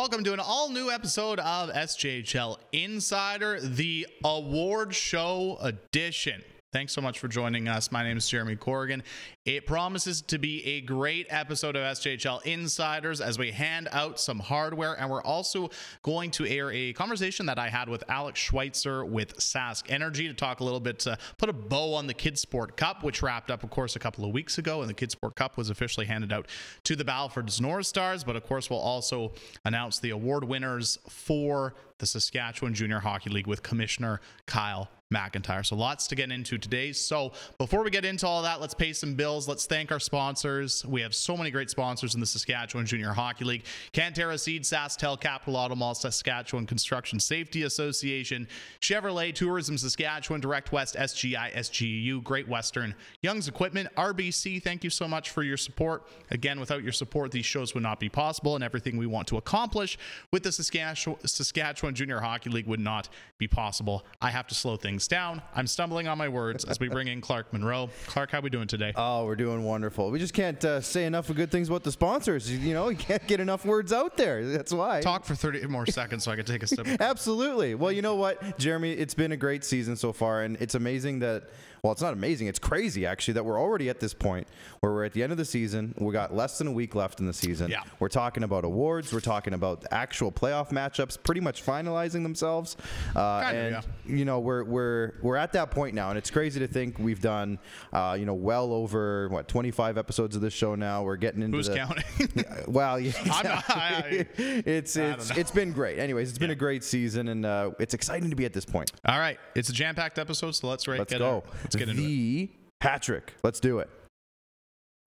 Welcome 0.00 0.24
to 0.24 0.32
an 0.32 0.40
all 0.40 0.70
new 0.70 0.90
episode 0.90 1.38
of 1.40 1.68
SJHL 1.68 2.56
Insider, 2.72 3.60
the 3.60 4.06
award 4.24 4.94
show 4.94 5.58
edition. 5.60 6.42
Thanks 6.72 6.92
so 6.92 7.00
much 7.00 7.18
for 7.18 7.26
joining 7.26 7.66
us. 7.66 7.90
My 7.90 8.04
name 8.04 8.16
is 8.16 8.28
Jeremy 8.28 8.54
Corrigan. 8.54 9.02
It 9.44 9.66
promises 9.66 10.22
to 10.22 10.38
be 10.38 10.64
a 10.64 10.82
great 10.82 11.26
episode 11.28 11.74
of 11.74 11.82
SJHL 11.82 12.46
Insiders 12.46 13.20
as 13.20 13.40
we 13.40 13.50
hand 13.50 13.88
out 13.90 14.20
some 14.20 14.38
hardware. 14.38 14.94
And 14.94 15.10
we're 15.10 15.22
also 15.22 15.70
going 16.04 16.30
to 16.30 16.46
air 16.48 16.70
a 16.70 16.92
conversation 16.92 17.46
that 17.46 17.58
I 17.58 17.68
had 17.68 17.88
with 17.88 18.04
Alex 18.08 18.38
Schweitzer 18.38 19.04
with 19.04 19.36
Sask 19.38 19.90
Energy 19.90 20.28
to 20.28 20.34
talk 20.34 20.60
a 20.60 20.64
little 20.64 20.78
bit, 20.78 21.00
to 21.00 21.18
put 21.38 21.48
a 21.48 21.52
bow 21.52 21.92
on 21.92 22.06
the 22.06 22.14
Kids 22.14 22.40
Sport 22.40 22.76
Cup, 22.76 23.02
which 23.02 23.20
wrapped 23.20 23.50
up, 23.50 23.64
of 23.64 23.70
course, 23.70 23.96
a 23.96 23.98
couple 23.98 24.24
of 24.24 24.30
weeks 24.30 24.58
ago. 24.58 24.80
And 24.80 24.88
the 24.88 24.94
Kids 24.94 25.14
Sport 25.14 25.34
Cup 25.34 25.56
was 25.56 25.70
officially 25.70 26.06
handed 26.06 26.32
out 26.32 26.46
to 26.84 26.94
the 26.94 27.04
Battlefords 27.04 27.60
North 27.60 27.86
Stars. 27.86 28.22
But 28.22 28.36
of 28.36 28.46
course, 28.46 28.70
we'll 28.70 28.78
also 28.78 29.32
announce 29.64 29.98
the 29.98 30.10
award 30.10 30.44
winners 30.44 31.00
for 31.08 31.74
the 31.98 32.06
Saskatchewan 32.06 32.74
Junior 32.74 33.00
Hockey 33.00 33.28
League 33.28 33.48
with 33.48 33.64
Commissioner 33.64 34.20
Kyle 34.46 34.88
McIntyre. 35.12 35.66
So 35.66 35.74
lots 35.74 36.06
to 36.06 36.14
get 36.14 36.30
into 36.30 36.56
today. 36.56 36.92
So 36.92 37.32
before 37.58 37.82
we 37.82 37.90
get 37.90 38.04
into 38.04 38.26
all 38.26 38.42
that, 38.42 38.60
let's 38.60 38.74
pay 38.74 38.92
some 38.92 39.14
bills. 39.14 39.48
Let's 39.48 39.66
thank 39.66 39.90
our 39.90 39.98
sponsors. 39.98 40.86
We 40.86 41.00
have 41.02 41.14
so 41.14 41.36
many 41.36 41.50
great 41.50 41.68
sponsors 41.68 42.14
in 42.14 42.20
the 42.20 42.26
Saskatchewan 42.26 42.86
Junior 42.86 43.12
Hockey 43.12 43.44
League. 43.44 43.64
Cantera 43.92 44.38
Seed, 44.38 44.62
SaskTel, 44.62 45.20
Capital 45.20 45.56
Auto 45.56 45.74
Mall, 45.74 45.94
Saskatchewan 45.94 46.64
Construction 46.64 47.18
Safety 47.18 47.64
Association, 47.64 48.46
Chevrolet 48.80 49.34
Tourism 49.34 49.76
Saskatchewan, 49.76 50.40
Direct 50.40 50.70
West, 50.70 50.94
SGI, 50.94 51.52
SGU, 51.54 52.22
Great 52.22 52.46
Western, 52.46 52.94
Young's 53.22 53.48
Equipment, 53.48 53.88
RBC. 53.96 54.62
Thank 54.62 54.84
you 54.84 54.90
so 54.90 55.08
much 55.08 55.30
for 55.30 55.42
your 55.42 55.56
support. 55.56 56.06
Again, 56.30 56.60
without 56.60 56.84
your 56.84 56.92
support, 56.92 57.32
these 57.32 57.46
shows 57.46 57.74
would 57.74 57.82
not 57.82 57.98
be 57.98 58.08
possible, 58.08 58.54
and 58.54 58.62
everything 58.62 58.96
we 58.96 59.06
want 59.06 59.26
to 59.28 59.38
accomplish 59.38 59.98
with 60.30 60.44
the 60.44 60.52
Saskatchewan, 60.52 61.94
Junior 61.96 62.20
Hockey 62.20 62.50
League 62.50 62.68
would 62.68 62.78
not 62.78 63.08
be 63.38 63.48
possible. 63.48 64.04
I 64.22 64.30
have 64.30 64.46
to 64.46 64.54
slow 64.54 64.76
things 64.76 64.99
things 65.00 65.08
down. 65.08 65.40
I'm 65.54 65.66
stumbling 65.66 66.08
on 66.08 66.18
my 66.18 66.28
words 66.28 66.64
as 66.64 66.78
we 66.78 66.88
bring 66.88 67.08
in 67.08 67.22
Clark 67.22 67.52
Monroe. 67.54 67.88
Clark, 68.06 68.30
how 68.30 68.40
we 68.40 68.50
doing 68.50 68.66
today? 68.68 68.92
Oh, 68.96 69.24
we're 69.24 69.36
doing 69.36 69.64
wonderful. 69.64 70.10
We 70.10 70.18
just 70.18 70.34
can't 70.34 70.62
uh, 70.62 70.82
say 70.82 71.06
enough 71.06 71.30
of 71.30 71.36
good 71.36 71.50
things 71.50 71.68
about 71.68 71.84
the 71.84 71.92
sponsors. 71.92 72.50
You 72.50 72.74
know, 72.74 72.90
you 72.90 72.98
can't 72.98 73.26
get 73.26 73.40
enough 73.40 73.64
words 73.64 73.94
out 73.94 74.18
there. 74.18 74.46
That's 74.46 74.74
why. 74.74 75.00
Talk 75.00 75.24
for 75.24 75.34
30 75.34 75.66
more 75.68 75.86
seconds 75.86 76.24
so 76.24 76.32
I 76.32 76.36
can 76.36 76.44
take 76.44 76.62
a 76.62 76.66
sip. 76.66 76.86
Absolutely. 77.00 77.74
Well, 77.74 77.92
you 77.92 78.02
know 78.02 78.16
what, 78.16 78.58
Jeremy, 78.58 78.92
it's 78.92 79.14
been 79.14 79.32
a 79.32 79.36
great 79.38 79.64
season 79.64 79.96
so 79.96 80.12
far, 80.12 80.42
and 80.42 80.56
it's 80.60 80.74
amazing 80.74 81.20
that 81.20 81.44
well, 81.82 81.92
it's 81.92 82.02
not 82.02 82.12
amazing. 82.12 82.46
It's 82.48 82.58
crazy 82.58 83.06
actually 83.06 83.34
that 83.34 83.44
we're 83.44 83.60
already 83.60 83.88
at 83.88 84.00
this 84.00 84.14
point 84.14 84.46
where 84.80 84.92
we're 84.92 85.04
at 85.04 85.12
the 85.12 85.22
end 85.22 85.32
of 85.32 85.38
the 85.38 85.44
season. 85.44 85.94
We 85.98 86.12
got 86.12 86.34
less 86.34 86.58
than 86.58 86.66
a 86.66 86.72
week 86.72 86.94
left 86.94 87.20
in 87.20 87.26
the 87.26 87.32
season. 87.32 87.70
Yeah. 87.70 87.82
We're 87.98 88.08
talking 88.08 88.42
about 88.42 88.64
awards. 88.64 89.12
We're 89.12 89.20
talking 89.20 89.54
about 89.54 89.84
actual 89.90 90.30
playoff 90.32 90.70
matchups, 90.70 91.22
pretty 91.22 91.40
much 91.40 91.64
finalizing 91.64 92.22
themselves. 92.22 92.76
Uh, 93.14 93.42
Kinda, 93.44 93.60
and 93.60 93.72
yeah. 94.06 94.16
you 94.16 94.24
know 94.24 94.40
we're 94.40 94.64
we're 94.64 95.12
we're 95.22 95.36
at 95.36 95.52
that 95.52 95.70
point 95.70 95.94
now, 95.94 96.08
and 96.10 96.18
it's 96.18 96.30
crazy 96.30 96.60
to 96.60 96.66
think 96.66 96.98
we've 96.98 97.20
done 97.20 97.58
uh, 97.92 98.16
you 98.18 98.26
know 98.26 98.34
well 98.34 98.72
over 98.72 99.28
what 99.28 99.48
25 99.48 99.98
episodes 99.98 100.36
of 100.36 100.42
this 100.42 100.52
show 100.52 100.74
now. 100.74 101.02
We're 101.02 101.16
getting 101.16 101.42
into 101.42 101.56
Who's 101.56 101.68
the, 101.68 101.76
counting? 101.76 102.04
Yeah, 102.34 102.62
well, 102.68 103.00
yeah, 103.00 103.12
I'm 103.32 103.46
not- 103.46 103.64
I- 103.70 103.90
I- 103.90 104.26
it's 104.38 104.96
it's 104.96 105.30
it's 105.36 105.50
been 105.50 105.72
great. 105.72 105.98
Anyways, 105.98 106.28
it's 106.28 106.38
been 106.38 106.50
a 106.50 106.54
great 106.54 106.84
season, 106.84 107.28
and 107.28 107.44
uh, 107.44 107.70
it's 107.78 107.94
exciting 107.94 108.30
to 108.30 108.36
be 108.36 108.44
at 108.44 108.52
this 108.52 108.64
point. 108.64 108.92
All 109.04 109.18
right, 109.18 109.38
it's 109.54 109.68
a 109.68 109.72
jam-packed 109.72 110.18
episode, 110.18 110.52
so 110.52 110.68
let's 110.68 110.86
right. 110.88 110.98
Let's 110.98 111.12
get 111.12 111.18
go. 111.18 111.42
It. 111.74 111.78
Let's 111.78 111.86
get 111.86 111.88
into 111.88 112.02
it. 112.02 112.06
the 112.06 112.50
hat 112.80 113.02
trick. 113.02 113.34
Let's 113.42 113.60
do 113.60 113.78
it. 113.78 113.90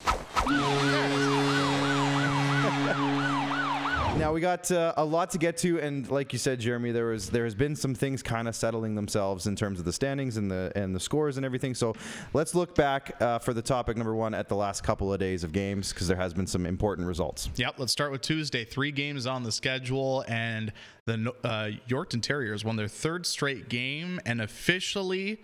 Now 4.18 4.32
we 4.32 4.42
got 4.42 4.72
uh, 4.72 4.94
a 4.96 5.04
lot 5.04 5.32
to 5.32 5.40
get 5.40 5.58
to, 5.58 5.80
and 5.80 6.10
like 6.10 6.34
you 6.34 6.40
said, 6.40 6.60
Jeremy, 6.60 6.92
there 6.92 7.08
was 7.08 7.30
there 7.30 7.46
has 7.46 7.56
been 7.56 7.76
some 7.76 7.96
things 7.96 8.22
kind 8.22 8.48
of 8.48 8.56
settling 8.56 8.94
themselves 8.94 9.48
in 9.48 9.56
terms 9.56 9.80
of 9.80 9.86
the 9.86 9.92
standings 9.92 10.38
and 10.38 10.52
the 10.52 10.72
and 10.76 10.96
the 10.96 11.00
scores 11.00 11.38
and 11.38 11.46
everything. 11.46 11.74
So 11.74 11.96
let's 12.32 12.54
look 12.54 12.76
back 12.76 13.20
uh, 13.20 13.40
for 13.40 13.54
the 13.54 13.62
topic 13.62 13.98
number 13.98 14.16
one 14.16 14.36
at 14.36 14.48
the 14.48 14.56
last 14.56 14.84
couple 14.84 15.12
of 15.12 15.20
days 15.20 15.44
of 15.44 15.52
games 15.52 15.92
because 15.92 16.08
there 16.08 16.18
has 16.18 16.34
been 16.34 16.46
some 16.46 16.68
important 16.68 17.08
results. 17.08 17.50
Yep, 17.56 17.76
let's 17.80 17.92
start 17.92 18.12
with 18.12 18.22
Tuesday. 18.22 18.64
Three 18.64 18.92
games 18.92 19.26
on 19.26 19.44
the 19.44 19.52
schedule, 19.52 20.24
and 20.28 20.72
the 21.06 21.34
uh, 21.44 21.72
Yorkton 21.90 22.22
Terriers 22.22 22.64
won 22.64 22.76
their 22.76 22.88
third 22.88 23.26
straight 23.26 23.68
game 23.68 24.20
and 24.26 24.42
officially 24.42 25.42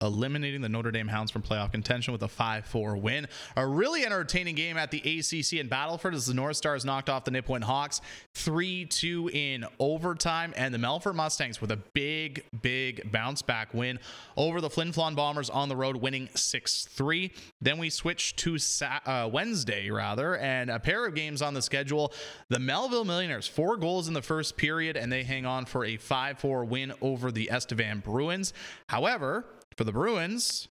eliminating 0.00 0.60
the 0.60 0.68
Notre 0.68 0.90
Dame 0.90 1.08
Hounds 1.08 1.30
from 1.30 1.42
playoff 1.42 1.72
contention 1.72 2.12
with 2.12 2.22
a 2.22 2.28
5-4 2.28 3.00
win. 3.00 3.28
A 3.56 3.66
really 3.66 4.04
entertaining 4.04 4.54
game 4.54 4.76
at 4.76 4.90
the 4.90 4.98
ACC 4.98 5.60
in 5.60 5.68
Battleford 5.68 6.14
as 6.14 6.26
the 6.26 6.34
North 6.34 6.56
Stars 6.56 6.84
knocked 6.84 7.10
off 7.10 7.24
the 7.24 7.30
Nipawin 7.30 7.62
Hawks 7.62 8.00
3-2 8.34 9.32
in 9.34 9.66
overtime 9.78 10.52
and 10.56 10.72
the 10.72 10.78
Melfort 10.78 11.14
Mustangs 11.14 11.60
with 11.60 11.70
a 11.70 11.76
big 11.76 12.44
big 12.62 13.10
bounce 13.12 13.42
back 13.42 13.74
win 13.74 13.98
over 14.36 14.60
the 14.60 14.70
Flin 14.70 14.92
Flon 14.92 15.14
Bombers 15.14 15.50
on 15.50 15.68
the 15.68 15.76
road 15.76 15.96
winning 15.96 16.28
6-3. 16.28 17.30
Then 17.60 17.78
we 17.78 17.90
switch 17.90 18.36
to 18.36 18.58
Sa- 18.58 19.00
uh, 19.04 19.28
Wednesday 19.30 19.90
rather 19.90 20.36
and 20.36 20.70
a 20.70 20.78
pair 20.78 21.06
of 21.06 21.14
games 21.14 21.42
on 21.42 21.54
the 21.54 21.62
schedule. 21.62 22.12
The 22.48 22.58
Melville 22.58 23.04
Millionaires 23.04 23.46
four 23.46 23.76
goals 23.76 24.08
in 24.08 24.14
the 24.14 24.22
first 24.22 24.56
period 24.56 24.96
and 24.96 25.12
they 25.12 25.24
hang 25.24 25.44
on 25.44 25.66
for 25.66 25.84
a 25.84 25.98
5-4 25.98 26.66
win 26.66 26.92
over 27.02 27.30
the 27.30 27.50
Estevan 27.50 28.00
Bruins. 28.00 28.52
However, 28.88 29.44
for 29.76 29.84
the 29.84 29.92
Bruins, 29.92 30.68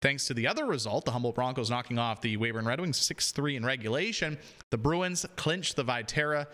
thanks 0.00 0.26
to 0.26 0.34
the 0.34 0.46
other 0.46 0.66
result, 0.66 1.04
the 1.04 1.12
Humboldt 1.12 1.34
Broncos 1.34 1.70
knocking 1.70 1.98
off 1.98 2.20
the 2.20 2.36
Weyburn 2.36 2.66
Red 2.66 2.80
Wings 2.80 2.98
6 2.98 3.32
3 3.32 3.56
in 3.56 3.64
regulation, 3.64 4.38
the 4.70 4.78
Bruins 4.78 5.26
clinched 5.36 5.76
the 5.76 5.84
Viterra 5.84 6.46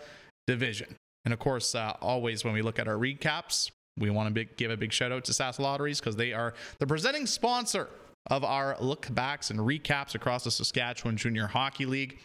division. 0.47 0.95
And 1.25 1.33
of 1.33 1.39
course, 1.39 1.75
uh, 1.75 1.93
always 2.01 2.43
when 2.43 2.53
we 2.53 2.61
look 2.61 2.79
at 2.79 2.87
our 2.87 2.95
recaps, 2.95 3.71
we 3.97 4.09
want 4.09 4.33
to 4.33 4.45
give 4.45 4.71
a 4.71 4.77
big 4.77 4.93
shout 4.93 5.11
out 5.11 5.25
to 5.25 5.31
Sask 5.31 5.59
Lotteries 5.59 5.99
because 5.99 6.15
they 6.15 6.31
are 6.31 6.53
the 6.79 6.87
presenting 6.87 7.25
sponsor 7.25 7.89
of 8.29 8.43
our 8.43 8.77
look 8.79 9.07
backs 9.13 9.49
and 9.49 9.59
recaps 9.59 10.15
across 10.15 10.43
the 10.43 10.51
Saskatchewan 10.51 11.17
Junior 11.17 11.47
Hockey 11.47 11.85
League. 11.85 12.19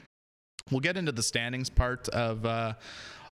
We'll 0.70 0.80
get 0.80 0.96
into 0.96 1.12
the 1.12 1.22
standings 1.22 1.68
part 1.68 2.08
of 2.10 2.46
uh, 2.46 2.74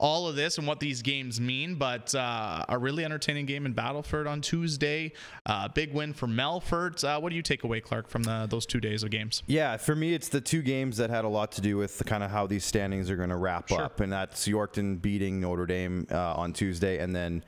all 0.01 0.27
of 0.27 0.35
this 0.35 0.57
and 0.57 0.67
what 0.67 0.81
these 0.81 1.03
games 1.03 1.39
mean, 1.41 1.75
but 1.75 2.15
uh, 2.15 2.65
a 2.71 2.79
really 2.79 3.05
entertaining 3.05 3.45
game 3.45 3.67
in 3.67 3.75
Battleford 3.75 4.27
on 4.27 4.41
Tuesday. 4.41 5.13
Uh, 5.45 5.69
big 5.69 5.93
win 5.93 6.15
for 6.15 6.27
Melfort. 6.27 7.05
Uh, 7.05 7.21
what 7.21 7.29
do 7.29 7.37
you 7.37 7.43
take 7.43 7.65
away, 7.65 7.81
Clark, 7.83 8.09
from 8.09 8.23
the, 8.23 8.47
those 8.49 8.65
two 8.65 8.81
days 8.81 9.03
of 9.03 9.11
games? 9.11 9.43
Yeah, 9.47 9.77
for 9.77 9.95
me, 9.95 10.15
it's 10.15 10.31
the 10.31 10.41
two 10.41 10.63
games 10.63 10.97
that 10.97 11.11
had 11.11 11.27
a 11.27 11.29
lot 11.29 11.53
to 11.53 11.61
do 11.61 11.77
with 11.77 11.99
the 11.99 12.05
kind 12.05 12.25
of 12.25 12.31
how 12.31 12.47
these 12.47 12.65
standings 12.65 13.11
are 13.11 13.17
going 13.17 13.29
to 13.29 13.37
wrap 13.37 13.69
Sure. 13.69 13.83
up, 13.83 14.01
and 14.01 14.11
that's 14.11 14.49
Yorkton 14.49 15.03
beating 15.03 15.39
Notre 15.39 15.67
Dame 15.67 16.07
uh, 16.11 16.33
on 16.35 16.55
Tuesday, 16.55 16.99
and 16.99 17.15
then 17.15 17.45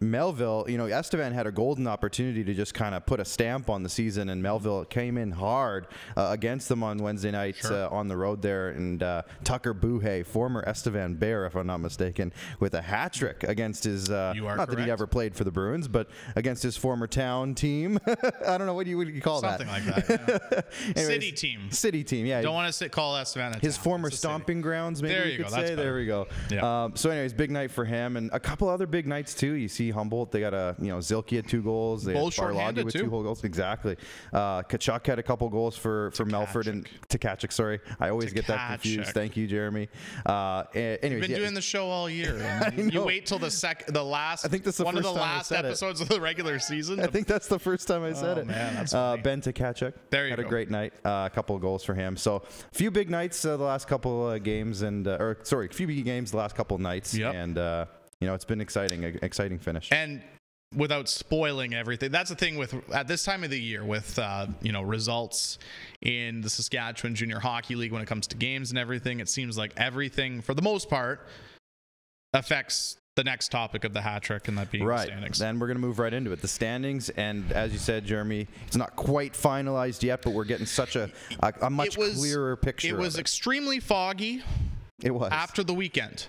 Melville. 0.00 0.64
You 0.68 0.78
know, 0.78 0.86
Estevan 0.86 1.32
had 1.32 1.46
a 1.46 1.52
golden 1.52 1.86
opportunity 1.86 2.44
to 2.44 2.54
just 2.54 2.74
kind 2.74 2.94
of 2.94 3.04
put 3.06 3.20
a 3.20 3.24
stamp 3.24 3.68
on 3.70 3.82
the 3.82 3.88
season, 3.88 4.28
and 4.28 4.42
Melville 4.42 4.84
came 4.84 5.16
in 5.18 5.30
hard 5.32 5.86
uh, 6.16 6.28
against 6.30 6.68
them 6.68 6.82
on 6.82 6.98
Wednesday 6.98 7.30
night 7.30 7.56
Sure. 7.56 7.84
uh, 7.84 7.88
on 7.90 8.08
the 8.08 8.16
road 8.16 8.42
there, 8.42 8.68
and 8.70 9.02
uh, 9.02 9.22
Tucker 9.44 9.74
Buhay, 9.74 10.24
former 10.26 10.62
Estevan 10.66 11.14
Bear, 11.14 11.46
if 11.46 11.54
I'm 11.54 11.66
not 11.66 11.78
mistaken, 11.78 12.32
with 12.60 12.74
a 12.74 12.82
hat 12.82 13.12
trick 13.12 13.44
against 13.44 13.84
his. 13.84 14.10
Uh, 14.10 14.32
You 14.34 14.42
not 14.44 14.68
that 14.70 14.78
he 14.78 14.90
ever 14.90 15.06
played 15.06 15.34
for 15.34 15.44
the 15.44 15.50
Bruins, 15.50 15.88
but 15.88 16.08
against 16.36 16.62
his 16.62 16.76
former 16.76 17.06
town 17.06 17.54
team. 17.54 17.98
I 18.46 18.56
don't 18.58 18.66
know 18.66 18.74
what 18.74 18.86
you 18.86 19.00
you 19.02 19.20
call 19.20 19.40
Something 19.40 19.66
that. 19.66 19.84
Something 19.84 19.94
like 19.94 20.06
that. 20.06 20.66
yeah. 20.86 20.90
Anyways, 20.96 21.06
City 21.06 21.32
team. 21.32 21.70
City 21.70 22.04
team, 22.04 22.26
yeah. 22.26 22.40
Don't 22.42 22.54
want 22.54 22.72
to 22.72 22.88
call 22.88 23.16
Estevan 23.16 23.54
a 23.54 23.58
his 23.58 23.76
town. 23.76 23.84
former 23.84 24.08
a 24.08 24.10
city. 24.10 24.18
stomping 24.18 24.60
grounds, 24.60 25.02
maybe 25.02 25.14
There 25.14 25.24
we 25.24 25.30
you 25.32 25.36
could 25.38 25.46
go, 25.48 25.52
say. 25.56 25.74
There 25.74 25.94
we 25.94 26.06
go. 26.06 26.26
Yeah. 26.50 26.84
Um, 26.84 26.96
so, 26.96 27.10
anyways, 27.10 27.32
big 27.32 27.50
night 27.50 27.70
for 27.70 27.84
him, 27.84 28.16
and 28.16 28.30
a 28.32 28.40
couple 28.40 28.68
other 28.68 28.86
big 28.86 29.06
nights 29.06 29.34
too. 29.34 29.52
You 29.52 29.68
see 29.76 29.90
Humboldt; 29.90 30.32
they 30.32 30.40
got 30.40 30.54
a 30.54 30.74
you 30.80 30.88
know 30.88 30.98
Zilke 30.98 31.36
had 31.36 31.48
two 31.48 31.62
goals. 31.62 32.04
They 32.04 32.14
Both 32.14 32.36
had 32.36 32.46
Barlagi 32.48 32.84
with 32.84 32.92
too. 32.94 33.04
two 33.04 33.10
whole 33.10 33.22
goals. 33.22 33.44
Exactly. 33.44 33.96
Uh, 34.32 34.62
Kachuk 34.62 35.06
had 35.06 35.18
a 35.18 35.22
couple 35.22 35.48
goals 35.48 35.76
for 35.76 36.10
for 36.12 36.24
Melfort 36.24 36.66
and 36.66 36.88
Tkachuk. 37.08 37.52
Sorry, 37.52 37.80
I 38.00 38.08
always 38.08 38.32
get 38.32 38.46
that 38.46 38.68
confused. 38.80 39.12
Thank 39.12 39.36
you, 39.36 39.46
Jeremy. 39.46 39.88
Uh, 40.24 40.64
anyways, 40.74 41.20
Been 41.22 41.30
yeah, 41.30 41.36
doing 41.38 41.54
the 41.54 41.60
show 41.60 41.86
all 41.88 42.08
year. 42.10 42.36
You 42.96 43.02
wait 43.02 43.26
till 43.26 43.38
the 43.38 43.50
sec, 43.50 43.86
the 43.86 44.02
last. 44.04 44.44
I 44.44 44.48
think 44.48 44.64
that's 44.64 44.78
the 44.78 44.84
one 44.84 44.96
of 44.96 45.02
the 45.02 45.10
last 45.12 45.48
said 45.48 45.64
it. 45.64 45.68
episodes 45.68 46.00
of 46.00 46.08
the 46.08 46.20
regular 46.20 46.58
season. 46.70 47.00
I 47.00 47.06
think 47.06 47.26
that's 47.26 47.48
the 47.48 47.58
first 47.58 47.88
time 47.88 48.02
I 48.04 48.12
said 48.12 48.38
Oh, 48.38 48.40
it. 48.42 48.46
man, 48.46 48.74
that's 48.74 48.94
uh. 48.94 49.16
Ben 49.22 49.40
Tkachuk 49.40 49.92
There 50.10 50.24
you 50.24 50.30
had 50.30 50.38
a 50.38 50.44
great 50.44 50.70
night. 50.70 50.92
Uh, 51.04 51.28
a 51.30 51.34
couple 51.34 51.54
of 51.56 51.62
goals 51.62 51.84
for 51.84 51.94
him. 51.94 52.16
So 52.16 52.36
a 52.36 52.74
few 52.74 52.90
big 52.90 53.10
nights 53.10 53.44
uh, 53.44 53.56
the 53.56 53.64
last 53.64 53.88
couple 53.88 54.26
uh, 54.26 54.38
games, 54.38 54.82
and 54.82 55.06
uh, 55.08 55.16
or 55.20 55.38
sorry, 55.42 55.66
a 55.66 55.72
few 55.72 55.86
big 55.86 56.04
games 56.04 56.30
the 56.30 56.36
last 56.38 56.54
couple 56.56 56.74
of 56.74 56.80
nights. 56.80 57.14
Yep. 57.14 57.34
And 57.34 57.58
uh, 57.58 57.86
you 58.20 58.26
know 58.26 58.34
it's 58.34 58.44
been 58.44 58.60
exciting, 58.60 59.04
a, 59.04 59.08
exciting 59.22 59.58
finish. 59.58 59.90
and 59.92 60.22
without 60.74 61.08
spoiling 61.08 61.74
everything 61.74 62.10
that's 62.10 62.28
the 62.30 62.34
thing 62.36 62.56
with 62.56 62.74
at 62.92 63.06
this 63.06 63.22
time 63.24 63.44
of 63.44 63.50
the 63.50 63.60
year 63.60 63.84
with 63.84 64.18
uh, 64.18 64.46
you 64.62 64.72
know 64.72 64.82
results 64.82 65.58
in 66.02 66.40
the 66.40 66.50
saskatchewan 66.50 67.14
junior 67.14 67.38
hockey 67.38 67.76
league 67.76 67.92
when 67.92 68.02
it 68.02 68.06
comes 68.06 68.26
to 68.26 68.36
games 68.36 68.70
and 68.70 68.78
everything 68.78 69.20
it 69.20 69.28
seems 69.28 69.56
like 69.56 69.72
everything 69.76 70.40
for 70.42 70.54
the 70.54 70.62
most 70.62 70.90
part 70.90 71.28
affects 72.34 72.96
the 73.14 73.24
next 73.24 73.50
topic 73.50 73.84
of 73.84 73.94
the 73.94 74.00
hat 74.02 74.22
trick 74.22 74.46
and 74.48 74.58
that 74.58 74.70
being 74.70 74.84
the 74.84 74.90
Right. 74.90 75.06
standings 75.06 75.38
Then 75.38 75.58
we're 75.58 75.68
going 75.68 75.78
to 75.78 75.80
move 75.80 75.98
right 75.98 76.12
into 76.12 76.32
it. 76.32 76.42
The 76.42 76.48
standings, 76.48 77.08
and 77.10 77.50
as 77.52 77.72
you 77.72 77.78
said, 77.78 78.04
Jeremy, 78.04 78.46
it's 78.66 78.76
not 78.76 78.94
quite 78.94 79.32
finalized 79.32 80.02
yet, 80.02 80.20
but 80.20 80.34
we're 80.34 80.44
getting 80.44 80.66
such 80.66 80.96
a 80.96 81.10
a, 81.40 81.54
a 81.62 81.70
much 81.70 81.96
was- 81.96 82.18
clearer 82.18 82.56
picture. 82.56 82.88
it 82.88 82.98
was 82.98 83.16
it. 83.16 83.20
extremely 83.20 83.80
foggy 83.80 84.42
it 85.02 85.12
was 85.12 85.30
after 85.32 85.62
the 85.64 85.72
weekend 85.72 86.26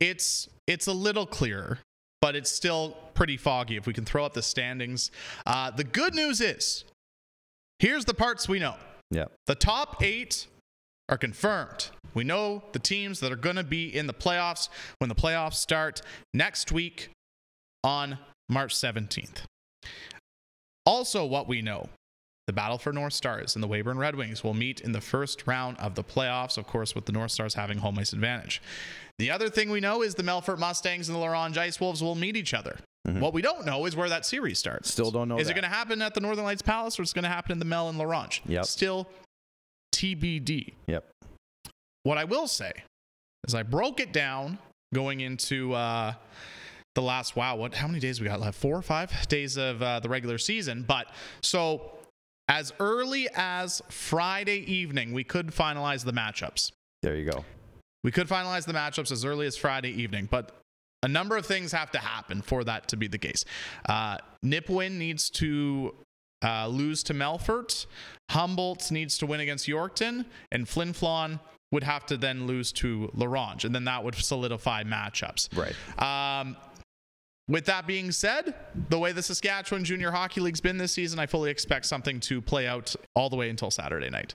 it's 0.00 0.48
it's 0.66 0.86
a 0.86 0.92
little 0.92 1.26
clearer, 1.26 1.78
but 2.20 2.36
it's 2.36 2.50
still 2.50 2.96
pretty 3.14 3.36
foggy 3.36 3.76
if 3.76 3.86
we 3.86 3.92
can 3.92 4.04
throw 4.04 4.24
up 4.24 4.34
the 4.34 4.42
standings. 4.42 5.10
Uh, 5.46 5.70
the 5.70 5.84
good 5.84 6.14
news 6.14 6.40
is 6.40 6.84
here's 7.78 8.04
the 8.04 8.14
parts 8.14 8.48
we 8.48 8.58
know. 8.58 8.74
Yeah. 9.10 9.26
The 9.46 9.54
top 9.54 10.02
eight 10.02 10.46
are 11.08 11.18
confirmed. 11.18 11.90
We 12.14 12.24
know 12.24 12.62
the 12.72 12.78
teams 12.78 13.20
that 13.20 13.32
are 13.32 13.36
going 13.36 13.56
to 13.56 13.64
be 13.64 13.94
in 13.94 14.06
the 14.06 14.14
playoffs 14.14 14.68
when 14.98 15.08
the 15.08 15.14
playoffs 15.14 15.54
start 15.54 16.02
next 16.34 16.72
week 16.72 17.10
on 17.84 18.18
March 18.48 18.74
17th. 18.74 19.44
Also, 20.84 21.24
what 21.24 21.46
we 21.46 21.62
know 21.62 21.88
the 22.48 22.52
Battlefords 22.54 22.94
North 22.94 23.12
Stars 23.12 23.54
and 23.54 23.62
the 23.62 23.68
Weyburn 23.68 23.98
Red 23.98 24.14
Wings 24.16 24.42
will 24.42 24.54
meet 24.54 24.80
in 24.80 24.92
the 24.92 25.02
first 25.02 25.46
round 25.46 25.76
of 25.76 25.94
the 25.94 26.02
playoffs, 26.02 26.56
of 26.56 26.66
course, 26.66 26.94
with 26.94 27.04
the 27.04 27.12
North 27.12 27.30
Stars 27.30 27.52
having 27.52 27.76
home 27.76 27.98
ice 27.98 28.14
advantage. 28.14 28.62
The 29.18 29.30
other 29.30 29.50
thing 29.50 29.68
we 29.68 29.80
know 29.80 30.00
is 30.00 30.14
the 30.14 30.22
Melfort 30.22 30.58
Mustangs 30.58 31.10
and 31.10 31.14
the 31.14 31.20
La 31.20 31.26
Ronge 31.26 31.58
Ice 31.58 31.78
Wolves 31.78 32.02
will 32.02 32.14
meet 32.14 32.36
each 32.36 32.54
other. 32.54 32.78
What 33.04 33.32
we 33.32 33.40
don't 33.40 33.64
know 33.64 33.86
is 33.86 33.96
where 33.96 34.08
that 34.10 34.26
series 34.26 34.58
starts. 34.58 34.90
Still 34.90 35.10
don't 35.10 35.28
know 35.28 35.38
Is 35.38 35.48
it 35.48 35.54
going 35.54 35.62
to 35.62 35.68
happen 35.70 36.02
at 36.02 36.12
the 36.12 36.20
Northern 36.20 36.44
Lights 36.44 36.60
Palace 36.60 36.98
or 36.98 37.02
is 37.02 37.10
it 37.10 37.14
going 37.14 37.22
to 37.22 37.30
happen 37.30 37.52
in 37.52 37.58
the 37.58 37.64
Mel 37.64 37.88
and 37.88 37.96
La 37.96 38.04
Ronge? 38.04 38.42
Yep. 38.46 38.66
Still 38.66 39.08
TBD. 39.94 40.74
Yep. 40.88 41.08
What 42.02 42.18
I 42.18 42.24
will 42.24 42.46
say 42.46 42.72
is 43.46 43.54
I 43.54 43.62
broke 43.62 44.00
it 44.00 44.12
down 44.12 44.58
going 44.92 45.20
into 45.20 45.72
uh, 45.72 46.12
the 46.94 47.02
last 47.02 47.34
wow, 47.34 47.56
what 47.56 47.74
how 47.74 47.86
many 47.86 48.00
days 48.00 48.20
we 48.20 48.26
got 48.26 48.40
left? 48.40 48.58
Four 48.58 48.76
or 48.76 48.82
five 48.82 49.10
days 49.28 49.56
of 49.56 49.82
uh, 49.82 50.00
the 50.00 50.08
regular 50.10 50.36
season. 50.36 50.84
But 50.86 51.06
so 51.42 51.97
as 52.48 52.72
early 52.80 53.28
as 53.34 53.82
Friday 53.88 54.58
evening, 54.60 55.12
we 55.12 55.24
could 55.24 55.48
finalize 55.48 56.04
the 56.04 56.12
matchups. 56.12 56.72
There 57.02 57.14
you 57.14 57.30
go. 57.30 57.44
We 58.02 58.10
could 58.10 58.28
finalize 58.28 58.64
the 58.64 58.72
matchups 58.72 59.12
as 59.12 59.24
early 59.24 59.46
as 59.46 59.56
Friday 59.56 59.90
evening, 59.90 60.28
but 60.30 60.52
a 61.02 61.08
number 61.08 61.36
of 61.36 61.46
things 61.46 61.72
have 61.72 61.90
to 61.92 61.98
happen 61.98 62.42
for 62.42 62.64
that 62.64 62.88
to 62.88 62.96
be 62.96 63.06
the 63.06 63.18
case. 63.18 63.44
Uh, 63.88 64.18
Nipawin 64.44 64.92
needs 64.92 65.30
to 65.30 65.94
uh, 66.42 66.68
lose 66.68 67.02
to 67.04 67.14
Melfort. 67.14 67.86
Humboldt 68.30 68.90
needs 68.90 69.18
to 69.18 69.26
win 69.26 69.40
against 69.40 69.66
Yorkton, 69.66 70.24
and 70.50 70.68
Flin 70.68 70.92
Flon 70.92 71.40
would 71.70 71.84
have 71.84 72.06
to 72.06 72.16
then 72.16 72.46
lose 72.46 72.72
to 72.72 73.10
La 73.14 73.26
Ronge, 73.26 73.64
and 73.64 73.74
then 73.74 73.84
that 73.84 74.02
would 74.02 74.14
solidify 74.14 74.84
matchups. 74.84 75.48
Right. 75.56 75.74
Um, 76.40 76.56
with 77.48 77.64
that 77.64 77.86
being 77.86 78.12
said, 78.12 78.54
the 78.90 78.98
way 78.98 79.12
the 79.12 79.22
Saskatchewan 79.22 79.84
Junior 79.84 80.10
Hockey 80.10 80.40
League's 80.40 80.60
been 80.60 80.76
this 80.76 80.92
season, 80.92 81.18
I 81.18 81.26
fully 81.26 81.50
expect 81.50 81.86
something 81.86 82.20
to 82.20 82.40
play 82.40 82.66
out 82.66 82.94
all 83.14 83.30
the 83.30 83.36
way 83.36 83.50
until 83.50 83.70
Saturday 83.70 84.10
night. 84.10 84.34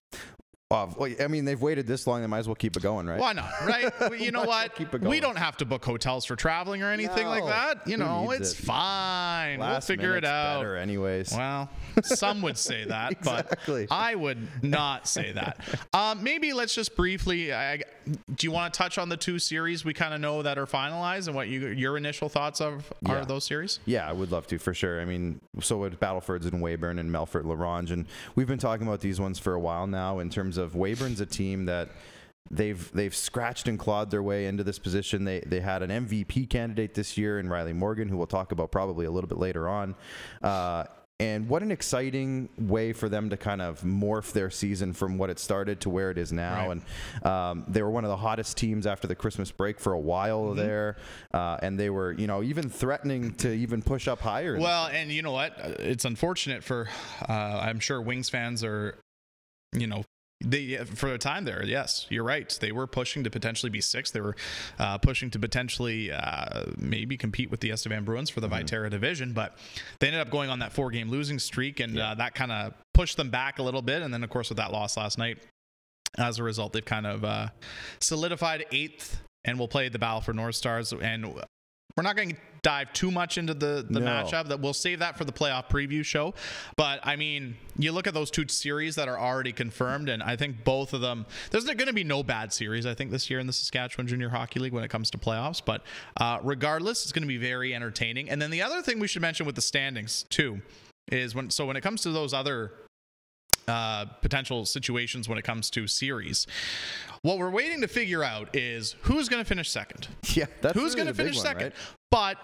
Uh, 0.73 0.87
well, 0.97 1.11
I 1.19 1.27
mean, 1.27 1.45
they've 1.45 1.61
waited 1.61 1.85
this 1.87 2.07
long; 2.07 2.21
they 2.21 2.27
might 2.27 2.39
as 2.39 2.47
well 2.47 2.55
keep 2.55 2.75
it 2.75 2.83
going, 2.83 3.05
right? 3.07 3.19
Why 3.19 3.33
not? 3.33 3.51
Right? 3.65 3.91
You 4.19 4.31
know 4.31 4.43
what? 4.43 4.75
keep 4.75 4.93
it 4.93 5.01
We 5.01 5.19
don't 5.19 5.37
have 5.37 5.57
to 5.57 5.65
book 5.65 5.83
hotels 5.85 6.25
for 6.25 6.35
traveling 6.35 6.81
or 6.83 6.89
anything 6.91 7.27
like 7.27 7.45
that. 7.45 7.85
You 7.87 7.97
Who 7.97 8.03
know, 8.03 8.31
it's 8.31 8.51
it? 8.53 8.65
fine. 8.65 9.59
we'll 9.59 9.81
figure 9.81 10.15
it 10.17 10.25
out. 10.25 10.59
Better 10.59 10.77
anyways. 10.77 11.33
Well, 11.35 11.69
some 12.03 12.41
would 12.41 12.57
say 12.57 12.85
that, 12.87 13.11
Exactly. 13.11 13.85
but 13.87 13.95
I 13.95 14.15
would 14.15 14.47
not 14.63 15.07
say 15.07 15.31
that. 15.33 15.59
Um, 15.93 16.23
maybe 16.23 16.53
let's 16.53 16.73
just 16.73 16.95
briefly. 16.95 17.53
I, 17.53 17.77
do 18.35 18.47
you 18.47 18.51
want 18.51 18.73
to 18.73 18.77
touch 18.77 18.97
on 18.97 19.09
the 19.09 19.17
two 19.17 19.39
series 19.39 19.83
we 19.85 19.93
kind 19.93 20.13
of 20.13 20.19
know 20.21 20.41
that 20.41 20.57
are 20.57 20.65
finalized 20.65 21.27
and 21.27 21.35
what 21.35 21.47
you, 21.47 21.67
your 21.67 21.97
initial 21.97 22.29
thoughts 22.29 22.61
of 22.61 22.91
Yeah. 23.01 23.21
are 23.21 23.25
those 23.25 23.43
series? 23.45 23.79
Yeah, 23.85 24.07
I 24.07 24.11
would 24.13 24.31
love 24.31 24.47
to 24.47 24.57
for 24.57 24.73
sure. 24.73 25.01
I 25.01 25.05
mean, 25.05 25.39
so 25.61 25.77
with 25.77 25.99
Battlefords 25.99 26.45
and 26.45 26.61
Weyburn 26.61 26.99
and 26.99 27.09
Melfort 27.11 27.45
La 27.45 27.53
Ronge, 27.55 27.91
and 27.91 28.05
we've 28.35 28.47
been 28.47 28.59
talking 28.59 28.87
about 28.87 29.01
these 29.01 29.19
ones 29.19 29.39
for 29.39 29.53
a 29.53 29.59
while 29.59 29.87
now. 29.87 30.19
In 30.19 30.29
terms 30.29 30.57
of 30.57 30.62
Weyburn's 30.71 31.21
a 31.21 31.25
team 31.25 31.65
that 31.65 31.89
they've 32.51 32.91
they've 32.93 33.15
scratched 33.15 33.67
and 33.67 33.79
clawed 33.79 34.11
their 34.11 34.23
way 34.23 34.45
into 34.47 34.63
this 34.63 34.79
position. 34.79 35.25
They 35.25 35.41
they 35.41 35.59
had 35.59 35.81
an 35.83 36.07
MVP 36.07 36.49
candidate 36.49 36.93
this 36.93 37.17
year 37.17 37.39
in 37.39 37.49
Riley 37.49 37.73
Morgan, 37.73 38.09
who 38.09 38.17
we'll 38.17 38.27
talk 38.27 38.51
about 38.51 38.71
probably 38.71 39.05
a 39.05 39.11
little 39.11 39.27
bit 39.29 39.37
later 39.37 39.67
on. 39.69 39.95
Uh, 40.41 40.85
and 41.19 41.47
what 41.47 41.61
an 41.61 41.71
exciting 41.71 42.49
way 42.57 42.91
for 42.91 43.07
them 43.07 43.29
to 43.29 43.37
kind 43.37 43.61
of 43.61 43.81
morph 43.81 44.33
their 44.33 44.49
season 44.49 44.91
from 44.91 45.17
what 45.17 45.29
it 45.29 45.39
started 45.39 45.79
to 45.81 45.89
where 45.89 46.09
it 46.09 46.17
is 46.17 46.33
now. 46.33 46.67
Right. 46.67 46.81
And 47.23 47.25
um, 47.25 47.65
they 47.67 47.81
were 47.81 47.91
one 47.91 48.03
of 48.03 48.09
the 48.09 48.17
hottest 48.17 48.57
teams 48.57 48.85
after 48.87 49.07
the 49.07 49.15
Christmas 49.15 49.49
break 49.51 49.79
for 49.79 49.93
a 49.93 49.99
while 49.99 50.41
Mm-hmm. 50.47 50.57
there, 50.57 50.97
uh, 51.33 51.57
and 51.61 51.79
they 51.79 51.89
were, 51.91 52.11
you 52.13 52.27
know, 52.27 52.43
even 52.43 52.67
threatening 52.67 53.35
to 53.35 53.53
even 53.53 53.81
push 53.83 54.07
up 54.07 54.19
higher. 54.19 54.59
Well, 54.59 54.87
and 54.87 55.11
you 55.11 55.21
know 55.21 55.31
what? 55.31 55.53
It's 55.79 56.03
unfortunate 56.03 56.63
for. 56.63 56.89
Uh, 57.29 57.31
I'm 57.31 57.79
sure 57.79 58.01
Wings 58.01 58.29
fans 58.29 58.63
are, 58.63 58.97
you 59.71 59.87
know. 59.87 60.03
They, 60.45 60.75
for 60.75 61.13
a 61.13 61.17
time 61.17 61.45
there, 61.45 61.63
yes, 61.63 62.05
you're 62.09 62.23
right. 62.23 62.57
They 62.59 62.73
were 62.73 62.85
pushing 62.85 63.23
to 63.23 63.29
potentially 63.29 63.69
be 63.69 63.79
sixth. 63.79 64.13
They 64.13 64.19
were 64.19 64.35
uh, 64.77 64.97
pushing 64.97 65.29
to 65.31 65.39
potentially 65.39 66.11
uh, 66.11 66.65
maybe 66.77 67.15
compete 67.17 67.49
with 67.49 67.61
the 67.61 67.69
Estevan 67.69 68.03
Bruins 68.03 68.29
for 68.29 68.41
the 68.41 68.49
Viterra 68.49 68.89
division, 68.89 69.31
but 69.31 69.57
they 69.99 70.07
ended 70.07 70.21
up 70.21 70.29
going 70.29 70.49
on 70.49 70.59
that 70.59 70.73
four-game 70.73 71.09
losing 71.09 71.39
streak, 71.39 71.79
and 71.79 71.97
uh, 71.97 72.15
that 72.15 72.35
kind 72.35 72.51
of 72.51 72.73
pushed 72.93 73.15
them 73.15 73.29
back 73.29 73.59
a 73.59 73.63
little 73.63 73.81
bit. 73.81 74.01
And 74.01 74.13
then, 74.13 74.23
of 74.23 74.29
course, 74.29 74.49
with 74.49 74.57
that 74.57 74.71
loss 74.73 74.97
last 74.97 75.17
night, 75.17 75.37
as 76.17 76.39
a 76.39 76.43
result, 76.43 76.73
they've 76.73 76.83
kind 76.83 77.07
of 77.07 77.23
uh, 77.23 77.47
solidified 77.99 78.65
eighth, 78.71 79.21
and 79.45 79.57
will 79.57 79.67
play 79.67 79.89
the 79.89 79.99
Battlefords 79.99 80.35
North 80.35 80.55
Stars. 80.55 80.91
And 80.93 81.25
we're 81.25 82.03
not 82.03 82.15
going 82.15 82.31
to 82.31 82.35
dive 82.63 82.91
too 82.93 83.11
much 83.11 83.37
into 83.37 83.53
the 83.53 83.85
the 83.87 83.99
No. 83.99 84.05
matchup. 84.07 84.47
That 84.47 84.59
we'll 84.59 84.73
save 84.73 84.99
that 84.99 85.17
for 85.17 85.25
the 85.25 85.31
playoff 85.31 85.69
preview 85.69 86.03
show. 86.03 86.33
But 86.75 86.99
I 87.03 87.15
mean, 87.15 87.55
you 87.77 87.91
look 87.91 88.07
at 88.07 88.13
those 88.13 88.31
two 88.31 88.47
series 88.47 88.95
that 88.95 89.07
are 89.07 89.19
already 89.19 89.51
confirmed, 89.51 90.09
and 90.09 90.23
I 90.23 90.35
think 90.35 90.63
both 90.63 90.93
of 90.93 91.01
them. 91.01 91.25
There's 91.51 91.65
going 91.65 91.77
to 91.85 91.93
be 91.93 92.03
no 92.03 92.23
bad 92.23 92.51
series. 92.51 92.85
I 92.85 92.93
think 92.95 93.11
this 93.11 93.29
year 93.29 93.39
in 93.39 93.45
the 93.47 93.53
Saskatchewan 93.53 94.07
Junior 94.07 94.29
Hockey 94.29 94.59
League 94.59 94.73
when 94.73 94.83
it 94.83 94.89
comes 94.89 95.11
to 95.11 95.17
playoffs. 95.17 95.61
But 95.63 95.83
uh, 96.17 96.39
regardless, 96.41 97.03
it's 97.03 97.11
going 97.11 97.23
to 97.23 97.27
be 97.27 97.37
very 97.37 97.75
entertaining. 97.75 98.29
And 98.29 98.41
then 98.41 98.49
the 98.49 98.61
other 98.63 98.81
thing 98.81 98.99
we 98.99 99.07
should 99.07 99.21
mention 99.21 99.45
with 99.45 99.55
the 99.55 99.61
standings 99.61 100.23
too 100.29 100.61
is 101.11 101.35
when 101.35 101.49
so 101.49 101.65
when 101.65 101.75
it 101.75 101.81
comes 101.81 102.01
to 102.01 102.11
those 102.11 102.33
other 102.33 102.71
uh, 103.67 104.05
potential 104.21 104.65
situations 104.65 105.29
when 105.29 105.37
it 105.37 105.43
comes 105.43 105.69
to 105.71 105.87
series. 105.87 106.47
What 107.21 107.37
we're 107.37 107.49
waiting 107.49 107.81
to 107.81 107.87
figure 107.87 108.23
out 108.23 108.53
is 108.55 108.95
who's 109.03 109.29
going 109.29 109.41
to 109.41 109.47
finish 109.47 109.69
second. 109.69 110.09
yeah, 110.33 110.45
that's 110.61 110.73
who's 110.73 110.95
really 110.95 110.95
going 110.95 111.07
to 111.07 111.13
finish 111.13 111.35
one, 111.37 111.45
second? 111.45 111.63
right? 111.63 111.73
But 112.13 112.37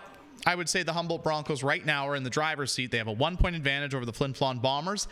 I 0.47 0.55
would 0.55 0.67
say 0.67 0.81
the 0.83 0.93
Humboldt 0.93 1.23
Broncos 1.23 1.61
right 1.63 1.85
now 1.85 2.07
are 2.09 2.15
in 2.15 2.23
the 2.23 2.29
driver's 2.29 2.71
seat. 2.71 2.89
They 2.89 2.97
have 2.97 3.07
a 3.07 3.11
one 3.13 3.37
point 3.37 3.55
advantage 3.55 3.93
over 3.93 4.05
the 4.05 4.13
Flin 4.13 4.33
Flon 4.33 4.61
Bombers, 4.61 5.07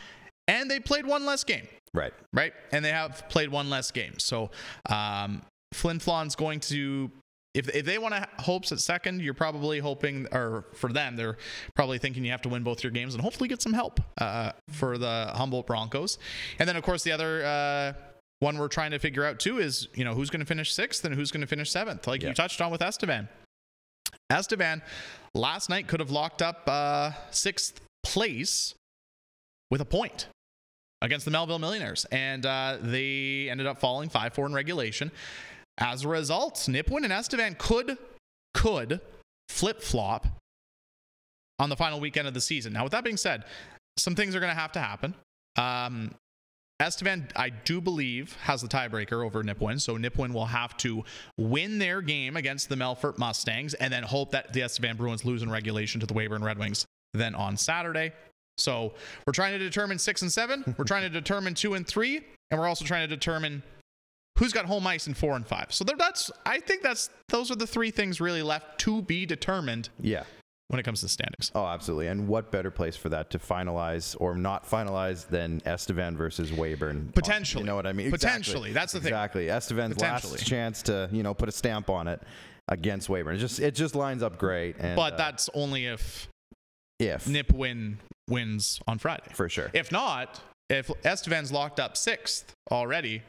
and 0.48 0.70
they 0.72 0.80
played 0.80 1.06
one 1.06 1.26
less 1.26 1.44
game 1.44 1.68
Right. 1.94 2.14
right? 2.34 2.54
And 2.72 2.84
they 2.84 2.92
have 2.92 3.24
played 3.30 3.50
one 3.50 3.70
less 3.70 3.92
game. 3.92 4.18
So 4.20 4.50
um, 4.90 5.42
Flin 5.74 6.00
Flon's 6.00 6.36
going 6.36 6.60
to, 6.62 7.12
if, 7.54 7.70
if 7.70 7.86
they 7.86 7.98
want 8.00 8.16
to 8.16 8.28
hopes 8.42 8.72
at 8.72 8.80
second, 8.80 9.22
you're 9.22 9.34
probably 9.34 9.80
hoping, 9.80 10.28
or 10.32 10.66
for 10.74 10.92
them, 10.92 11.16
they're 11.16 11.38
probably 11.76 11.98
thinking 12.00 12.24
you 12.26 12.32
have 12.32 12.42
to 12.44 12.50
win 12.50 12.64
both 12.64 12.84
your 12.84 12.92
games 12.92 13.14
and 13.14 13.22
hopefully 13.24 13.48
get 13.50 13.62
some 13.62 13.74
help 13.74 14.00
uh, 14.20 14.54
for 14.72 14.98
the 14.98 15.32
Humboldt 15.36 15.68
Broncos. 15.68 16.18
And 16.60 16.68
then, 16.68 16.76
of 16.78 16.84
course, 16.84 17.04
the 17.04 17.12
other. 17.12 17.46
Uh, 17.46 17.94
one 18.40 18.56
we're 18.60 18.68
trying 18.68 18.92
to 18.92 19.00
figure 19.00 19.26
out 19.26 19.40
too 19.40 19.58
is 19.58 19.88
you 19.96 20.04
know 20.06 20.14
who's 20.14 20.30
going 20.30 20.40
to 20.42 20.46
finish 20.46 20.72
sixth 20.72 21.04
and 21.04 21.16
who's 21.16 21.32
going 21.32 21.42
to 21.42 21.48
finish 21.48 21.72
seventh 21.72 22.06
like 22.06 22.22
Yeah. 22.22 22.28
you 22.30 22.36
touched 22.36 22.62
on 22.62 22.70
with 22.70 22.84
estevan 22.84 23.28
estevan 24.30 24.82
last 25.34 25.70
night 25.70 25.88
could 25.88 26.00
have 26.00 26.12
locked 26.12 26.42
up 26.42 26.64
uh, 26.68 27.12
sixth 27.32 27.80
place 28.04 28.74
with 29.70 29.82
a 29.82 29.86
point 29.86 30.28
against 31.02 31.26
the 31.26 31.32
Melville 31.32 31.60
Millionaires, 31.60 32.06
and 32.12 32.46
uh, 32.46 32.78
they 32.82 33.50
ended 33.50 33.68
up 33.68 33.80
falling 33.80 34.10
five 34.10 34.34
four 34.34 34.46
in 34.46 34.54
regulation. 34.54 35.12
As 35.78 36.06
a 36.06 36.08
result, 36.08 36.56
Nipawin 36.56 37.04
and 37.04 37.14
Estevan 37.14 37.56
could 37.60 37.98
could 38.54 39.00
flip 39.50 39.82
flop 39.82 40.28
on 41.60 41.70
the 41.70 41.76
final 41.76 42.00
weekend 42.00 42.28
of 42.28 42.34
the 42.34 42.42
season. 42.42 42.74
Now, 42.74 42.84
with 42.84 42.92
that 42.92 43.04
being 43.04 43.18
said, 43.18 43.44
some 43.98 44.16
things 44.16 44.36
are 44.36 44.40
going 44.40 44.54
to 44.54 44.60
have 44.60 44.72
to 44.74 44.80
happen. 44.80 45.14
Um, 45.56 46.14
Estevan, 46.80 47.28
I 47.36 47.50
do 47.50 47.82
believe, 47.82 48.36
has 48.44 48.62
the 48.62 48.68
tiebreaker 48.68 49.26
over 49.26 49.44
Nipawin. 49.44 49.82
So 49.82 49.98
Nipawin 49.98 50.32
will 50.32 50.46
have 50.46 50.78
to 50.78 51.04
win 51.38 51.80
their 51.80 52.02
game 52.02 52.38
against 52.38 52.70
the 52.70 52.76
Melfort 52.76 53.18
Mustangs 53.18 53.74
and 53.74 53.92
then 53.92 54.04
hope 54.04 54.32
that 54.32 54.54
the 54.54 54.62
Estevan 54.62 54.96
Bruins 54.96 55.26
lose 55.26 55.42
in 55.42 55.50
regulation 55.50 56.00
to 56.02 56.06
the 56.06 56.14
Weyburn 56.14 56.44
Red 56.44 56.60
Wings 56.60 56.86
then 57.14 57.34
on 57.34 57.58
Saturday. 57.58 58.12
So 58.60 58.94
we're 59.26 59.34
trying 59.34 59.54
to 59.54 59.60
determine 59.60 59.98
six 59.98 60.22
and 60.22 60.32
seven. 60.32 60.76
We're 60.78 60.86
trying 60.86 61.04
to 61.04 61.10
determine 61.10 61.56
two 61.56 61.74
and 61.74 61.86
three. 61.86 62.22
And 62.52 62.60
we're 62.60 62.68
also 62.68 62.86
trying 62.86 63.08
to 63.08 63.16
determine 63.16 63.64
who's 64.38 64.54
got 64.54 64.66
home 64.66 64.86
ice 64.86 65.08
in 65.08 65.16
four 65.16 65.36
and 65.36 65.48
five. 65.48 65.74
So 65.74 65.84
that's, 65.84 66.32
I 66.46 66.60
think 66.60 66.84
that's, 66.84 67.10
those 67.30 67.50
are 67.50 67.56
the 67.56 67.68
three 67.68 67.90
things 67.90 68.22
really 68.22 68.44
left 68.44 68.80
to 68.82 69.02
be 69.02 69.26
determined 69.26 69.90
Yeah. 70.00 70.24
When 70.70 70.82
it 70.82 70.84
comes 70.84 71.00
to 71.00 71.08
standings. 71.08 71.50
Oh, 71.56 71.66
absolutely. 71.66 72.08
And 72.08 72.28
what 72.28 72.52
better 72.52 72.70
place 72.70 72.98
for 72.98 73.08
that 73.10 73.30
to 73.30 73.40
finalize 73.40 74.18
or 74.20 74.36
not 74.36 74.70
finalize 74.70 75.26
than 75.26 75.62
Estevan 75.66 76.18
versus 76.18 76.52
Weyburn? 76.52 77.14
Potentially. 77.14 77.62
You 77.62 77.68
know 77.68 77.76
what 77.78 77.88
I 77.88 77.94
mean? 77.94 78.12
Potentially. 78.12 78.74
That's 78.74 78.92
the 78.92 79.00
thing. 79.00 79.08
Exactly. 79.08 79.50
Estevan's 79.50 79.98
last 80.02 80.46
chance 80.46 80.82
to, 80.84 81.08
you 81.14 81.24
know, 81.24 81.34
put 81.34 81.48
a 81.48 81.54
stamp 81.54 81.90
on 81.90 82.10
it 82.10 82.22
against 82.68 83.08
Weyburn. 83.08 83.36
It 83.36 83.38
just 83.38 83.62
it 83.62 83.76
just 83.76 83.96
lines 83.96 84.22
up 84.22 84.38
great. 84.38 84.76
And, 84.78 84.98
But 84.98 85.14
uh, 85.14 85.18
that's 85.18 85.50
only 85.54 85.86
if 85.86 86.28
if 87.00 87.24
Nipawin 87.26 87.96
wins 88.30 88.82
on 88.88 88.98
Friday. 88.98 89.32
for 89.34 89.48
sure. 89.48 89.72
If 89.74 89.90
not, 89.94 90.42
if 90.70 90.92
Estevan's 91.06 91.50
locked 91.52 91.80
up 91.80 91.96
sixth 91.96 92.52
already, 92.72 93.24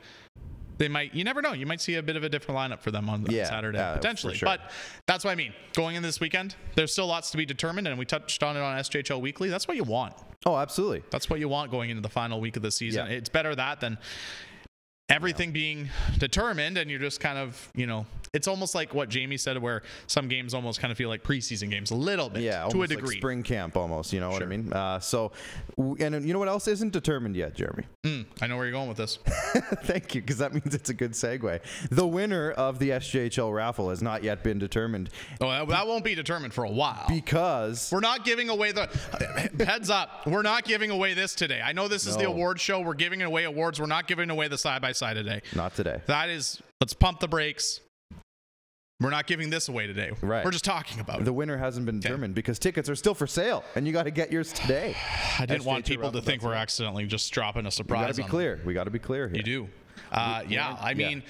they 0.78 0.88
might. 0.88 1.14
You 1.14 1.24
never 1.24 1.42
know. 1.42 1.52
You 1.52 1.66
might 1.66 1.80
see 1.80 1.96
a 1.96 2.02
bit 2.02 2.16
of 2.16 2.24
a 2.24 2.28
different 2.28 2.58
lineup 2.58 2.80
for 2.80 2.90
them 2.90 3.08
on 3.10 3.26
Yeah, 3.28 3.44
Saturday 3.44 3.78
uh, 3.78 3.94
potentially. 3.94 4.34
sure. 4.34 4.46
But 4.46 4.60
that's 5.06 5.24
what 5.24 5.30
I 5.30 5.34
mean. 5.34 5.52
Going 5.74 5.96
in 5.96 6.02
this 6.02 6.20
weekend, 6.20 6.54
there's 6.76 6.92
still 6.92 7.06
lots 7.06 7.30
to 7.32 7.36
be 7.36 7.44
determined, 7.44 7.86
and 7.88 7.98
we 7.98 8.04
touched 8.04 8.42
on 8.42 8.56
it 8.56 8.60
on 8.60 8.78
SJHL 8.78 9.20
Weekly. 9.20 9.48
That's 9.50 9.68
what 9.68 9.76
you 9.76 9.84
want. 9.84 10.14
Oh, 10.46 10.56
absolutely. 10.56 11.02
That's 11.10 11.28
what 11.28 11.40
you 11.40 11.48
want 11.48 11.70
going 11.70 11.90
into 11.90 12.00
the 12.02 12.08
final 12.08 12.40
week 12.40 12.56
of 12.56 12.62
the 12.62 12.70
season. 12.70 13.06
Yeah. 13.06 13.12
It's 13.16 13.28
better 13.28 13.54
that 13.54 13.80
than 13.80 13.98
everything 15.08 15.52
being 15.52 15.88
determined 16.18 16.76
and 16.76 16.90
you're 16.90 17.00
just 17.00 17.18
kind 17.18 17.38
of, 17.38 17.70
you 17.74 17.86
know, 17.86 18.06
it's 18.32 18.48
almost 18.48 18.74
like 18.74 18.94
what 18.94 19.08
Jamie 19.08 19.36
said 19.36 19.58
where 19.60 19.82
some 20.06 20.28
games 20.28 20.54
almost 20.54 20.80
kind 20.80 20.90
of 20.92 20.98
feel 20.98 21.08
like 21.08 21.22
preseason 21.22 21.70
games 21.70 21.90
a 21.90 21.94
little 21.94 22.28
bit 22.28 22.42
Yeah, 22.42 22.52
to 22.52 22.58
a 22.58 22.62
almost 22.64 22.78
like 22.90 22.98
degree. 23.00 23.16
spring 23.18 23.42
camp 23.42 23.76
almost. 23.76 24.12
You 24.12 24.20
know 24.20 24.30
what 24.30 24.42
I 24.42 24.46
mean? 24.46 24.72
Uh, 24.72 25.00
so, 25.00 25.32
and 25.76 26.24
you 26.24 26.32
know 26.32 26.38
what 26.38 26.48
else 26.48 26.68
isn't 26.68 26.92
determined 26.92 27.36
yet, 27.36 27.54
Jeremy? 27.54 27.84
Mm, 28.04 28.26
I 28.40 28.46
know 28.46 28.56
where 28.56 28.66
you're 28.66 28.72
going 28.72 28.88
with 28.88 28.98
this. 28.98 29.18
Thank 29.84 30.14
you, 30.14 30.20
because 30.20 30.38
that 30.38 30.52
means 30.54 30.74
it's 30.74 30.90
a 30.90 30.94
good 30.94 31.12
segue. 31.12 31.60
The 31.90 32.06
winner 32.06 32.50
of 32.52 32.78
the 32.78 32.90
SJHL 32.90 33.52
raffle 33.54 33.90
has 33.90 34.02
not 34.02 34.22
yet 34.22 34.42
been 34.42 34.58
determined 34.58 35.10
Oh, 35.40 35.48
that, 35.50 35.68
that 35.68 35.86
won't 35.86 36.04
be 36.04 36.14
determined 36.14 36.52
for 36.54 36.64
a 36.64 36.70
while. 36.70 37.04
because 37.08 37.90
We're 37.92 38.00
not 38.00 38.24
giving 38.24 38.48
away 38.48 38.72
the 38.72 38.86
heads 39.66 39.90
up. 39.90 40.26
We're 40.26 40.42
not 40.42 40.64
giving 40.64 40.90
away 40.90 41.14
this 41.14 41.34
today. 41.34 41.60
I 41.64 41.72
know 41.72 41.88
this 41.88 42.06
is 42.06 42.16
the 42.16 42.24
award 42.26 42.60
show. 42.60 42.80
We're 42.80 42.94
giving 42.94 43.22
away 43.22 43.44
awards. 43.44 43.80
We're 43.80 43.86
not 43.86 44.06
giving 44.06 44.30
away 44.30 44.48
the 44.48 44.58
side 44.58 44.82
by 44.82 44.92
side 44.92 45.14
today. 45.14 45.42
not 45.54 45.74
today. 45.74 46.00
That 46.06 46.28
is, 46.28 46.60
let's 46.80 46.94
pump 46.94 47.20
the 47.20 47.28
brakes. 47.28 47.80
We're 49.00 49.10
not 49.10 49.28
giving 49.28 49.48
this 49.48 49.68
away 49.68 49.86
today. 49.86 50.10
Right. 50.20 50.44
We're 50.44 50.50
just 50.50 50.64
talking 50.64 50.98
about 50.98 51.20
it. 51.20 51.24
The 51.24 51.32
winner 51.32 51.56
hasn't 51.56 51.86
been 51.86 52.00
determined 52.00 52.34
because 52.34 52.58
tickets 52.58 52.88
are 52.90 52.96
still 52.96 53.14
for 53.14 53.28
sale, 53.28 53.62
and 53.76 53.86
you 53.86 53.92
got 53.92 54.04
to 54.04 54.10
get 54.10 54.32
yours 54.32 54.52
today. 54.52 54.96
I 55.38 55.46
didn't 55.46 55.64
want 55.64 55.86
people 55.86 56.10
to 56.10 56.20
think 56.20 56.42
we're 56.42 56.54
accidentally 56.54 57.06
just 57.06 57.32
dropping 57.32 57.66
a 57.66 57.70
surprise. 57.70 58.00
We 58.00 58.06
got 58.06 58.12
to 58.12 58.16
be 58.16 58.22
on 58.22 58.26
them. 58.26 58.30
clear. 58.30 58.60
We 58.64 58.74
got 58.74 58.84
to 58.84 58.90
be 58.90 58.98
clear 58.98 59.28
here. 59.28 59.36
You 59.36 59.42
do. 59.42 59.68
Uh, 60.10 60.42
yeah, 60.48 60.76
I 60.80 60.90
yeah. 60.90 61.08
mean, 61.08 61.22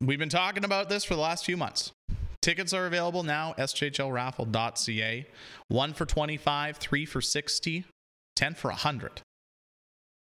we've 0.00 0.18
been 0.18 0.28
talking 0.28 0.64
about 0.64 0.88
this 0.88 1.04
for 1.04 1.14
the 1.14 1.20
last 1.20 1.44
few 1.44 1.56
months. 1.56 1.92
Tickets 2.40 2.72
are 2.72 2.86
available 2.86 3.24
now, 3.24 3.54
sjhlraffle.ca. 3.58 5.26
One 5.68 5.92
for 5.92 6.06
25, 6.06 6.76
three 6.76 7.04
for 7.04 7.20
60, 7.20 7.84
10 8.36 8.54
for 8.54 8.68
100. 8.68 9.22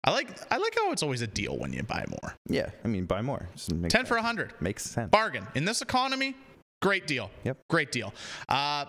I 0.05 0.11
like 0.11 0.29
I 0.51 0.57
like 0.57 0.75
how 0.75 0.91
it's 0.91 1.01
always 1.01 1.21
a 1.21 1.27
deal 1.27 1.57
when 1.57 1.73
you 1.73 1.81
buy 1.81 2.05
more. 2.07 2.35
Yeah, 2.47 2.69
I 2.83 2.87
mean, 2.87 3.05
buy 3.05 3.21
more. 3.21 3.49
10 3.57 3.89
sense. 3.89 4.07
for 4.07 4.15
100. 4.15 4.53
makes 4.61 4.83
sense. 4.85 5.09
Bargain. 5.09 5.47
In 5.55 5.65
this 5.65 5.81
economy, 5.81 6.35
great 6.81 7.07
deal. 7.07 7.31
Yep. 7.43 7.57
Great 7.69 7.91
deal. 7.91 8.13
Uh, 8.47 8.85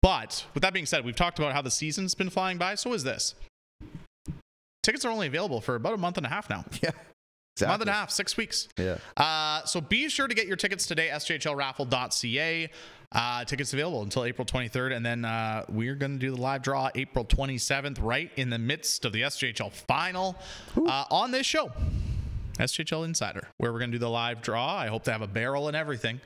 but 0.00 0.46
with 0.54 0.62
that 0.62 0.72
being 0.72 0.86
said, 0.86 1.04
we've 1.04 1.16
talked 1.16 1.38
about 1.38 1.52
how 1.52 1.60
the 1.60 1.70
season's 1.70 2.14
been 2.14 2.30
flying 2.30 2.56
by. 2.56 2.76
So 2.76 2.94
is 2.94 3.04
this. 3.04 3.34
Tickets 4.82 5.04
are 5.04 5.10
only 5.10 5.26
available 5.26 5.60
for 5.60 5.74
about 5.74 5.92
a 5.92 5.98
month 5.98 6.16
and 6.16 6.24
a 6.24 6.30
half 6.30 6.48
now. 6.48 6.64
Yeah, 6.82 6.92
exactly. 7.64 7.72
Month 7.72 7.80
and 7.82 7.90
a 7.90 7.92
half, 7.92 8.10
six 8.12 8.36
weeks. 8.36 8.68
Yeah. 8.78 8.98
Uh, 9.16 9.64
so 9.64 9.80
be 9.80 10.08
sure 10.08 10.28
to 10.28 10.34
get 10.34 10.46
your 10.46 10.56
tickets 10.56 10.86
today, 10.86 11.10
sjhlraffle.ca. 11.12 12.70
Uh, 13.10 13.42
tickets 13.42 13.72
available 13.72 14.02
until 14.02 14.24
April 14.24 14.44
23rd. 14.44 14.94
And 14.94 15.04
then 15.04 15.24
uh, 15.24 15.64
we're 15.70 15.94
going 15.94 16.12
to 16.12 16.18
do 16.18 16.30
the 16.30 16.40
live 16.40 16.60
draw 16.60 16.90
April 16.94 17.24
27th, 17.24 17.98
right 18.02 18.30
in 18.36 18.50
the 18.50 18.58
midst 18.58 19.06
of 19.06 19.12
the 19.12 19.22
SJHL 19.22 19.72
final 19.72 20.36
uh, 20.76 21.04
on 21.10 21.30
this 21.30 21.46
show, 21.46 21.72
SJHL 22.58 23.06
Insider, 23.06 23.48
where 23.56 23.72
we're 23.72 23.78
going 23.78 23.90
to 23.92 23.96
do 23.96 24.00
the 24.00 24.10
live 24.10 24.42
draw. 24.42 24.76
I 24.76 24.88
hope 24.88 25.04
to 25.04 25.12
have 25.12 25.22
a 25.22 25.26
barrel 25.26 25.68
and 25.68 25.76
everything 25.76 26.20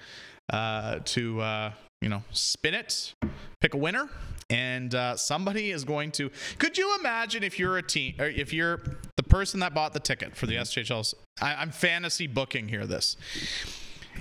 uh, 0.52 0.98
to, 1.04 1.40
uh, 1.40 1.72
you 2.00 2.08
know, 2.08 2.24
spin 2.32 2.74
it, 2.74 3.14
pick 3.60 3.74
a 3.74 3.78
winner. 3.78 4.08
And 4.50 4.94
uh, 4.94 5.16
somebody 5.16 5.70
is 5.70 5.84
going 5.84 6.10
to. 6.12 6.30
Could 6.58 6.76
you 6.76 6.94
imagine 6.98 7.42
if 7.42 7.58
you're 7.58 7.78
a 7.78 7.82
team, 7.82 8.16
or 8.18 8.26
if 8.26 8.52
you're 8.52 8.82
the 9.16 9.22
person 9.22 9.60
that 9.60 9.72
bought 9.72 9.94
the 9.94 10.00
ticket 10.00 10.36
for 10.36 10.44
the 10.44 10.56
SJHL? 10.56 11.14
I, 11.40 11.54
I'm 11.54 11.70
fantasy 11.70 12.26
booking 12.26 12.68
here. 12.68 12.86
This 12.86 13.16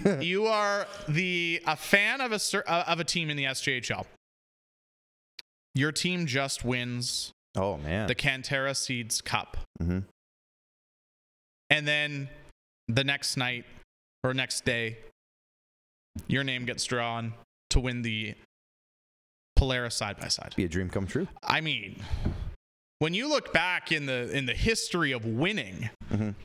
you 0.21 0.45
are 0.47 0.87
the 1.07 1.61
a 1.67 1.75
fan 1.75 2.21
of 2.21 2.31
a 2.31 2.39
uh, 2.71 2.83
of 2.87 2.99
a 2.99 3.03
team 3.03 3.29
in 3.29 3.37
the 3.37 3.45
SJHL. 3.45 4.05
Your 5.73 5.91
team 5.91 6.25
just 6.25 6.65
wins 6.65 7.31
Oh 7.55 7.77
man. 7.77 8.07
the 8.07 8.15
Cantera 8.15 8.75
Seeds 8.75 9.21
Cup, 9.21 9.57
Mhm. 9.81 10.03
and 11.69 11.87
then 11.87 12.29
the 12.87 13.03
next 13.03 13.37
night 13.37 13.65
or 14.23 14.33
next 14.33 14.65
day, 14.65 14.97
your 16.27 16.43
name 16.43 16.65
gets 16.65 16.83
drawn 16.85 17.33
to 17.69 17.79
win 17.79 18.01
the 18.01 18.35
Polaris 19.55 19.95
side 19.95 20.17
by 20.17 20.27
side. 20.27 20.53
Be 20.57 20.65
a 20.65 20.69
dream 20.69 20.89
come 20.89 21.07
true. 21.07 21.27
I 21.43 21.61
mean, 21.61 22.03
when 22.99 23.13
you 23.13 23.27
look 23.29 23.53
back 23.53 23.91
in 23.91 24.05
the 24.05 24.29
in 24.35 24.45
the 24.45 24.53
history 24.53 25.11
of 25.11 25.23
winning, 25.25 25.89
Mhm. 26.09 26.35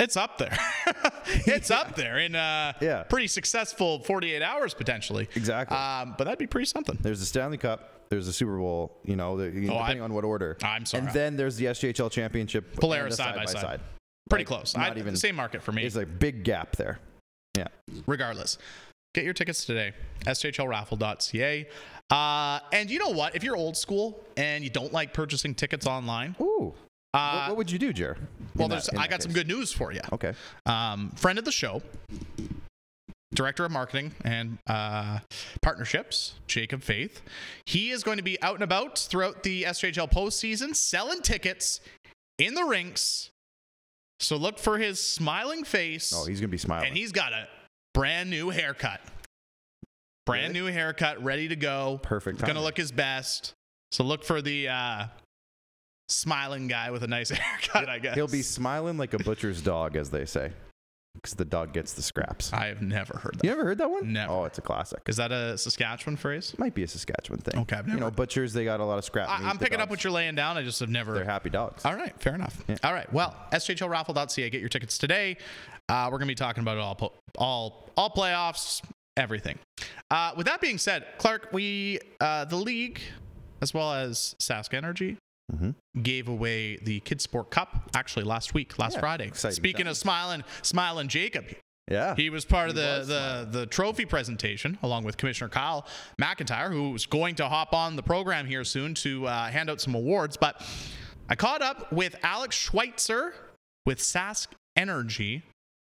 It's 0.00 0.16
up 0.16 0.38
there. 0.38 0.56
it's 1.46 1.70
up 1.70 1.94
there 1.96 2.18
in 2.18 2.34
uh, 2.34 2.72
Yeah. 2.80 3.02
pretty 3.04 3.26
successful 3.28 4.00
48 4.00 4.42
hours 4.42 4.74
potentially. 4.74 5.28
Exactly. 5.34 5.76
Um, 5.76 6.14
but 6.18 6.24
that'd 6.24 6.38
be 6.38 6.46
pretty 6.46 6.66
something. 6.66 6.98
There's 7.00 7.20
the 7.20 7.26
Stanley 7.26 7.58
Cup. 7.58 7.88
There's 8.10 8.26
the 8.26 8.32
Super 8.32 8.58
Bowl. 8.58 8.98
You 9.04 9.16
know, 9.16 9.36
the, 9.36 9.68
Oh, 9.70 9.76
I- 9.76 9.80
depending 9.82 10.02
on 10.02 10.12
what 10.14 10.24
order. 10.24 10.56
I'm 10.62 10.84
sorry. 10.86 11.04
And 11.04 11.12
then 11.12 11.36
there's 11.36 11.56
the 11.56 11.66
SJHL 11.66 12.10
Championship. 12.10 12.74
Polaris 12.76 13.16
the 13.16 13.22
side 13.22 13.36
by 13.36 13.44
side. 13.46 13.60
side. 13.60 13.80
Pretty 14.30 14.42
Like, 14.44 14.48
close. 14.48 14.76
Not 14.76 14.96
I, 14.96 14.98
even. 15.00 15.16
same 15.16 15.34
market 15.36 15.62
for 15.62 15.72
me. 15.72 15.82
There's 15.82 15.96
a 15.96 16.06
big 16.06 16.44
gap 16.44 16.76
there. 16.76 16.98
Yeah. 17.56 17.68
regardless 18.06 18.56
get 19.14 19.24
your 19.24 19.34
tickets 19.34 19.66
today 19.66 19.92
sjhlraffle.ca 20.24 21.68
uh, 22.10 22.60
and 22.72 22.90
you 22.90 22.98
know 22.98 23.10
what 23.10 23.36
if 23.36 23.44
you're 23.44 23.56
old 23.56 23.76
school 23.76 24.24
and 24.38 24.64
you 24.64 24.70
don't 24.70 24.92
like 24.92 25.12
purchasing 25.12 25.54
tickets 25.54 25.86
online 25.86 26.34
Ooh. 26.40 26.72
Uh, 27.14 27.32
what, 27.40 27.48
what 27.50 27.56
would 27.58 27.70
you 27.70 27.78
do, 27.78 27.92
Jer? 27.92 28.16
well 28.56 28.68
there's 28.68 28.86
that- 28.86 28.98
i 29.00 29.06
got 29.06 29.22
some 29.22 29.32
good 29.32 29.48
news 29.48 29.72
for 29.72 29.92
you 29.92 30.00
Okay. 30.12 30.34
um, 30.66 31.10
friend 31.16 31.38
of 31.38 31.44
the 31.46 31.52
show 31.52 31.80
director 33.34 33.64
of 33.64 33.72
marketing 33.72 34.12
and 34.24 34.58
uh, 34.66 35.18
partnerships 35.62 36.34
jacob 36.46 36.82
faith 36.82 37.22
he 37.64 37.90
is 37.90 38.02
going 38.02 38.18
to 38.18 38.22
be 38.22 38.40
out 38.42 38.54
and 38.54 38.62
about 38.62 38.98
throughout 38.98 39.42
the 39.42 39.62
sjhl 39.64 40.10
postseason 40.10 40.76
selling 40.76 41.22
tickets 41.22 41.80
in 42.38 42.52
the 42.54 42.64
rinks 42.64 43.30
so 44.20 44.36
look 44.36 44.58
for 44.58 44.76
his 44.78 45.02
smiling 45.02 45.64
face 45.64 46.12
Oh, 46.14 46.26
he's 46.26 46.40
gonna 46.40 46.48
be 46.48 46.58
smiling. 46.58 46.88
and 46.88 46.96
he's 46.96 47.10
got 47.10 47.32
a 47.32 47.48
brand 47.94 48.30
new 48.30 48.50
haircut. 48.50 49.00
Brand 50.26 50.52
new 50.52 50.66
haircut, 50.66 51.20
ready 51.24 51.48
to 51.48 51.56
go. 51.56 51.98
Perfect. 52.04 52.38
Gonna 52.40 52.62
look 52.62 52.76
his 52.76 52.92
best. 52.92 53.52
So 53.90 54.04
look 54.04 54.22
for 54.24 54.40
the 54.40 54.68
uh, 54.68 55.04
smiling 56.12 56.68
guy 56.68 56.90
with 56.90 57.02
a 57.02 57.08
nice 57.08 57.30
haircut, 57.30 57.88
I 57.88 57.98
guess. 57.98 58.14
He'll 58.14 58.26
be 58.28 58.42
smiling 58.42 58.98
like 58.98 59.14
a 59.14 59.18
butcher's 59.18 59.60
dog, 59.62 59.96
as 59.96 60.10
they 60.10 60.24
say, 60.24 60.52
because 61.14 61.34
the 61.34 61.44
dog 61.44 61.72
gets 61.72 61.92
the 61.92 62.02
scraps. 62.02 62.52
I 62.52 62.66
have 62.66 62.80
never 62.82 63.16
heard 63.18 63.34
that. 63.38 63.44
You 63.44 63.52
ever 63.52 63.64
heard 63.64 63.78
that 63.78 63.90
one? 63.90 64.12
Never. 64.12 64.32
Oh, 64.32 64.44
it's 64.44 64.58
a 64.58 64.62
classic. 64.62 65.00
Is 65.08 65.16
that 65.16 65.32
a 65.32 65.58
Saskatchewan 65.58 66.16
phrase? 66.16 66.54
Might 66.58 66.74
be 66.74 66.82
a 66.82 66.88
Saskatchewan 66.88 67.40
thing. 67.40 67.60
Okay, 67.62 67.76
I've 67.76 67.88
You 67.88 67.96
know, 67.96 68.10
butchers 68.10 68.52
they 68.52 68.64
got 68.64 68.80
a 68.80 68.84
lot 68.84 68.98
of 68.98 69.04
scrap. 69.04 69.28
I, 69.28 69.38
meat, 69.40 69.46
I'm 69.48 69.56
the 69.58 69.64
picking 69.64 69.78
up 69.80 69.88
dogs. 69.88 69.90
what 69.90 70.04
you're 70.04 70.12
laying 70.12 70.34
down. 70.34 70.56
I 70.56 70.62
just 70.62 70.80
have 70.80 70.88
never. 70.88 71.14
They're 71.14 71.24
happy 71.24 71.50
dogs. 71.50 71.84
All 71.84 71.94
right, 71.94 72.18
fair 72.20 72.34
enough. 72.34 72.62
All 72.82 72.92
right, 72.92 73.10
well, 73.12 73.36
sjhlraffle.ca. 73.52 74.50
Get 74.50 74.60
your 74.60 74.68
tickets 74.68 74.98
today. 74.98 75.36
Uh, 75.88 76.08
we're 76.10 76.18
gonna 76.18 76.26
be 76.28 76.34
talking 76.34 76.62
about 76.62 76.76
it 76.76 76.80
all, 76.80 76.94
po- 76.94 77.12
all, 77.36 77.90
all 77.96 78.08
playoffs, 78.10 78.82
everything. 79.16 79.58
Uh, 80.10 80.32
with 80.36 80.46
that 80.46 80.60
being 80.60 80.78
said, 80.78 81.04
Clark, 81.18 81.48
we 81.52 81.98
uh, 82.20 82.44
the 82.46 82.56
league, 82.56 83.00
as 83.60 83.74
well 83.74 83.92
as 83.92 84.34
Sask 84.38 84.72
Energy, 84.74 85.18
Mhm. 85.52 85.74
gave 86.02 86.28
away 86.28 86.76
the 86.76 87.00
Kids 87.00 87.24
Sport 87.24 87.50
Cup 87.50 87.90
actually 87.94 88.24
last 88.24 88.54
week, 88.54 88.78
last 88.78 88.94
Yeah, 88.94 89.00
Friday. 89.00 89.30
Speaking 89.34 89.86
of 89.86 89.96
smiling, 89.96 90.44
smiling 90.62 91.08
Jacob, 91.08 91.44
Yeah. 91.90 92.14
he 92.14 92.30
was 92.30 92.44
part 92.44 92.68
of 92.70 92.74
the, 92.74 92.96
was 93.00 93.08
the, 93.08 93.48
the 93.50 93.66
trophy 93.66 94.06
presentation 94.06 94.78
along 94.82 95.04
with 95.04 95.16
Commissioner 95.16 95.48
Kyle 95.50 95.86
McIntyre, 96.20 96.70
who's 96.70 97.06
going 97.06 97.34
to 97.36 97.48
hop 97.48 97.74
on 97.74 97.96
the 97.96 98.02
program 98.02 98.46
here 98.46 98.64
soon 98.64 98.94
to 98.94 99.26
uh, 99.26 99.48
hand 99.48 99.68
out 99.68 99.80
some 99.80 99.94
awards. 99.94 100.36
But 100.36 100.62
I 101.28 101.34
caught 101.34 101.60
up 101.62 101.92
with 101.92 102.14
Alex 102.22 102.56
Schweitzer 102.56 103.34
with 103.84 103.98
Sask 103.98 104.48
Energy, 104.76 105.42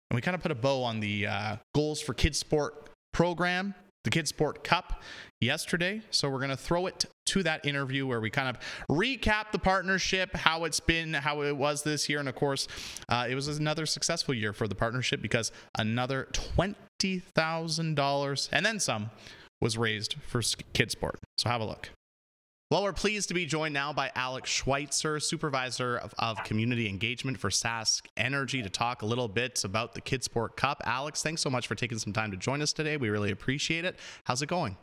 and 0.10 0.16
we 0.16 0.22
kind 0.22 0.36
of 0.36 0.42
put 0.42 0.52
a 0.52 0.56
bow 0.56 0.84
on 0.84 1.00
the 1.02 1.28
uh, 1.28 1.56
goals 1.76 2.00
for 2.00 2.14
Kids 2.14 2.38
Sport 2.38 2.90
program, 3.12 3.74
the 4.08 4.12
Kids 4.12 4.30
Sport 4.30 4.64
Cup 4.64 5.02
yesterday. 5.42 6.02
So 6.12 6.30
we're 6.30 6.38
going 6.38 6.50
to 6.50 6.56
throw 6.56 6.88
it 6.88 7.08
to 7.26 7.44
that 7.44 7.66
interview 7.66 8.08
where 8.08 8.22
we 8.22 8.30
kind 8.30 8.48
of 8.48 8.56
recap 8.90 9.52
the 9.52 9.60
partnership, 9.60 10.34
how 10.34 10.64
it's 10.64 10.80
been, 10.80 11.14
how 11.14 11.42
it 11.42 11.58
was 11.58 11.84
this 11.84 12.08
year. 12.08 12.20
And 12.20 12.30
of 12.30 12.36
course, 12.36 12.70
uh, 13.10 13.28
it 13.30 13.36
was 13.36 13.50
another 13.50 13.86
successful 13.86 14.34
year 14.34 14.54
for 14.54 14.70
the 14.70 14.76
partnership 14.76 15.22
because 15.22 15.52
another 15.78 16.30
$20,000 16.32 18.50
and 18.54 18.66
then 18.66 18.80
some 18.80 19.12
was 19.60 19.78
raised 19.78 20.16
for 20.26 20.42
Kids 20.72 20.94
Sport. 20.94 21.20
So 21.38 21.50
have 21.50 21.60
a 21.60 21.66
look. 21.66 21.90
Well, 22.70 22.84
we're 22.84 22.92
pleased 22.92 23.30
to 23.30 23.34
be 23.34 23.46
joined 23.46 23.74
now 23.74 23.94
by 23.94 24.12
Alex 24.14 24.50
Schweitzer, 24.50 25.22
Supervisor 25.22 26.00
of, 26.00 26.14
of 26.20 26.44
Community 26.44 26.90
Engagement 26.90 27.40
for 27.40 27.50
Sask 27.50 28.02
Energy, 28.18 28.62
to 28.62 28.70
talk 28.70 29.04
a 29.04 29.06
little 29.06 29.30
bit 29.30 29.64
about 29.64 29.94
the 29.94 30.02
Kidsport 30.02 30.58
Cup. 30.58 30.82
Alex, 30.84 31.24
thanks 31.24 31.42
so 31.42 31.50
much 31.50 31.66
for 31.66 31.76
taking 31.76 31.98
some 31.98 32.12
time 32.12 32.30
to 32.32 32.36
join 32.36 32.62
us 32.62 32.74
today. 32.74 32.98
We 32.98 33.08
really 33.08 33.32
appreciate 33.32 33.86
it. 33.86 33.96
How's 34.26 34.42
it 34.42 34.48
going? 34.48 34.76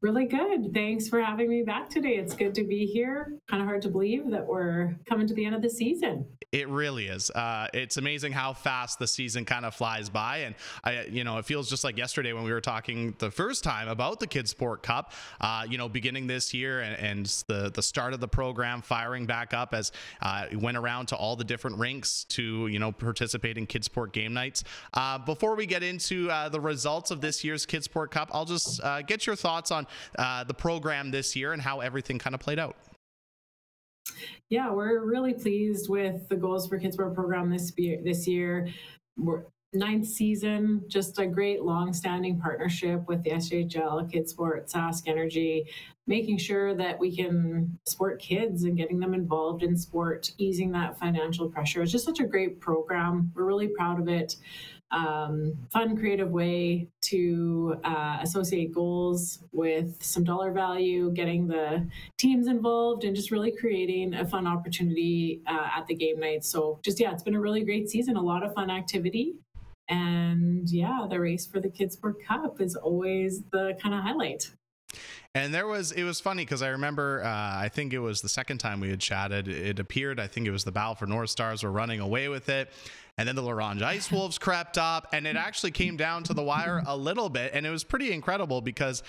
Really 0.00 0.26
good. 0.26 0.72
Thanks 0.74 1.08
for 1.08 1.20
having 1.20 1.48
me 1.48 1.62
back 1.62 1.88
today. 1.88 2.16
It's 2.16 2.34
good 2.34 2.54
to 2.54 2.64
be 2.64 2.86
here. 2.86 3.38
Kind 3.48 3.62
of 3.62 3.68
hard 3.68 3.82
to 3.82 3.88
believe 3.88 4.30
that 4.30 4.46
we're 4.46 4.96
coming 5.08 5.26
to 5.26 5.34
the 5.34 5.44
end 5.44 5.54
of 5.54 5.62
the 5.62 5.70
season. 5.70 6.26
It 6.52 6.68
really 6.68 7.06
is. 7.06 7.30
Uh, 7.30 7.66
it's 7.74 7.96
amazing 7.96 8.32
how 8.32 8.52
fast 8.52 9.00
the 9.00 9.08
season 9.08 9.44
kind 9.44 9.64
of 9.64 9.74
flies 9.74 10.08
by, 10.08 10.38
and 10.38 10.54
I, 10.84 11.02
you 11.04 11.24
know, 11.24 11.38
it 11.38 11.46
feels 11.46 11.68
just 11.68 11.82
like 11.82 11.96
yesterday 11.96 12.32
when 12.32 12.44
we 12.44 12.52
were 12.52 12.60
talking 12.60 13.16
the 13.18 13.30
first 13.30 13.64
time 13.64 13.88
about 13.88 14.20
the 14.20 14.26
Kids 14.28 14.50
Sport 14.52 14.82
Cup. 14.82 15.12
Uh, 15.40 15.66
you 15.68 15.78
know, 15.78 15.88
beginning 15.88 16.28
this 16.28 16.54
year 16.54 16.80
and, 16.80 16.96
and, 16.98 17.24
the 17.46 17.70
the 17.74 17.82
start 17.82 18.12
of 18.12 18.20
the 18.20 18.28
program 18.28 18.82
firing 18.82 19.26
back 19.26 19.54
up 19.54 19.74
as 19.74 19.90
uh, 20.22 20.46
went 20.54 20.76
around 20.76 21.06
to 21.06 21.16
all 21.16 21.34
the 21.36 21.44
different 21.44 21.78
rinks 21.78 22.24
to 22.24 22.68
you 22.68 22.78
know 22.78 22.92
participate 22.92 23.58
in 23.58 23.66
Kids 23.66 23.86
Sport 23.86 24.12
game 24.12 24.32
nights. 24.32 24.62
Uh, 24.92 25.18
before 25.18 25.56
we 25.56 25.66
get 25.66 25.82
into 25.82 26.30
uh, 26.30 26.48
the 26.48 26.60
results 26.60 27.10
of 27.10 27.20
this 27.20 27.42
year's 27.42 27.66
Kids 27.66 27.86
Sport 27.86 28.10
Cup, 28.10 28.30
I'll 28.32 28.44
just 28.44 28.80
uh, 28.82 29.02
get 29.02 29.26
your 29.26 29.34
thoughts 29.34 29.63
on 29.70 29.86
uh, 30.18 30.44
the 30.44 30.54
program 30.54 31.10
this 31.10 31.34
year 31.36 31.52
and 31.52 31.62
how 31.62 31.80
everything 31.80 32.18
kind 32.18 32.34
of 32.34 32.40
played 32.40 32.58
out. 32.58 32.76
Yeah, 34.50 34.70
we're 34.70 35.04
really 35.04 35.34
pleased 35.34 35.88
with 35.88 36.28
the 36.28 36.36
goals 36.36 36.68
for 36.68 36.78
Kids 36.78 36.94
Sport 36.94 37.14
program 37.14 37.50
this 37.50 37.72
year. 37.76 38.00
This 38.02 38.26
year, 38.26 38.68
we're 39.16 39.44
ninth 39.74 40.06
season, 40.06 40.84
just 40.86 41.18
a 41.18 41.26
great 41.26 41.62
long-standing 41.62 42.40
partnership 42.40 43.06
with 43.08 43.22
the 43.24 43.30
SHL, 43.30 44.10
Kids 44.10 44.30
Sport, 44.30 44.68
Sask 44.68 45.08
Energy, 45.08 45.64
making 46.06 46.38
sure 46.38 46.74
that 46.74 46.98
we 46.98 47.14
can 47.14 47.78
support 47.86 48.20
kids 48.20 48.64
and 48.64 48.76
getting 48.76 49.00
them 49.00 49.14
involved 49.14 49.62
in 49.62 49.76
sport, 49.76 50.30
easing 50.38 50.70
that 50.72 50.98
financial 50.98 51.48
pressure. 51.48 51.82
It's 51.82 51.92
just 51.92 52.04
such 52.04 52.20
a 52.20 52.24
great 52.24 52.60
program. 52.60 53.32
We're 53.34 53.44
really 53.44 53.68
proud 53.68 54.00
of 54.00 54.08
it 54.08 54.36
um, 54.94 55.54
fun, 55.72 55.96
creative 55.96 56.30
way 56.30 56.88
to 57.02 57.76
uh, 57.84 58.18
associate 58.22 58.72
goals 58.72 59.40
with 59.52 60.02
some 60.02 60.22
dollar 60.24 60.52
value, 60.52 61.10
getting 61.12 61.48
the 61.48 61.86
teams 62.16 62.46
involved, 62.46 63.04
and 63.04 63.16
just 63.16 63.30
really 63.30 63.50
creating 63.50 64.14
a 64.14 64.24
fun 64.24 64.46
opportunity 64.46 65.42
uh, 65.46 65.68
at 65.76 65.86
the 65.88 65.94
game 65.94 66.20
night. 66.20 66.44
So, 66.44 66.78
just 66.84 67.00
yeah, 67.00 67.12
it's 67.12 67.24
been 67.24 67.34
a 67.34 67.40
really 67.40 67.64
great 67.64 67.88
season, 67.90 68.16
a 68.16 68.22
lot 68.22 68.44
of 68.44 68.54
fun 68.54 68.70
activity. 68.70 69.34
And 69.88 70.68
yeah, 70.70 71.06
the 71.10 71.20
race 71.20 71.44
for 71.44 71.60
the 71.60 71.68
Kids 71.68 71.94
Sport 71.94 72.16
Cup 72.26 72.60
is 72.60 72.76
always 72.76 73.42
the 73.52 73.76
kind 73.82 73.94
of 73.94 74.02
highlight. 74.02 74.50
And 75.34 75.52
there 75.52 75.66
was, 75.66 75.92
it 75.92 76.04
was 76.04 76.20
funny 76.20 76.44
because 76.44 76.62
I 76.62 76.68
remember, 76.68 77.22
uh, 77.24 77.28
I 77.28 77.68
think 77.72 77.92
it 77.92 77.98
was 77.98 78.20
the 78.20 78.28
second 78.28 78.58
time 78.58 78.80
we 78.80 78.90
had 78.90 79.00
chatted. 79.00 79.48
It 79.48 79.78
appeared, 79.78 80.20
I 80.20 80.26
think 80.26 80.46
it 80.46 80.50
was 80.50 80.64
the 80.64 80.72
Battlefords 80.72 81.08
North 81.08 81.30
Stars 81.30 81.62
were 81.62 81.70
running 81.70 82.00
away 82.00 82.28
with 82.28 82.48
it. 82.48 82.70
And 83.16 83.28
then 83.28 83.36
the 83.36 83.42
La 83.42 83.52
Ronge 83.52 83.82
Ice 83.82 84.10
Wolves 84.12 84.38
crept 84.38 84.78
up, 84.78 85.08
and 85.12 85.26
it 85.26 85.36
actually 85.36 85.70
came 85.70 85.96
down 85.96 86.24
to 86.24 86.34
the 86.34 86.42
wire 86.42 86.82
a 86.86 86.96
little 86.96 87.28
bit. 87.28 87.52
And 87.54 87.66
it 87.66 87.70
was 87.70 87.84
pretty 87.84 88.12
incredible 88.12 88.60
because 88.60 89.02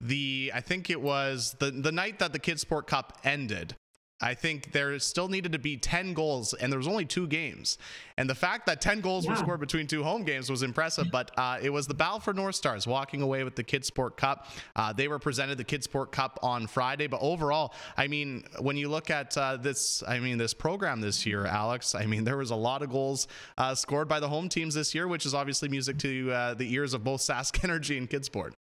the, 0.00 0.50
I 0.54 0.60
think 0.60 0.90
it 0.90 1.00
was 1.00 1.54
the, 1.58 1.70
the 1.70 1.92
night 1.92 2.18
that 2.18 2.32
the 2.32 2.38
Kids 2.38 2.60
Sport 2.60 2.86
Cup 2.86 3.18
ended, 3.24 3.76
I 4.22 4.34
think 4.34 4.72
there 4.72 4.96
still 5.00 5.28
needed 5.28 5.52
to 5.52 5.58
be 5.58 5.76
10 5.76 6.14
goals, 6.14 6.54
and 6.54 6.72
there 6.72 6.78
was 6.78 6.86
only 6.86 7.04
two 7.04 7.26
games. 7.26 7.76
And 8.16 8.30
the 8.30 8.34
fact 8.34 8.66
that 8.66 8.80
10 8.80 9.00
goals 9.00 9.24
yeah. 9.24 9.32
were 9.32 9.36
scored 9.36 9.60
between 9.60 9.86
two 9.88 10.04
home 10.04 10.22
games 10.22 10.48
was 10.48 10.62
impressive, 10.62 11.08
but 11.10 11.32
uh, 11.36 11.58
it 11.60 11.70
was 11.70 11.86
the 11.86 11.94
Battleford 11.94 12.36
North 12.36 12.54
Stars 12.54 12.86
walking 12.86 13.20
away 13.20 13.42
with 13.42 13.56
the 13.56 13.64
Kidsport 13.64 14.16
Cup. 14.16 14.46
Uh, 14.76 14.92
they 14.92 15.08
were 15.08 15.18
presented 15.18 15.58
the 15.58 15.64
Kidsport 15.64 16.12
Cup 16.12 16.38
on 16.42 16.68
Friday, 16.68 17.08
but 17.08 17.20
overall, 17.20 17.74
I 17.96 18.06
mean, 18.06 18.44
when 18.60 18.76
you 18.76 18.88
look 18.88 19.10
at 19.10 19.36
uh, 19.36 19.56
this, 19.56 20.04
I 20.06 20.20
mean, 20.20 20.38
this 20.38 20.54
program 20.54 21.00
this 21.00 21.26
year, 21.26 21.44
Alex, 21.44 21.94
I 21.94 22.06
mean, 22.06 22.22
there 22.24 22.36
was 22.36 22.50
a 22.50 22.56
lot 22.56 22.82
of 22.82 22.90
goals 22.90 23.26
uh, 23.58 23.74
scored 23.74 24.08
by 24.08 24.20
the 24.20 24.28
home 24.28 24.48
teams 24.48 24.74
this 24.74 24.94
year, 24.94 25.08
which 25.08 25.26
is 25.26 25.34
obviously 25.34 25.68
music 25.68 25.98
to 25.98 26.30
uh, 26.30 26.54
the 26.54 26.72
ears 26.72 26.94
of 26.94 27.02
both 27.02 27.20
Sask 27.20 27.62
Energy 27.64 27.98
and 27.98 28.08
Kids 28.08 28.26
Sport. 28.26 28.54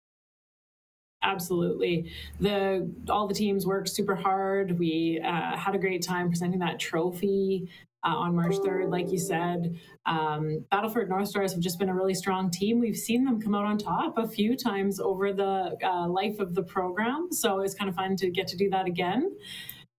Absolutely. 1.21 2.11
The 2.39 2.89
all 3.09 3.27
the 3.27 3.33
teams 3.33 3.65
worked 3.65 3.89
super 3.89 4.15
hard. 4.15 4.79
We 4.79 5.21
uh, 5.23 5.57
had 5.57 5.75
a 5.75 5.77
great 5.77 6.01
time 6.01 6.29
presenting 6.29 6.59
that 6.59 6.79
trophy 6.79 7.69
uh, 8.03 8.15
on 8.15 8.35
March 8.35 8.55
3rd, 8.55 8.89
like 8.89 9.11
you 9.11 9.19
said. 9.19 9.77
Um, 10.05 10.65
Battleford 10.71 11.09
North 11.09 11.27
Stars 11.27 11.51
have 11.51 11.61
just 11.61 11.79
been 11.79 11.89
a 11.89 11.93
really 11.93 12.13
strong 12.13 12.49
team. 12.49 12.79
We've 12.79 12.95
seen 12.95 13.25
them 13.25 13.41
come 13.41 13.53
out 13.53 13.65
on 13.65 13.77
top 13.77 14.17
a 14.17 14.27
few 14.27 14.55
times 14.55 14.99
over 14.99 15.33
the 15.33 15.75
uh, 15.83 16.07
life 16.07 16.39
of 16.39 16.55
the 16.55 16.63
program. 16.63 17.27
So 17.31 17.59
it's 17.61 17.73
kind 17.73 17.89
of 17.89 17.95
fun 17.95 18.15
to 18.17 18.29
get 18.29 18.47
to 18.47 18.57
do 18.57 18.69
that 18.69 18.85
again. 18.85 19.35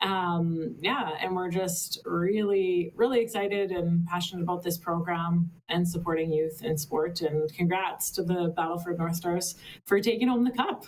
Um, 0.00 0.76
yeah, 0.80 1.10
and 1.20 1.36
we're 1.36 1.50
just 1.50 2.00
really, 2.06 2.90
really 2.96 3.20
excited 3.20 3.70
and 3.70 4.06
passionate 4.06 4.42
about 4.42 4.62
this 4.62 4.78
program 4.78 5.50
and 5.68 5.86
supporting 5.86 6.32
youth 6.32 6.64
in 6.64 6.78
sport. 6.78 7.20
And 7.20 7.52
congrats 7.52 8.10
to 8.12 8.22
the 8.22 8.54
Battleford 8.56 8.96
North 8.96 9.16
Stars 9.16 9.56
for 9.84 10.00
taking 10.00 10.28
home 10.28 10.44
the 10.44 10.52
cup. 10.52 10.86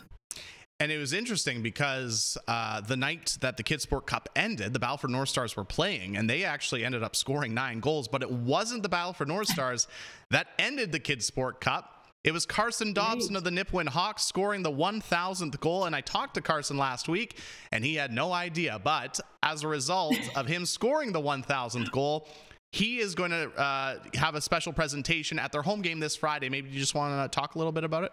And 0.83 0.91
it 0.91 0.99
was 0.99 1.13
interesting 1.13 1.63
because 1.63 2.37
uh, 2.49 2.81
the 2.81 2.97
night 2.97 3.39
that 3.41 3.57
the 3.57 3.63
Kids 3.63 3.85
Sport 3.85 4.05
Cup 4.05 4.29
ended, 4.35 4.73
the 4.73 4.81
Battleford 4.81 5.11
North 5.11 5.29
Stars 5.29 5.57
were 5.57 5.65
playing, 5.65 6.17
and 6.17 6.29
they 6.29 6.43
actually 6.43 6.85
ended 6.85 7.05
up 7.05 7.15
scoring 7.15 7.55
nine 7.55 7.79
goals. 7.79 8.09
But 8.09 8.21
it 8.21 8.33
wasn't 8.33 8.83
the 8.83 8.89
Battleford 8.89 9.29
North 9.29 9.47
Stars 9.53 9.87
that 10.31 10.49
ended 10.59 10.91
the 10.91 10.99
Kids 10.99 11.25
Sport 11.25 11.61
Cup. 11.61 12.09
It 12.25 12.33
was 12.33 12.45
Carson 12.47 12.93
Dobson 12.93 13.37
of 13.37 13.45
the 13.45 13.51
Nipawin 13.51 13.91
Hawks 13.91 14.25
scoring 14.25 14.65
the 14.65 14.73
1,000th 14.73 15.61
goal. 15.61 15.85
And 15.85 15.95
I 15.95 16.01
talked 16.01 16.35
to 16.35 16.41
Carson 16.41 16.79
last 16.79 17.09
week, 17.09 17.39
and 17.71 17.85
he 17.85 17.95
had 17.95 18.13
no 18.13 18.33
idea. 18.33 18.81
But 18.83 19.21
as 19.45 19.63
a 19.63 19.69
result 19.69 20.17
of 20.37 20.49
him 20.49 20.67
scoring 20.67 21.13
the 21.13 21.23
1,000th 21.23 21.93
goal, 21.93 22.27
he 22.73 22.99
is 22.99 23.15
going 23.15 23.31
to 23.31 23.53
uh, 23.53 23.99
have 24.15 24.35
a 24.35 24.41
special 24.41 24.73
presentation 24.73 25.39
at 25.39 25.53
their 25.53 25.63
home 25.63 25.81
game 25.81 26.01
this 26.01 26.17
Friday. 26.17 26.49
Maybe 26.49 26.71
you 26.71 26.81
just 26.81 26.97
want 26.97 27.31
to 27.31 27.33
talk 27.33 27.55
a 27.55 27.59
little 27.59 27.71
bit 27.71 27.85
about 27.85 28.03
it? 28.03 28.13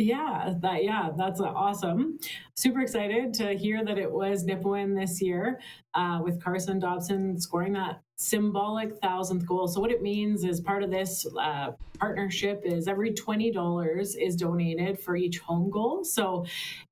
Yeah, 0.00 0.54
that 0.60 0.84
yeah, 0.84 1.10
that's 1.16 1.40
awesome. 1.40 2.18
Super 2.54 2.80
excited 2.82 3.34
to 3.34 3.54
hear 3.56 3.84
that 3.84 3.98
it 3.98 4.10
was 4.10 4.44
Nipawin 4.44 4.94
this 4.96 5.20
year 5.20 5.58
uh, 5.94 6.20
with 6.22 6.40
Carson 6.40 6.78
Dobson 6.78 7.40
scoring 7.40 7.72
that 7.72 8.00
symbolic 8.18 8.98
thousandth 9.00 9.46
goal. 9.46 9.68
So 9.68 9.80
what 9.80 9.92
it 9.92 10.02
means 10.02 10.44
is 10.44 10.60
part 10.60 10.82
of 10.82 10.90
this 10.90 11.24
uh, 11.40 11.70
partnership 12.00 12.62
is 12.64 12.88
every 12.88 13.12
twenty 13.12 13.52
dollars 13.52 14.16
is 14.16 14.34
donated 14.34 14.98
for 15.00 15.16
each 15.16 15.38
home 15.38 15.70
goal. 15.70 16.04
So 16.04 16.44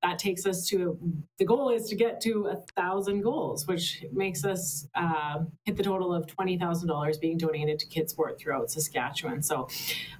that 0.03 0.21
takes 0.21 0.47
us 0.47 0.67
to 0.69 0.97
the 1.39 1.45
goal 1.45 1.71
is 1.71 1.89
to 1.89 1.97
get 1.97 2.21
to 2.23 2.47
a 2.47 2.57
thousand 2.81 3.23
goals, 3.23 3.67
which 3.67 4.05
makes 4.13 4.45
us 4.45 4.87
uh, 4.95 5.41
hit 5.65 5.77
the 5.77 5.83
total 5.83 6.15
of 6.15 6.29
twenty 6.29 6.57
thousand 6.57 6.87
dollars 6.89 7.19
being 7.19 7.37
donated 7.37 7.81
to 7.81 7.87
Kids 7.87 8.13
Sport 8.13 8.39
throughout 8.39 8.71
Saskatchewan. 8.71 9.43
So 9.43 9.69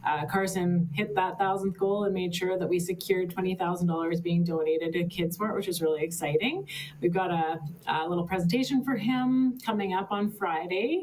uh, 0.05 0.27
Carson 0.27 0.91
hit 0.93 1.15
that 1.15 1.39
thousandth 1.39 1.79
goal 1.79 2.05
and 2.05 2.15
made 2.15 2.35
sure 2.35 2.59
that 2.59 2.69
we 2.69 2.81
secured 2.81 3.31
twenty 3.31 3.55
thousand 3.55 3.87
dollars 3.87 4.21
being 4.21 4.43
donated 4.43 4.93
to 4.95 5.05
Kids 5.05 5.37
Sport, 5.37 5.55
which 5.55 5.69
is 5.69 5.81
really 5.81 6.03
exciting. 6.03 6.67
We've 7.01 7.15
got 7.15 7.31
a, 7.31 7.61
a 7.87 8.09
little 8.09 8.27
presentation 8.27 8.83
for 8.83 8.97
him 8.97 9.59
coming 9.65 9.95
up 9.95 10.11
on 10.11 10.33
Friday 10.33 10.96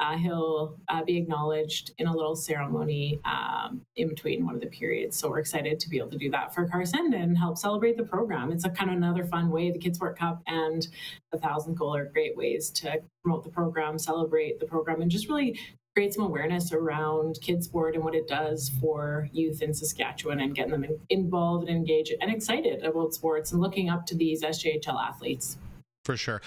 uh, 0.00 0.16
he'll 0.16 0.76
uh, 0.88 1.04
be 1.04 1.18
acknowledged 1.18 1.92
in 1.98 2.06
a 2.06 2.12
little 2.12 2.34
ceremony 2.34 3.20
um, 3.24 3.82
in 3.96 4.08
between 4.08 4.46
one 4.46 4.54
of 4.54 4.60
the 4.60 4.66
periods. 4.68 5.16
So 5.16 5.28
we're 5.28 5.40
excited 5.40 5.78
to 5.78 5.90
be 5.90 5.98
able 5.98 6.10
to 6.10 6.18
do 6.18 6.30
that 6.30 6.54
for 6.54 6.66
Carson 6.66 7.12
and 7.12 7.36
help 7.36 7.58
celebrate 7.58 7.98
the 7.98 8.04
program. 8.04 8.50
It's 8.50 8.64
a 8.64 8.70
kind 8.70 8.90
of 8.90 8.96
another 8.96 9.24
fun 9.26 9.50
way. 9.50 9.70
The 9.70 9.78
Kids 9.78 9.98
Sport 9.98 10.18
Cup 10.18 10.42
and 10.46 10.88
the 11.32 11.38
Thousand 11.38 11.76
Goal 11.76 11.94
are 11.94 12.06
great 12.06 12.34
ways 12.34 12.70
to 12.70 13.02
promote 13.22 13.44
the 13.44 13.50
program, 13.50 13.98
celebrate 13.98 14.58
the 14.58 14.66
program, 14.66 15.02
and 15.02 15.10
just 15.10 15.28
really 15.28 15.58
create 15.94 16.14
some 16.14 16.24
awareness 16.24 16.72
around 16.72 17.38
kids 17.42 17.66
sport 17.66 17.94
and 17.94 18.04
what 18.04 18.14
it 18.14 18.28
does 18.28 18.70
for 18.80 19.28
youth 19.32 19.60
in 19.60 19.74
Saskatchewan 19.74 20.40
and 20.40 20.54
getting 20.54 20.70
them 20.70 20.86
involved 21.08 21.68
and 21.68 21.76
engaged 21.76 22.14
and 22.20 22.32
excited 22.32 22.84
about 22.84 23.12
sports 23.12 23.52
and 23.52 23.60
looking 23.60 23.90
up 23.90 24.06
to 24.06 24.14
these 24.14 24.42
SJHL 24.42 24.98
athletes. 24.98 25.58
For 26.04 26.16
sure. 26.16 26.40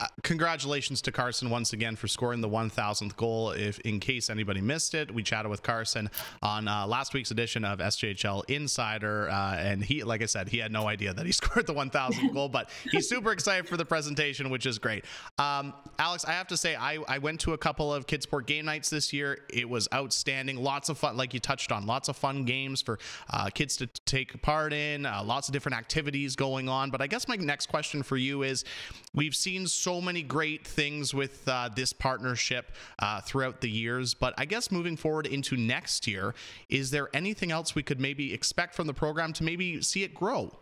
Uh, 0.00 0.06
congratulations 0.22 1.02
to 1.02 1.10
Carson 1.10 1.50
once 1.50 1.72
again 1.72 1.96
for 1.96 2.06
scoring 2.06 2.40
the 2.40 2.48
1000th 2.48 3.16
goal. 3.16 3.50
If 3.50 3.80
in 3.80 3.98
case 3.98 4.30
anybody 4.30 4.60
missed 4.60 4.94
it, 4.94 5.12
we 5.12 5.24
chatted 5.24 5.50
with 5.50 5.64
Carson 5.64 6.08
on 6.40 6.68
uh, 6.68 6.86
last 6.86 7.14
week's 7.14 7.32
edition 7.32 7.64
of 7.64 7.80
SJHL 7.80 8.44
Insider, 8.48 9.28
uh, 9.28 9.56
and 9.56 9.82
he, 9.82 10.04
like 10.04 10.22
I 10.22 10.26
said, 10.26 10.50
he 10.50 10.58
had 10.58 10.70
no 10.70 10.86
idea 10.86 11.12
that 11.12 11.26
he 11.26 11.32
scored 11.40 11.66
the 11.66 11.74
1000th 11.74 12.32
goal, 12.32 12.48
but 12.48 12.70
he's 12.92 13.08
super 13.08 13.32
excited 13.32 13.68
for 13.68 13.76
the 13.76 13.84
presentation, 13.84 14.50
which 14.50 14.66
is 14.66 14.78
great. 14.78 15.04
Um, 15.36 15.74
Alex, 15.98 16.24
I 16.24 16.30
have 16.30 16.46
to 16.48 16.56
say, 16.56 16.76
I, 16.76 16.98
I 17.08 17.18
went 17.18 17.40
to 17.40 17.54
a 17.54 17.58
couple 17.58 17.92
of 17.92 18.06
Kidsport 18.06 18.46
game 18.46 18.66
nights 18.66 18.90
this 18.90 19.12
year. 19.12 19.40
It 19.50 19.68
was 19.68 19.88
outstanding. 19.92 20.58
Lots 20.58 20.90
of 20.90 20.98
fun, 20.98 21.16
like 21.16 21.34
you 21.34 21.40
touched 21.40 21.72
on, 21.72 21.86
lots 21.86 22.08
of 22.08 22.16
fun 22.16 22.44
games 22.44 22.82
for 22.82 23.00
uh, 23.30 23.50
kids 23.52 23.76
to 23.78 23.88
take 24.06 24.40
part 24.42 24.72
in. 24.72 25.06
Uh, 25.06 25.24
lots 25.24 25.48
of 25.48 25.52
different 25.52 25.76
activities 25.76 26.36
going 26.36 26.68
on. 26.68 26.90
But 26.90 27.00
I 27.00 27.08
guess 27.08 27.26
my 27.26 27.34
next 27.34 27.66
question 27.66 28.04
for 28.04 28.16
you 28.16 28.44
is, 28.44 28.64
we've 29.12 29.34
seen. 29.34 29.66
So 29.66 29.87
so 29.88 30.02
many 30.02 30.20
great 30.20 30.66
things 30.66 31.14
with 31.14 31.48
uh, 31.48 31.70
this 31.74 31.94
partnership 31.94 32.72
uh, 32.98 33.22
throughout 33.22 33.62
the 33.62 33.70
years. 33.70 34.12
But 34.12 34.34
I 34.36 34.44
guess 34.44 34.70
moving 34.70 34.98
forward 34.98 35.26
into 35.26 35.56
next 35.56 36.06
year, 36.06 36.34
is 36.68 36.90
there 36.90 37.08
anything 37.14 37.50
else 37.50 37.74
we 37.74 37.82
could 37.82 37.98
maybe 37.98 38.34
expect 38.34 38.74
from 38.74 38.86
the 38.86 38.92
program 38.92 39.32
to 39.32 39.44
maybe 39.44 39.80
see 39.80 40.02
it 40.02 40.14
grow? 40.14 40.52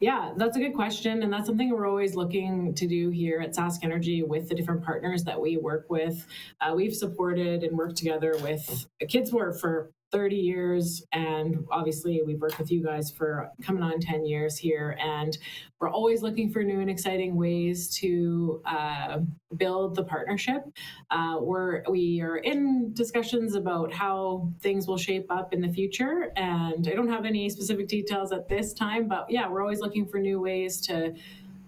Yeah, 0.00 0.32
that's 0.36 0.56
a 0.56 0.58
good 0.58 0.74
question. 0.74 1.22
And 1.22 1.32
that's 1.32 1.46
something 1.46 1.70
we're 1.70 1.86
always 1.86 2.16
looking 2.16 2.74
to 2.74 2.88
do 2.88 3.10
here 3.10 3.40
at 3.40 3.54
Sask 3.54 3.84
Energy 3.84 4.24
with 4.24 4.48
the 4.48 4.56
different 4.56 4.82
partners 4.82 5.22
that 5.22 5.40
we 5.40 5.56
work 5.56 5.86
with. 5.88 6.26
Uh, 6.60 6.72
we've 6.74 6.96
supported 6.96 7.62
and 7.62 7.78
worked 7.78 7.96
together 7.96 8.34
with 8.42 8.88
Kids 9.08 9.30
Sport 9.30 9.60
for 9.60 9.92
30 10.12 10.36
years 10.36 11.02
and 11.12 11.64
obviously 11.70 12.22
we've 12.26 12.40
worked 12.40 12.58
with 12.58 12.70
you 12.70 12.82
guys 12.82 13.10
for 13.10 13.50
coming 13.62 13.82
on 13.82 14.00
10 14.00 14.24
years 14.24 14.58
here 14.58 14.96
and 15.00 15.38
we're 15.78 15.90
always 15.90 16.22
looking 16.22 16.50
for 16.50 16.62
new 16.62 16.80
and 16.80 16.90
exciting 16.90 17.36
ways 17.36 17.88
to 17.96 18.60
uh, 18.66 19.18
build 19.56 19.94
the 19.94 20.04
partnership. 20.04 20.62
Uh, 21.10 21.38
we're 21.40 21.82
we 21.88 22.20
are 22.20 22.36
in 22.38 22.92
discussions 22.92 23.54
about 23.54 23.92
how 23.92 24.50
things 24.60 24.86
will 24.86 24.98
shape 24.98 25.30
up 25.30 25.52
in 25.52 25.60
the 25.60 25.72
future 25.72 26.32
and 26.36 26.88
i 26.88 26.94
don't 26.94 27.08
have 27.08 27.24
any 27.24 27.48
specific 27.48 27.88
details 27.88 28.32
at 28.32 28.48
this 28.48 28.72
time 28.72 29.08
but 29.08 29.26
yeah 29.28 29.48
we're 29.48 29.62
always 29.62 29.80
looking 29.80 30.06
for 30.06 30.18
new 30.18 30.40
ways 30.40 30.80
to 30.80 31.14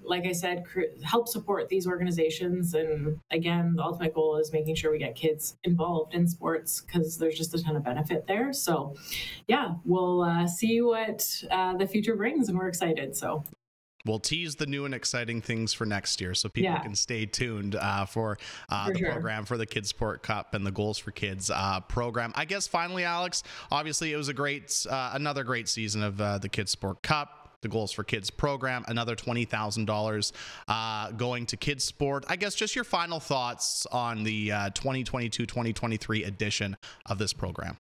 like 0.04 0.26
I 0.26 0.32
said, 0.32 0.64
help 1.02 1.28
support 1.28 1.68
these 1.68 1.86
organizations. 1.86 2.74
And 2.74 3.18
again, 3.30 3.74
the 3.76 3.82
ultimate 3.82 4.14
goal 4.14 4.36
is 4.36 4.52
making 4.52 4.74
sure 4.74 4.90
we 4.90 4.98
get 4.98 5.14
kids 5.14 5.56
involved 5.64 6.14
in 6.14 6.26
sports 6.26 6.80
because 6.80 7.18
there's 7.18 7.36
just 7.36 7.54
a 7.54 7.62
ton 7.62 7.76
of 7.76 7.84
benefit 7.84 8.26
there. 8.26 8.52
So, 8.52 8.94
yeah, 9.48 9.74
we'll 9.84 10.22
uh, 10.22 10.46
see 10.46 10.80
what 10.80 11.26
uh, 11.50 11.76
the 11.76 11.86
future 11.86 12.16
brings, 12.16 12.48
and 12.48 12.58
we're 12.58 12.68
excited. 12.68 13.16
So. 13.16 13.44
We'll 14.04 14.18
tease 14.18 14.56
the 14.56 14.66
new 14.66 14.84
and 14.84 14.94
exciting 14.94 15.40
things 15.40 15.72
for 15.72 15.86
next 15.86 16.20
year 16.20 16.34
so 16.34 16.48
people 16.48 16.72
yeah. 16.72 16.82
can 16.82 16.96
stay 16.96 17.24
tuned 17.24 17.76
uh, 17.76 18.04
for, 18.04 18.36
uh, 18.68 18.86
for, 18.86 18.92
the 18.92 18.98
sure. 18.98 19.12
program 19.12 19.44
for 19.44 19.56
the 19.56 19.66
Kids 19.66 19.90
Sport 19.90 20.24
Cup 20.24 20.54
and 20.54 20.66
the 20.66 20.72
Goals 20.72 20.98
for 20.98 21.12
Kids 21.12 21.50
uh, 21.50 21.78
program. 21.80 22.32
I 22.34 22.44
guess 22.44 22.66
finally, 22.66 23.04
Alex, 23.04 23.44
obviously 23.70 24.12
it 24.12 24.16
was 24.16 24.28
a 24.28 24.34
great, 24.34 24.84
uh, 24.90 25.12
another 25.14 25.44
great 25.44 25.68
season 25.68 26.02
of 26.02 26.20
uh, 26.20 26.38
the 26.38 26.48
Kids 26.48 26.72
Sport 26.72 27.02
Cup 27.02 27.41
the 27.62 27.68
Goals 27.68 27.92
for 27.92 28.04
Kids 28.04 28.28
program, 28.28 28.84
another 28.88 29.16
$20,000 29.16 30.32
uh, 30.68 31.10
going 31.12 31.46
to 31.46 31.56
Kids 31.56 31.84
Sport. 31.84 32.24
I 32.28 32.36
guess 32.36 32.54
just 32.54 32.74
your 32.74 32.84
final 32.84 33.20
thoughts 33.20 33.86
on 33.86 34.24
the 34.24 34.48
2022 34.74 35.42
uh, 35.42 35.46
2023 35.46 36.24
edition 36.24 36.76
of 37.06 37.18
this 37.18 37.32
program. 37.32 37.76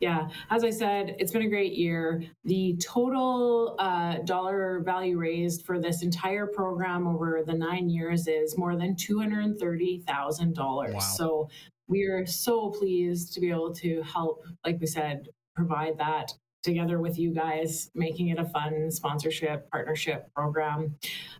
Yeah, 0.00 0.28
as 0.48 0.64
I 0.64 0.70
said, 0.70 1.16
it's 1.18 1.30
been 1.30 1.42
a 1.42 1.48
great 1.48 1.74
year. 1.74 2.22
The 2.44 2.78
total 2.82 3.76
uh, 3.78 4.18
dollar 4.24 4.80
value 4.82 5.18
raised 5.18 5.66
for 5.66 5.78
this 5.78 6.02
entire 6.02 6.46
program 6.46 7.06
over 7.06 7.42
the 7.46 7.52
nine 7.52 7.90
years 7.90 8.26
is 8.26 8.56
more 8.56 8.76
than 8.76 8.96
$230,000. 8.96 10.56
Wow. 10.56 10.98
So 11.00 11.50
we 11.86 12.04
are 12.04 12.24
so 12.24 12.70
pleased 12.70 13.34
to 13.34 13.40
be 13.40 13.50
able 13.50 13.74
to 13.74 14.02
help, 14.02 14.42
like 14.64 14.80
we 14.80 14.86
said, 14.86 15.28
provide 15.54 15.98
that 15.98 16.32
together 16.62 17.00
with 17.00 17.18
you 17.18 17.32
guys, 17.32 17.90
making 17.94 18.28
it 18.28 18.38
a 18.38 18.44
fun 18.44 18.90
sponsorship 18.90 19.70
partnership 19.70 20.32
program. 20.34 20.96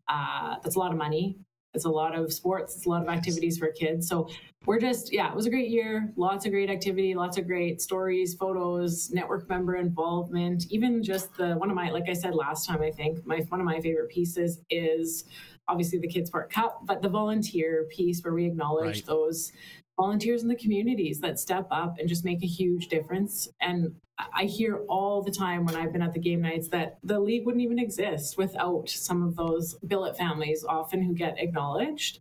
Uh, 0.08 0.56
that's 0.62 0.76
a 0.76 0.78
lot 0.78 0.92
of 0.92 0.98
money. 0.98 1.36
It's 1.72 1.84
a 1.84 1.90
lot 1.90 2.18
of 2.18 2.32
sports. 2.32 2.74
It's 2.76 2.86
a 2.86 2.88
lot 2.88 3.02
of 3.02 3.08
activities 3.08 3.58
for 3.58 3.68
kids. 3.68 4.08
So 4.08 4.28
we're 4.66 4.80
just, 4.80 5.12
yeah, 5.12 5.30
it 5.30 5.36
was 5.36 5.46
a 5.46 5.50
great 5.50 5.68
year. 5.68 6.12
Lots 6.16 6.44
of 6.44 6.50
great 6.50 6.68
activity, 6.68 7.14
lots 7.14 7.38
of 7.38 7.46
great 7.46 7.80
stories, 7.80 8.34
photos, 8.34 9.10
network 9.12 9.48
member 9.48 9.76
involvement. 9.76 10.64
Even 10.70 11.02
just 11.02 11.34
the 11.36 11.54
one 11.54 11.70
of 11.70 11.76
my, 11.76 11.90
like 11.90 12.08
I 12.08 12.12
said 12.12 12.34
last 12.34 12.66
time, 12.66 12.82
I 12.82 12.90
think 12.90 13.24
my 13.24 13.38
one 13.48 13.60
of 13.60 13.66
my 13.66 13.80
favorite 13.80 14.10
pieces 14.10 14.60
is 14.68 15.24
obviously 15.68 16.00
the 16.00 16.08
Kids 16.08 16.28
Sport 16.28 16.50
Cup, 16.50 16.80
but 16.84 17.02
the 17.02 17.08
volunteer 17.08 17.86
piece 17.88 18.20
where 18.22 18.34
we 18.34 18.46
acknowledge 18.46 18.96
right. 18.96 19.06
those 19.06 19.52
volunteers 20.00 20.42
in 20.42 20.48
the 20.48 20.56
communities 20.56 21.20
that 21.20 21.38
step 21.38 21.66
up 21.70 21.98
and 21.98 22.08
just 22.08 22.24
make 22.24 22.42
a 22.42 22.46
huge 22.46 22.88
difference. 22.88 23.48
And 23.60 23.94
I 24.34 24.44
hear 24.44 24.80
all 24.88 25.22
the 25.22 25.30
time 25.30 25.66
when 25.66 25.76
I've 25.76 25.92
been 25.92 26.02
at 26.02 26.14
the 26.14 26.20
game 26.20 26.40
nights 26.40 26.68
that 26.68 26.98
the 27.02 27.20
league 27.20 27.44
wouldn't 27.44 27.62
even 27.62 27.78
exist 27.78 28.38
without 28.38 28.88
some 28.88 29.22
of 29.22 29.36
those 29.36 29.74
billet 29.86 30.16
families 30.16 30.64
often 30.66 31.02
who 31.02 31.14
get 31.14 31.38
acknowledged. 31.38 32.20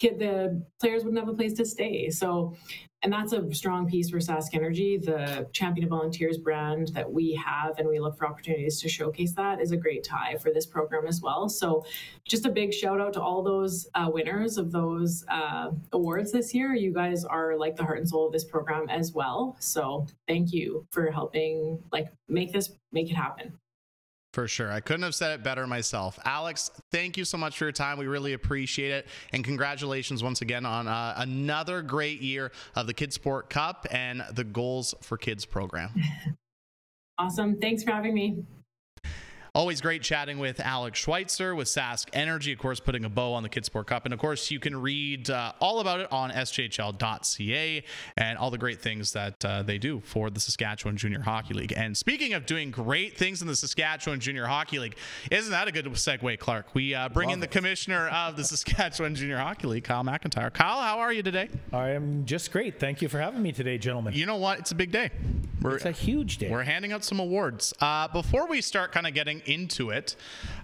The 0.00 0.62
players 0.80 1.04
wouldn't 1.04 1.18
have 1.18 1.28
a 1.28 1.34
place 1.34 1.54
to 1.54 1.66
stay. 1.66 2.08
So 2.08 2.56
and 3.02 3.12
that's 3.12 3.32
a 3.32 3.54
strong 3.54 3.88
piece 3.88 4.10
for 4.10 4.18
Sask 4.18 4.54
Energy. 4.54 4.98
The 4.98 5.48
Champion 5.52 5.84
of 5.84 5.90
Volunteers 5.90 6.36
brand 6.36 6.88
that 6.94 7.10
we 7.10 7.34
have, 7.34 7.78
and 7.78 7.88
we 7.88 8.00
look 8.00 8.18
for 8.18 8.26
opportunities 8.26 8.80
to 8.80 8.88
showcase 8.88 9.32
that, 9.34 9.60
is 9.60 9.70
a 9.70 9.76
great 9.76 10.02
tie 10.02 10.36
for 10.36 10.50
this 10.52 10.66
program 10.66 11.06
as 11.06 11.20
well. 11.20 11.48
So, 11.48 11.84
just 12.24 12.44
a 12.44 12.50
big 12.50 12.74
shout 12.74 13.00
out 13.00 13.12
to 13.12 13.22
all 13.22 13.42
those 13.42 13.88
uh, 13.94 14.10
winners 14.12 14.58
of 14.58 14.72
those 14.72 15.24
uh, 15.28 15.70
awards 15.92 16.32
this 16.32 16.52
year. 16.52 16.74
You 16.74 16.92
guys 16.92 17.24
are 17.24 17.56
like 17.56 17.76
the 17.76 17.84
heart 17.84 17.98
and 17.98 18.08
soul 18.08 18.26
of 18.26 18.32
this 18.32 18.44
program 18.44 18.88
as 18.88 19.12
well. 19.12 19.56
So, 19.60 20.06
thank 20.26 20.52
you 20.52 20.86
for 20.90 21.10
helping 21.10 21.80
like 21.92 22.08
make 22.28 22.52
this 22.52 22.70
make 22.90 23.10
it 23.10 23.14
happen. 23.14 23.52
For 24.34 24.46
sure. 24.46 24.70
I 24.70 24.80
couldn't 24.80 25.02
have 25.02 25.14
said 25.14 25.32
it 25.32 25.42
better 25.42 25.66
myself. 25.66 26.18
Alex, 26.24 26.70
thank 26.92 27.16
you 27.16 27.24
so 27.24 27.38
much 27.38 27.56
for 27.56 27.64
your 27.64 27.72
time. 27.72 27.98
We 27.98 28.06
really 28.06 28.34
appreciate 28.34 28.90
it. 28.92 29.06
And 29.32 29.42
congratulations 29.42 30.22
once 30.22 30.42
again 30.42 30.66
on 30.66 30.86
uh, 30.86 31.14
another 31.16 31.80
great 31.80 32.20
year 32.20 32.52
of 32.76 32.86
the 32.86 32.94
Kids 32.94 33.14
Sport 33.14 33.48
Cup 33.48 33.86
and 33.90 34.22
the 34.32 34.44
Goals 34.44 34.94
for 35.00 35.16
Kids 35.16 35.44
program. 35.44 35.90
Awesome. 37.20 37.58
Thanks 37.58 37.82
for 37.82 37.90
having 37.90 38.14
me. 38.14 38.44
Always 39.58 39.80
great 39.80 40.02
chatting 40.02 40.38
with 40.38 40.60
Alex 40.60 41.00
Schweitzer 41.00 41.52
with 41.52 41.66
Sask 41.66 42.10
Energy, 42.12 42.52
of 42.52 42.60
course, 42.60 42.78
putting 42.78 43.04
a 43.04 43.08
bow 43.08 43.32
on 43.32 43.42
the 43.42 43.48
Kidsport 43.48 43.88
Cup. 43.88 44.04
And 44.04 44.14
of 44.14 44.20
course, 44.20 44.52
you 44.52 44.60
can 44.60 44.80
read 44.80 45.30
uh, 45.30 45.50
all 45.58 45.80
about 45.80 45.98
it 45.98 46.12
on 46.12 46.30
sjhl.ca 46.30 47.82
and 48.16 48.38
all 48.38 48.52
the 48.52 48.58
great 48.58 48.80
things 48.80 49.12
that 49.14 49.44
uh, 49.44 49.64
they 49.64 49.76
do 49.76 49.98
for 50.04 50.30
the 50.30 50.38
Saskatchewan 50.38 50.96
Junior 50.96 51.22
Hockey 51.22 51.54
League. 51.54 51.72
And 51.76 51.96
speaking 51.96 52.34
of 52.34 52.46
doing 52.46 52.70
great 52.70 53.16
things 53.16 53.42
in 53.42 53.48
the 53.48 53.56
Saskatchewan 53.56 54.20
Junior 54.20 54.46
Hockey 54.46 54.78
League, 54.78 54.94
isn't 55.28 55.50
that 55.50 55.66
a 55.66 55.72
good 55.72 55.86
segue, 55.86 56.38
Clark? 56.38 56.72
We 56.76 56.94
uh, 56.94 57.08
bring 57.08 57.30
Love 57.30 57.34
in 57.34 57.40
the 57.40 57.46
it. 57.46 57.50
commissioner 57.50 58.06
of 58.10 58.36
the 58.36 58.44
Saskatchewan 58.44 59.16
Junior 59.16 59.38
Hockey 59.38 59.66
League, 59.66 59.82
Kyle 59.82 60.04
McIntyre. 60.04 60.52
Kyle, 60.52 60.80
how 60.80 61.00
are 61.00 61.12
you 61.12 61.24
today? 61.24 61.48
I 61.72 61.88
am 61.90 62.26
just 62.26 62.52
great. 62.52 62.78
Thank 62.78 63.02
you 63.02 63.08
for 63.08 63.18
having 63.18 63.42
me 63.42 63.50
today, 63.50 63.76
gentlemen. 63.76 64.14
You 64.14 64.24
know 64.24 64.36
what? 64.36 64.60
It's 64.60 64.70
a 64.70 64.76
big 64.76 64.92
day. 64.92 65.10
We're, 65.60 65.74
it's 65.74 65.84
a 65.84 65.90
huge 65.90 66.38
day. 66.38 66.48
We're 66.48 66.62
handing 66.62 66.92
out 66.92 67.02
some 67.02 67.18
awards. 67.18 67.74
Uh, 67.80 68.06
before 68.06 68.46
we 68.46 68.60
start 68.60 68.92
kind 68.92 69.08
of 69.08 69.14
getting 69.14 69.42
into 69.48 69.90
it, 69.90 70.16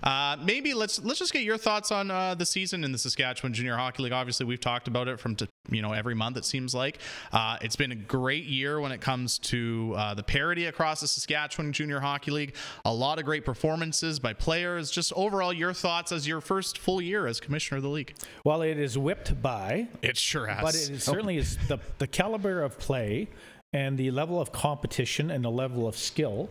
uh, 0.03 0.37
maybe 0.43 0.75
let's 0.75 1.03
let's 1.03 1.19
just 1.19 1.33
get 1.33 1.43
your 1.43 1.57
thoughts 1.57 1.91
on 1.91 2.11
uh, 2.11 2.35
the 2.35 2.47
season 2.47 2.85
in 2.85 2.93
the 2.93 2.99
Saskatchewan 2.99 3.53
Junior 3.53 3.77
Hockey 3.77 4.03
League. 4.03 4.13
Obviously, 4.13 4.47
we've 4.47 4.61
talked 4.61 4.89
about 4.89 5.09
it 5.09 5.19
from 5.19 5.37
you 5.71 5.83
know 5.83 5.93
every 5.93 6.15
month. 6.15 6.37
It 6.37 6.45
seems 6.45 6.75
like 6.75 6.99
uh, 7.33 7.57
it's 7.63 7.77
been 7.77 7.93
a 7.93 7.97
great 7.97 8.45
year 8.45 8.81
when 8.81 8.93
it 8.93 9.01
comes 9.01 9.39
to 9.39 9.95
uh, 9.97 10.15
the 10.15 10.23
parity 10.23 10.67
across 10.67 11.01
the 11.01 11.09
Saskatchewan 11.09 11.73
Junior 11.73 12.01
Hockey 12.01 12.31
League. 12.31 12.55
A 12.85 12.93
lot 12.93 13.19
of 13.19 13.25
great 13.25 13.45
performances 13.45 14.19
by 14.19 14.33
players. 14.33 14.91
Just 14.91 15.13
overall, 15.15 15.53
your 15.53 15.73
thoughts 15.73 16.13
as 16.13 16.29
your 16.29 16.41
first 16.41 16.79
full 16.79 17.01
year 17.01 17.27
as 17.27 17.41
commissioner 17.41 17.79
of 17.79 17.83
the 17.83 17.89
league. 17.89 18.15
Well, 18.45 18.63
it 18.63 18.79
is 18.79 18.99
whipped 18.99 19.41
by. 19.41 19.89
It 20.03 20.17
sure 20.17 20.47
has. 20.47 20.63
But 20.63 20.75
it 20.75 21.01
certainly 21.01 21.39
is 21.39 21.57
the 21.69 21.79
the 21.99 22.07
caliber 22.07 22.63
of 22.63 22.79
play 22.79 23.29
and 23.73 23.99
the 23.99 24.11
level 24.11 24.41
of 24.41 24.53
competition 24.53 25.31
and 25.31 25.45
the 25.45 25.51
level 25.51 25.87
of 25.87 25.97
skill 25.97 26.49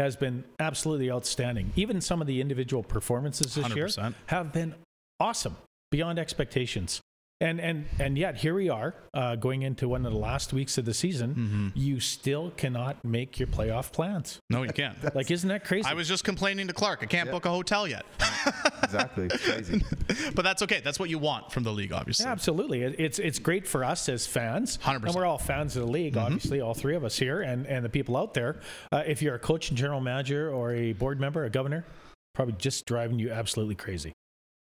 has 0.00 0.16
been 0.16 0.44
absolutely 0.58 1.10
outstanding. 1.10 1.72
Even 1.76 2.00
some 2.00 2.20
of 2.20 2.26
the 2.26 2.40
individual 2.40 2.82
performances 2.82 3.54
this 3.54 3.66
100%. 3.66 3.76
year 3.76 4.14
have 4.26 4.52
been 4.52 4.74
awesome, 5.20 5.56
beyond 5.90 6.18
expectations. 6.18 7.00
And 7.42 7.58
and 7.58 7.86
and 7.98 8.18
yet 8.18 8.36
here 8.36 8.54
we 8.54 8.68
are, 8.68 8.94
uh, 9.14 9.34
going 9.34 9.62
into 9.62 9.88
one 9.88 10.04
of 10.04 10.12
the 10.12 10.18
last 10.18 10.52
weeks 10.52 10.76
of 10.76 10.84
the 10.84 10.92
season. 10.92 11.34
Mm-hmm. 11.34 11.68
You 11.74 11.98
still 11.98 12.50
cannot 12.50 13.02
make 13.02 13.38
your 13.38 13.46
playoff 13.48 13.92
plans. 13.92 14.40
No, 14.50 14.62
you 14.62 14.68
can't. 14.68 14.96
like, 15.14 15.30
isn't 15.30 15.48
that 15.48 15.64
crazy? 15.64 15.88
I 15.88 15.94
was 15.94 16.06
just 16.06 16.22
complaining 16.22 16.66
to 16.66 16.74
Clark. 16.74 16.98
I 17.02 17.06
can't 17.06 17.28
yep. 17.28 17.32
book 17.32 17.46
a 17.46 17.50
hotel 17.50 17.88
yet. 17.88 18.04
exactly, 18.82 19.30
crazy. 19.30 19.82
but 20.34 20.42
that's 20.42 20.60
okay. 20.62 20.82
That's 20.84 20.98
what 20.98 21.08
you 21.08 21.18
want 21.18 21.50
from 21.50 21.62
the 21.62 21.72
league, 21.72 21.94
obviously. 21.94 22.26
Yeah, 22.26 22.32
absolutely. 22.32 22.82
It's 22.82 23.18
it's 23.18 23.38
great 23.38 23.66
for 23.66 23.84
us 23.84 24.10
as 24.10 24.26
fans. 24.26 24.76
100%. 24.76 25.06
And 25.06 25.14
we're 25.14 25.24
all 25.24 25.38
fans 25.38 25.76
of 25.76 25.86
the 25.86 25.90
league, 25.90 26.16
mm-hmm. 26.16 26.26
obviously, 26.26 26.60
all 26.60 26.74
three 26.74 26.94
of 26.94 27.04
us 27.04 27.18
here, 27.18 27.40
and 27.40 27.66
and 27.66 27.82
the 27.82 27.88
people 27.88 28.18
out 28.18 28.34
there. 28.34 28.60
Uh, 28.92 29.02
if 29.06 29.22
you're 29.22 29.34
a 29.34 29.38
coach 29.38 29.70
and 29.70 29.78
general 29.78 30.02
manager 30.02 30.50
or 30.50 30.74
a 30.74 30.92
board 30.92 31.18
member, 31.18 31.44
a 31.44 31.50
governor, 31.50 31.86
probably 32.34 32.54
just 32.58 32.84
driving 32.84 33.18
you 33.18 33.30
absolutely 33.30 33.76
crazy 33.76 34.12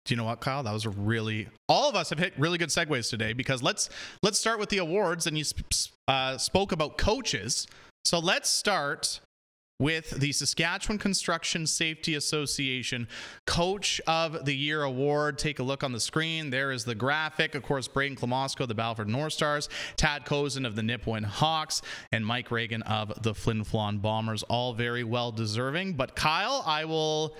do 0.07 0.13
you 0.13 0.17
know 0.17 0.23
what, 0.23 0.39
Kyle? 0.39 0.63
That 0.63 0.73
was 0.73 0.85
a 0.85 0.89
really 0.89 1.49
all 1.67 1.89
of 1.89 1.95
us 1.95 2.09
have 2.09 2.17
hit 2.17 2.33
really 2.37 2.57
good 2.57 2.69
segues 2.69 3.09
today 3.09 3.33
because 3.33 3.61
let's 3.61 3.89
let's 4.23 4.39
start 4.39 4.57
with 4.57 4.69
the 4.69 4.77
awards. 4.77 5.27
And 5.27 5.37
you 5.37 5.43
uh, 6.07 6.37
spoke 6.37 6.71
about 6.71 6.97
coaches, 6.97 7.67
so 8.05 8.17
let's 8.17 8.49
start 8.49 9.19
with 9.79 10.09
the 10.11 10.31
Saskatchewan 10.31 10.97
Construction 10.97 11.67
Safety 11.67 12.15
Association 12.15 13.07
Coach 13.45 13.99
of 14.07 14.45
the 14.45 14.55
Year 14.55 14.83
Award. 14.83 15.37
Take 15.37 15.59
a 15.59 15.63
look 15.63 15.83
on 15.83 15.91
the 15.91 15.99
screen. 15.99 16.49
There 16.49 16.71
is 16.71 16.85
the 16.85 16.95
graphic. 16.95 17.53
Of 17.53 17.63
course, 17.63 17.87
Braden 17.89 18.17
Klimosko, 18.17 18.61
of 18.61 18.69
the 18.69 18.75
Battleford 18.75 19.07
North 19.07 19.33
Stars, 19.33 19.67
Tad 19.97 20.25
Kozun 20.25 20.65
of 20.65 20.75
the 20.75 20.81
Nipawin 20.81 21.25
Hawks, 21.25 21.81
and 22.13 22.25
Mike 22.25 22.49
Reagan 22.49 22.81
of 22.83 23.21
the 23.21 23.35
Flin 23.35 23.63
Flon 23.65 24.01
Bombers. 24.01 24.41
All 24.43 24.73
very 24.73 25.03
well 25.03 25.33
deserving. 25.33 25.93
But 25.93 26.15
Kyle, 26.15 26.63
I 26.65 26.85
will 26.85 27.35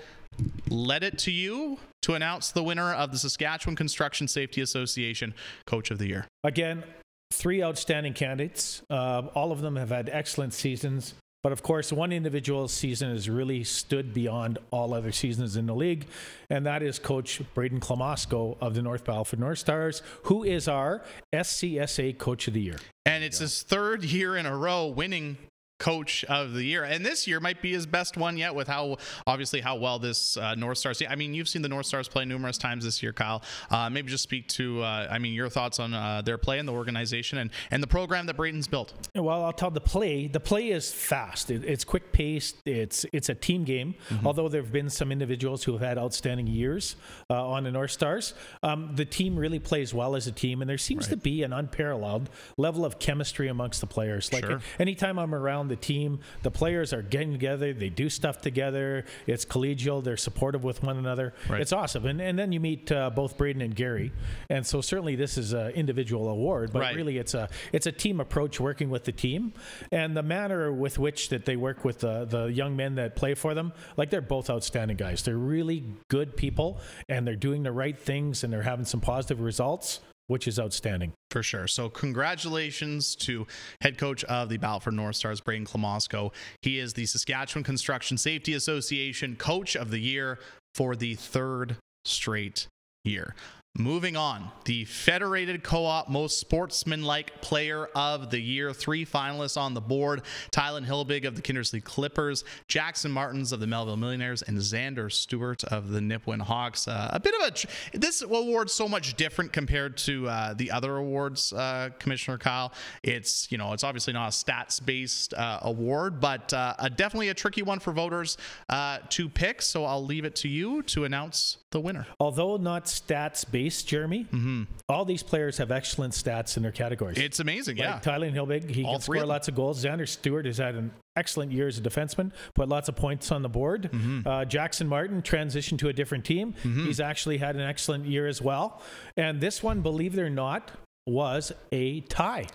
let 0.68 1.02
it 1.02 1.18
to 1.18 1.30
you 1.30 1.78
to 2.02 2.14
announce 2.14 2.50
the 2.50 2.62
winner 2.62 2.92
of 2.92 3.12
the 3.12 3.18
Saskatchewan 3.18 3.76
Construction 3.76 4.28
Safety 4.28 4.60
Association 4.60 5.34
Coach 5.66 5.90
of 5.90 5.98
the 5.98 6.06
Year. 6.06 6.26
Again, 6.44 6.84
three 7.32 7.62
outstanding 7.62 8.14
candidates. 8.14 8.82
Uh, 8.88 9.22
all 9.34 9.52
of 9.52 9.60
them 9.60 9.76
have 9.76 9.90
had 9.90 10.08
excellent 10.12 10.54
seasons. 10.54 11.14
But 11.42 11.52
of 11.52 11.62
course, 11.62 11.92
one 11.92 12.10
individual 12.10 12.66
season 12.66 13.10
has 13.10 13.30
really 13.30 13.62
stood 13.62 14.12
beyond 14.12 14.58
all 14.72 14.92
other 14.92 15.12
seasons 15.12 15.56
in 15.56 15.66
the 15.66 15.74
league, 15.74 16.06
and 16.50 16.66
that 16.66 16.82
is 16.82 16.98
Coach 16.98 17.40
Braden 17.54 17.78
Klimosko 17.78 18.56
of 18.60 18.74
the 18.74 18.82
North 18.82 19.04
Battleford 19.04 19.38
North 19.38 19.58
Stars, 19.58 20.02
who 20.24 20.42
is 20.42 20.66
our 20.66 21.02
SCSA 21.32 22.18
Coach 22.18 22.48
of 22.48 22.54
the 22.54 22.60
Year. 22.60 22.78
And 23.06 23.22
it's 23.22 23.38
his 23.38 23.62
third 23.62 24.02
year 24.02 24.36
in 24.36 24.46
a 24.46 24.56
row 24.56 24.88
winning 24.88 25.38
coach 25.78 26.24
of 26.24 26.54
the 26.54 26.64
year. 26.64 26.84
And 26.84 27.06
this 27.06 27.26
year 27.26 27.38
might 27.40 27.62
be 27.62 27.72
his 27.72 27.86
best 27.86 28.16
one 28.16 28.36
yet 28.36 28.54
with 28.54 28.66
how 28.66 28.96
obviously 29.26 29.60
how 29.60 29.76
well 29.76 29.98
this 29.98 30.36
uh, 30.36 30.54
north 30.54 30.78
stars 30.78 31.00
i 31.08 31.14
mean 31.14 31.34
you've 31.34 31.48
seen 31.48 31.62
the 31.62 31.68
north 31.68 31.86
stars 31.86 32.08
play 32.08 32.24
numerous 32.24 32.58
times 32.58 32.84
this 32.84 33.02
year 33.02 33.12
kyle. 33.12 33.42
Uh, 33.70 33.88
maybe 33.88 34.10
just 34.10 34.24
speak 34.24 34.48
to 34.48 34.82
uh, 34.82 35.06
i 35.10 35.18
mean 35.18 35.32
your 35.32 35.48
thoughts 35.48 35.78
on 35.78 35.94
uh, 35.94 36.20
their 36.22 36.38
play 36.38 36.58
and 36.58 36.68
the 36.68 36.72
organization 36.72 37.38
and, 37.38 37.50
and 37.70 37.82
the 37.82 37.86
program 37.86 38.26
that 38.26 38.36
braden's 38.36 38.66
built. 38.66 39.08
Well 39.14 39.44
i'll 39.44 39.52
tell 39.52 39.70
the 39.70 39.80
play. 39.80 40.26
The 40.26 40.40
play 40.40 40.70
is 40.70 40.92
fast. 40.92 41.50
It, 41.50 41.64
it's 41.64 41.84
quick 41.84 42.12
paced. 42.12 42.56
It's 42.66 43.06
it's 43.12 43.28
a 43.28 43.34
team 43.34 43.64
game. 43.64 43.94
Mm-hmm. 44.08 44.26
although 44.26 44.48
there 44.48 44.62
have 44.62 44.72
been 44.72 44.90
some 44.90 45.12
individuals 45.12 45.64
who 45.64 45.72
have 45.72 45.80
had 45.80 45.98
outstanding 45.98 46.46
years 46.46 46.96
uh, 47.30 47.48
on 47.48 47.64
the 47.64 47.70
north 47.70 47.90
stars 47.90 48.34
um, 48.62 48.90
the 48.94 49.04
team 49.04 49.36
really 49.36 49.58
plays 49.58 49.94
well 49.94 50.16
as 50.16 50.26
a 50.26 50.32
team 50.32 50.60
and 50.60 50.68
there 50.68 50.78
seems 50.78 51.06
right. 51.06 51.10
to 51.10 51.16
be 51.16 51.42
an 51.42 51.52
unparalleled 51.52 52.30
level 52.56 52.84
of 52.84 52.98
chemistry 52.98 53.48
amongst 53.48 53.80
the 53.80 53.86
players. 53.86 54.32
Like 54.32 54.44
sure. 54.44 54.60
anytime 54.78 55.18
i'm 55.18 55.34
around 55.34 55.67
the 55.68 55.76
team. 55.76 56.20
The 56.42 56.50
players 56.50 56.92
are 56.92 57.02
getting 57.02 57.32
together. 57.32 57.72
They 57.72 57.88
do 57.88 58.08
stuff 58.08 58.40
together. 58.40 59.04
It's 59.26 59.44
collegial. 59.44 60.02
They're 60.02 60.16
supportive 60.16 60.64
with 60.64 60.82
one 60.82 60.98
another. 60.98 61.34
Right. 61.48 61.60
It's 61.60 61.72
awesome. 61.72 62.06
And, 62.06 62.20
and 62.20 62.38
then 62.38 62.52
you 62.52 62.60
meet 62.60 62.90
uh, 62.90 63.10
both 63.10 63.36
Braden 63.36 63.62
and 63.62 63.74
Gary. 63.74 64.12
And 64.48 64.66
so 64.66 64.80
certainly 64.80 65.16
this 65.16 65.38
is 65.38 65.52
an 65.52 65.70
individual 65.70 66.28
award, 66.28 66.72
but 66.72 66.80
right. 66.80 66.96
really 66.96 67.18
it's 67.18 67.34
a 67.34 67.48
it's 67.72 67.86
a 67.86 67.92
team 67.92 68.20
approach 68.20 68.60
working 68.60 68.90
with 68.90 69.04
the 69.04 69.12
team 69.12 69.52
and 69.92 70.16
the 70.16 70.22
manner 70.22 70.72
with 70.72 70.98
which 70.98 71.28
that 71.30 71.44
they 71.44 71.56
work 71.56 71.84
with 71.84 72.00
the 72.00 72.24
the 72.24 72.46
young 72.46 72.76
men 72.76 72.96
that 72.96 73.16
play 73.16 73.34
for 73.34 73.54
them. 73.54 73.72
Like 73.96 74.10
they're 74.10 74.20
both 74.20 74.50
outstanding 74.50 74.96
guys. 74.96 75.22
They're 75.22 75.36
really 75.36 75.84
good 76.08 76.36
people 76.36 76.80
and 77.08 77.26
they're 77.26 77.36
doing 77.36 77.62
the 77.62 77.72
right 77.72 77.98
things 77.98 78.44
and 78.44 78.52
they're 78.52 78.62
having 78.62 78.84
some 78.84 79.00
positive 79.00 79.40
results 79.40 80.00
which 80.28 80.46
is 80.46 80.58
outstanding. 80.58 81.12
For 81.30 81.42
sure. 81.42 81.66
So, 81.66 81.88
congratulations 81.90 83.16
to 83.16 83.46
head 83.82 83.98
coach 83.98 84.24
of 84.24 84.48
the 84.48 84.58
Battleford 84.58 84.94
North 84.94 85.16
Stars, 85.16 85.40
Braden 85.40 85.66
Klimosko. 85.66 86.32
He 86.62 86.78
is 86.78 86.94
the 86.94 87.04
Saskatchewan 87.04 87.64
Construction 87.64 88.16
Safety 88.16 88.54
Association 88.54 89.36
Coach 89.36 89.76
of 89.76 89.90
the 89.90 89.98
Year 89.98 90.38
for 90.74 90.94
the 90.96 91.14
third 91.14 91.76
straight 92.04 92.68
year. 93.04 93.34
Moving 93.80 94.16
on, 94.16 94.50
the 94.64 94.84
Federated 94.86 95.62
Co 95.62 95.84
op 95.84 96.08
Most 96.08 96.40
Sportsmanlike 96.40 97.40
Player 97.40 97.86
of 97.94 98.28
the 98.28 98.40
Year. 98.40 98.72
Three 98.72 99.06
finalists 99.06 99.56
on 99.56 99.72
the 99.72 99.80
board 99.80 100.22
Tylen 100.50 100.84
Hilbig 100.84 101.24
of 101.24 101.36
the 101.36 101.42
Kindersley 101.42 101.82
Clippers, 101.82 102.42
Jackson 102.66 103.12
Martins 103.12 103.52
of 103.52 103.60
the 103.60 103.68
Melville 103.68 103.96
Millionaires, 103.96 104.42
and 104.42 104.58
Xander 104.58 105.12
Stewart 105.12 105.62
of 105.62 105.90
the 105.90 106.00
Nipawin 106.00 106.40
Hawks. 106.40 106.88
Uh, 106.88 107.08
a 107.12 107.20
bit 107.20 107.32
of 107.40 107.46
a. 107.46 107.50
Tr- 107.52 107.68
this 107.92 108.20
award's 108.20 108.72
so 108.72 108.88
much 108.88 109.14
different 109.14 109.52
compared 109.52 109.96
to 109.98 110.28
uh, 110.28 110.54
the 110.54 110.72
other 110.72 110.96
awards, 110.96 111.52
uh, 111.52 111.90
Commissioner 112.00 112.36
Kyle. 112.36 112.72
It's, 113.04 113.46
you 113.52 113.58
know, 113.58 113.74
it's 113.74 113.84
obviously 113.84 114.12
not 114.12 114.26
a 114.26 114.32
stats 114.32 114.84
based 114.84 115.34
uh, 115.34 115.60
award, 115.62 116.20
but 116.20 116.52
uh, 116.52 116.74
a, 116.80 116.90
definitely 116.90 117.28
a 117.28 117.34
tricky 117.34 117.62
one 117.62 117.78
for 117.78 117.92
voters 117.92 118.38
uh, 118.70 118.98
to 119.10 119.28
pick. 119.28 119.62
So 119.62 119.84
I'll 119.84 120.04
leave 120.04 120.24
it 120.24 120.34
to 120.36 120.48
you 120.48 120.82
to 120.82 121.04
announce 121.04 121.58
the 121.70 121.78
winner. 121.78 122.06
Although 122.18 122.56
not 122.56 122.86
stats 122.86 123.48
based 123.48 123.67
Jeremy. 123.82 124.24
Mm-hmm. 124.24 124.64
All 124.88 125.04
these 125.04 125.22
players 125.22 125.58
have 125.58 125.70
excellent 125.70 126.14
stats 126.14 126.56
in 126.56 126.62
their 126.62 126.72
categories. 126.72 127.18
It's 127.18 127.40
amazing, 127.40 127.76
like 127.76 127.86
yeah. 127.86 128.00
Tylen 128.00 128.32
Hilbig, 128.32 128.70
he 128.70 128.84
All 128.84 128.92
can 128.92 129.00
score 129.00 129.26
lots 129.26 129.48
of 129.48 129.54
goals. 129.54 129.84
Xander 129.84 130.08
Stewart 130.08 130.46
has 130.46 130.58
had 130.58 130.74
an 130.74 130.90
excellent 131.16 131.52
year 131.52 131.66
as 131.66 131.78
a 131.78 131.82
defenseman, 131.82 132.32
put 132.54 132.68
lots 132.68 132.88
of 132.88 132.96
points 132.96 133.30
on 133.32 133.42
the 133.42 133.48
board. 133.48 133.90
Mm-hmm. 133.92 134.26
Uh, 134.26 134.44
Jackson 134.44 134.86
Martin 134.88 135.22
transitioned 135.22 135.78
to 135.78 135.88
a 135.88 135.92
different 135.92 136.24
team. 136.24 136.54
Mm-hmm. 136.62 136.86
He's 136.86 137.00
actually 137.00 137.38
had 137.38 137.56
an 137.56 137.62
excellent 137.62 138.06
year 138.06 138.26
as 138.26 138.40
well. 138.40 138.80
And 139.16 139.40
this 139.40 139.62
one, 139.62 139.80
believe 139.80 140.16
it 140.16 140.20
or 140.20 140.30
not, 140.30 140.70
was 141.06 141.52
a 141.72 142.00
tie. 142.02 142.46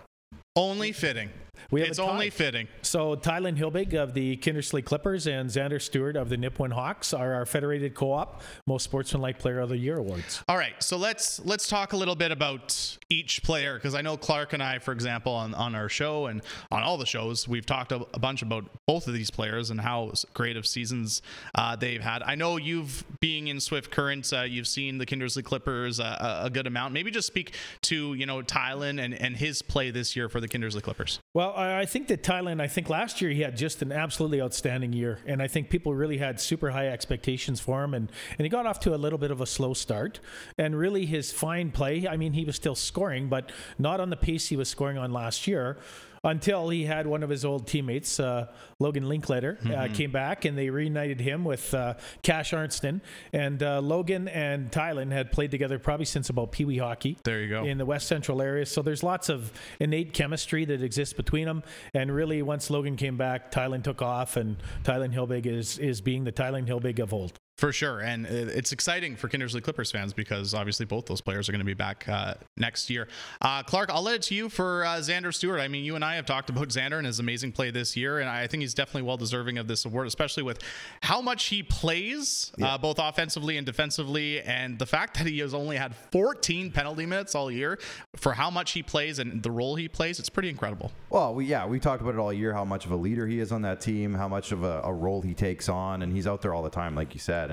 Only 0.56 0.92
fitting. 0.92 1.30
We 1.70 1.80
have 1.80 1.90
it's 1.90 1.98
only 1.98 2.30
fitting. 2.30 2.68
So 2.82 3.16
Tylen 3.16 3.56
Hilbig 3.56 3.94
of 3.94 4.14
the 4.14 4.36
Kindersley 4.36 4.84
Clippers 4.84 5.26
and 5.26 5.50
Xander 5.50 5.80
Stewart 5.80 6.16
of 6.16 6.28
the 6.28 6.36
Nipawin 6.36 6.72
Hawks 6.72 7.12
are 7.12 7.34
our 7.34 7.46
federated 7.46 7.94
co-op 7.94 8.42
most 8.66 8.84
sportsmanlike 8.84 9.38
player 9.38 9.60
of 9.60 9.70
the 9.70 9.76
year 9.76 9.98
awards. 9.98 10.42
All 10.48 10.56
right, 10.56 10.74
so 10.80 10.96
let's 10.96 11.44
let's 11.44 11.68
talk 11.68 11.92
a 11.92 11.96
little 11.96 12.14
bit 12.14 12.30
about 12.30 12.98
each 13.10 13.42
player 13.42 13.74
because 13.74 13.94
I 13.94 14.02
know 14.02 14.16
Clark 14.16 14.52
and 14.52 14.62
I, 14.62 14.78
for 14.78 14.92
example, 14.92 15.32
on 15.32 15.54
on 15.54 15.74
our 15.74 15.88
show 15.88 16.26
and 16.26 16.42
on 16.70 16.82
all 16.82 16.96
the 16.96 17.06
shows, 17.06 17.48
we've 17.48 17.66
talked 17.66 17.92
a, 17.92 18.06
a 18.14 18.18
bunch 18.18 18.42
about 18.42 18.64
both 18.86 19.08
of 19.08 19.14
these 19.14 19.30
players 19.30 19.70
and 19.70 19.80
how 19.80 20.12
great 20.32 20.56
of 20.56 20.66
seasons 20.66 21.22
uh, 21.54 21.76
they've 21.76 22.02
had. 22.02 22.22
I 22.22 22.34
know 22.34 22.56
you've 22.56 23.04
being 23.20 23.48
in 23.48 23.60
Swift 23.60 23.90
Current, 23.90 24.32
uh, 24.32 24.42
you've 24.42 24.68
seen 24.68 24.98
the 24.98 25.06
Kindersley 25.06 25.42
Clippers 25.42 26.00
uh, 26.00 26.40
a, 26.42 26.46
a 26.46 26.50
good 26.50 26.66
amount. 26.66 26.94
Maybe 26.94 27.10
just 27.10 27.26
speak 27.26 27.54
to 27.82 28.14
you 28.14 28.26
know 28.26 28.42
Tylen 28.42 29.02
and 29.02 29.14
and 29.14 29.36
his 29.36 29.62
play 29.62 29.90
this 29.90 30.14
year 30.14 30.28
for 30.28 30.40
the 30.44 30.58
Kindersley 30.58 30.82
Clippers. 30.82 31.20
Well, 31.32 31.54
I 31.56 31.86
think 31.86 32.08
that 32.08 32.22
Tylen, 32.22 32.60
I 32.60 32.68
think 32.68 32.88
last 32.88 33.20
year 33.20 33.30
he 33.30 33.40
had 33.40 33.56
just 33.56 33.82
an 33.82 33.92
absolutely 33.92 34.40
outstanding 34.40 34.92
year. 34.92 35.18
And 35.26 35.42
I 35.42 35.48
think 35.48 35.70
people 35.70 35.94
really 35.94 36.18
had 36.18 36.40
super 36.40 36.70
high 36.70 36.88
expectations 36.88 37.60
for 37.60 37.82
him. 37.82 37.94
And, 37.94 38.10
and 38.38 38.44
he 38.44 38.48
got 38.48 38.66
off 38.66 38.80
to 38.80 38.94
a 38.94 38.96
little 38.96 39.18
bit 39.18 39.30
of 39.30 39.40
a 39.40 39.46
slow 39.46 39.74
start. 39.74 40.20
And 40.58 40.76
really 40.76 41.06
his 41.06 41.32
fine 41.32 41.70
play, 41.70 42.06
I 42.06 42.16
mean, 42.16 42.34
he 42.34 42.44
was 42.44 42.56
still 42.56 42.74
scoring, 42.74 43.28
but 43.28 43.50
not 43.78 44.00
on 44.00 44.10
the 44.10 44.16
pace 44.16 44.48
he 44.48 44.56
was 44.56 44.68
scoring 44.68 44.98
on 44.98 45.12
last 45.12 45.46
year 45.46 45.78
until 46.24 46.68
he 46.70 46.84
had 46.84 47.06
one 47.06 47.22
of 47.22 47.30
his 47.30 47.44
old 47.44 47.66
teammates, 47.66 48.18
uh, 48.18 48.46
Logan 48.78 49.08
Linklater, 49.08 49.58
uh, 49.60 49.66
mm-hmm. 49.66 49.94
came 49.94 50.10
back 50.10 50.44
and 50.44 50.56
they 50.58 50.70
reunited 50.70 51.20
him 51.20 51.44
with 51.44 51.72
uh, 51.74 51.94
Cash 52.22 52.52
Arnston. 52.52 53.02
And 53.32 53.62
uh, 53.62 53.80
Logan 53.80 54.28
and 54.28 54.70
Tylen 54.70 55.12
had 55.12 55.30
played 55.30 55.50
together 55.50 55.78
probably 55.78 56.06
since 56.06 56.30
about 56.30 56.50
Pee 56.52 56.64
Wee 56.64 56.78
hockey. 56.78 57.18
There 57.22 57.40
you 57.40 57.48
go. 57.48 57.64
In 57.64 57.78
the 57.78 57.86
West 57.86 58.08
Central 58.08 58.42
area. 58.42 58.66
So 58.66 58.82
there's 58.82 59.02
lots 59.02 59.28
of 59.28 59.52
innate 59.78 60.12
chemistry 60.12 60.64
that 60.64 60.82
exists 60.82 61.14
between 61.14 61.46
them. 61.46 61.62
And 61.92 62.12
really, 62.14 62.42
once 62.42 62.70
Logan 62.70 62.96
came 62.96 63.16
back, 63.16 63.52
Tylen 63.52 63.82
took 63.84 64.02
off, 64.02 64.36
and 64.36 64.56
Tylen 64.82 65.12
Hilbig 65.14 65.46
is, 65.46 65.78
is 65.78 66.00
being 66.00 66.24
the 66.24 66.32
Tylen 66.32 66.66
Hilbig 66.66 66.98
of 66.98 67.12
old. 67.12 67.38
For 67.56 67.70
sure. 67.70 68.00
And 68.00 68.26
it's 68.26 68.72
exciting 68.72 69.14
for 69.14 69.28
Kindersley 69.28 69.62
Clippers 69.62 69.92
fans 69.92 70.12
because 70.12 70.54
obviously 70.54 70.86
both 70.86 71.06
those 71.06 71.20
players 71.20 71.48
are 71.48 71.52
going 71.52 71.60
to 71.60 71.64
be 71.64 71.72
back 71.72 72.04
uh, 72.08 72.34
next 72.56 72.90
year. 72.90 73.06
Uh, 73.40 73.62
Clark, 73.62 73.90
I'll 73.90 74.02
let 74.02 74.16
it 74.16 74.22
to 74.22 74.34
you 74.34 74.48
for 74.48 74.84
uh, 74.84 74.96
Xander 74.96 75.32
Stewart. 75.32 75.60
I 75.60 75.68
mean, 75.68 75.84
you 75.84 75.94
and 75.94 76.04
I 76.04 76.16
have 76.16 76.26
talked 76.26 76.50
about 76.50 76.66
Xander 76.68 76.98
and 76.98 77.06
his 77.06 77.20
amazing 77.20 77.52
play 77.52 77.70
this 77.70 77.96
year, 77.96 78.18
and 78.18 78.28
I 78.28 78.48
think 78.48 78.62
he's 78.62 78.74
definitely 78.74 79.02
well 79.02 79.16
deserving 79.16 79.58
of 79.58 79.68
this 79.68 79.84
award, 79.84 80.08
especially 80.08 80.42
with 80.42 80.58
how 81.00 81.20
much 81.20 81.44
he 81.46 81.62
plays, 81.62 82.50
uh, 82.60 82.64
yeah. 82.64 82.76
both 82.76 82.98
offensively 82.98 83.56
and 83.56 83.64
defensively, 83.64 84.40
and 84.40 84.76
the 84.76 84.86
fact 84.86 85.16
that 85.18 85.28
he 85.28 85.38
has 85.38 85.54
only 85.54 85.76
had 85.76 85.94
14 85.94 86.72
penalty 86.72 87.06
minutes 87.06 87.36
all 87.36 87.52
year 87.52 87.78
for 88.16 88.32
how 88.32 88.50
much 88.50 88.72
he 88.72 88.82
plays 88.82 89.20
and 89.20 89.44
the 89.44 89.50
role 89.52 89.76
he 89.76 89.86
plays. 89.88 90.18
It's 90.18 90.28
pretty 90.28 90.48
incredible. 90.48 90.90
Well, 91.08 91.36
we, 91.36 91.46
yeah, 91.46 91.66
we 91.66 91.78
talked 91.78 92.02
about 92.02 92.14
it 92.14 92.18
all 92.18 92.32
year 92.32 92.52
how 92.52 92.64
much 92.64 92.84
of 92.84 92.90
a 92.90 92.96
leader 92.96 93.28
he 93.28 93.38
is 93.38 93.52
on 93.52 93.62
that 93.62 93.80
team, 93.80 94.12
how 94.12 94.26
much 94.26 94.50
of 94.50 94.64
a, 94.64 94.80
a 94.82 94.92
role 94.92 95.22
he 95.22 95.34
takes 95.34 95.68
on, 95.68 96.02
and 96.02 96.12
he's 96.12 96.26
out 96.26 96.42
there 96.42 96.52
all 96.52 96.64
the 96.64 96.68
time, 96.68 96.96
like 96.96 97.14
you 97.14 97.20
said 97.20 97.43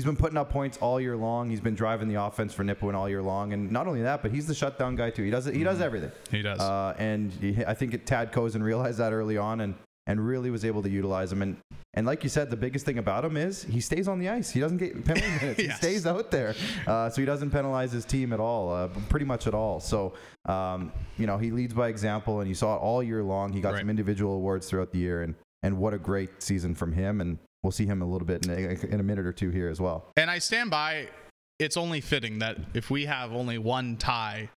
he's 0.00 0.06
been 0.06 0.16
putting 0.16 0.38
up 0.38 0.48
points 0.48 0.78
all 0.78 0.98
year 0.98 1.14
long. 1.14 1.50
He's 1.50 1.60
been 1.60 1.74
driving 1.74 2.08
the 2.08 2.14
offense 2.14 2.54
for 2.54 2.64
Nipawin 2.64 2.94
all 2.94 3.06
year 3.06 3.20
long, 3.20 3.52
and 3.52 3.70
not 3.70 3.86
only 3.86 4.00
that, 4.00 4.22
but 4.22 4.30
he's 4.30 4.46
the 4.46 4.54
shutdown 4.54 4.96
guy 4.96 5.10
too. 5.10 5.22
He 5.22 5.30
does 5.30 5.46
it. 5.46 5.54
He 5.54 5.62
does 5.62 5.74
mm-hmm. 5.74 5.82
everything. 5.82 6.12
He 6.30 6.40
does. 6.40 6.58
Uh, 6.58 6.94
and 6.98 7.30
he, 7.32 7.62
I 7.66 7.74
think 7.74 8.06
Tad 8.06 8.32
Kozun 8.32 8.62
realized 8.62 8.96
that 8.96 9.12
early 9.12 9.36
on, 9.36 9.60
and 9.60 9.74
and 10.06 10.26
really 10.26 10.50
was 10.50 10.64
able 10.64 10.82
to 10.82 10.88
utilize 10.88 11.30
him. 11.30 11.42
And 11.42 11.58
and 11.92 12.06
like 12.06 12.22
you 12.22 12.30
said, 12.30 12.48
the 12.48 12.56
biggest 12.56 12.86
thing 12.86 12.96
about 12.96 13.26
him 13.26 13.36
is 13.36 13.62
he 13.64 13.82
stays 13.82 14.08
on 14.08 14.18
the 14.18 14.30
ice. 14.30 14.48
He 14.48 14.58
doesn't 14.58 14.78
get 14.78 15.04
penalty 15.04 15.28
minutes. 15.42 15.62
yes. 15.62 15.72
He 15.72 15.88
stays 15.88 16.06
out 16.06 16.30
there, 16.30 16.54
uh, 16.86 17.10
so 17.10 17.20
he 17.20 17.26
doesn't 17.26 17.50
penalize 17.50 17.92
his 17.92 18.06
team 18.06 18.32
at 18.32 18.40
all, 18.40 18.72
uh, 18.72 18.88
pretty 19.10 19.26
much 19.26 19.46
at 19.46 19.52
all. 19.52 19.80
So 19.80 20.14
um, 20.46 20.92
you 21.18 21.26
know 21.26 21.36
he 21.36 21.50
leads 21.50 21.74
by 21.74 21.88
example, 21.88 22.40
and 22.40 22.48
you 22.48 22.54
saw 22.54 22.74
it 22.76 22.78
all 22.78 23.02
year 23.02 23.22
long. 23.22 23.52
He 23.52 23.60
got 23.60 23.74
right. 23.74 23.80
some 23.80 23.90
individual 23.90 24.32
awards 24.32 24.66
throughout 24.66 24.92
the 24.92 24.98
year, 24.98 25.20
and 25.20 25.34
and 25.62 25.76
what 25.76 25.92
a 25.92 25.98
great 25.98 26.42
season 26.42 26.74
from 26.74 26.94
him. 26.94 27.20
And 27.20 27.36
we'll 27.62 27.72
see 27.72 27.86
him 27.86 28.02
a 28.02 28.06
little 28.06 28.26
bit 28.26 28.46
in 28.46 28.52
a, 28.52 28.92
in 28.92 29.00
a 29.00 29.02
minute 29.02 29.26
or 29.26 29.32
two 29.32 29.50
here 29.50 29.68
as 29.68 29.80
well. 29.80 30.10
And 30.16 30.30
I 30.30 30.38
stand 30.38 30.70
by. 30.70 31.08
It's 31.58 31.76
only 31.76 32.00
fitting 32.00 32.38
that 32.38 32.56
if 32.72 32.90
we 32.90 33.04
have 33.04 33.32
only 33.32 33.58
one 33.58 33.96
tie 33.96 34.48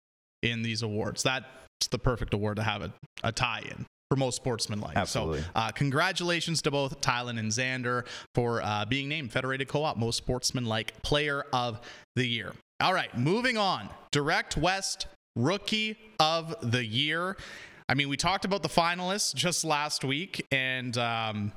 in 0.42 0.62
these 0.62 0.82
awards, 0.82 1.22
that's 1.22 1.44
the 1.90 1.98
perfect 1.98 2.32
award 2.32 2.56
to 2.56 2.62
have 2.62 2.80
a, 2.80 2.92
a 3.22 3.30
tie 3.30 3.62
in 3.64 3.84
for 4.10 4.16
most 4.16 4.36
sportsmanlike. 4.36 4.96
Absolutely. 4.96 5.42
So, 5.42 5.48
uh, 5.54 5.70
congratulations 5.72 6.62
to 6.62 6.70
both 6.70 7.00
Tylen 7.00 7.38
and 7.38 7.50
Xander 7.50 8.06
for 8.34 8.62
uh, 8.62 8.84
being 8.86 9.08
named 9.08 9.32
Federated 9.32 9.68
Co-op 9.68 9.96
Most 9.96 10.16
Sportsman 10.16 10.64
Like 10.64 11.02
Player 11.02 11.44
of 11.52 11.80
the 12.16 12.26
Year. 12.26 12.52
All 12.80 12.94
right, 12.94 13.16
moving 13.16 13.58
on. 13.58 13.88
Direct 14.10 14.56
West 14.56 15.06
Rookie 15.36 15.98
of 16.18 16.54
the 16.62 16.84
Year. 16.84 17.36
I 17.88 17.94
mean, 17.94 18.08
we 18.08 18.16
talked 18.16 18.44
about 18.44 18.62
the 18.62 18.68
finalists 18.68 19.34
just 19.34 19.64
last 19.64 20.04
week, 20.04 20.44
and 20.50 20.96
um, 20.96 21.52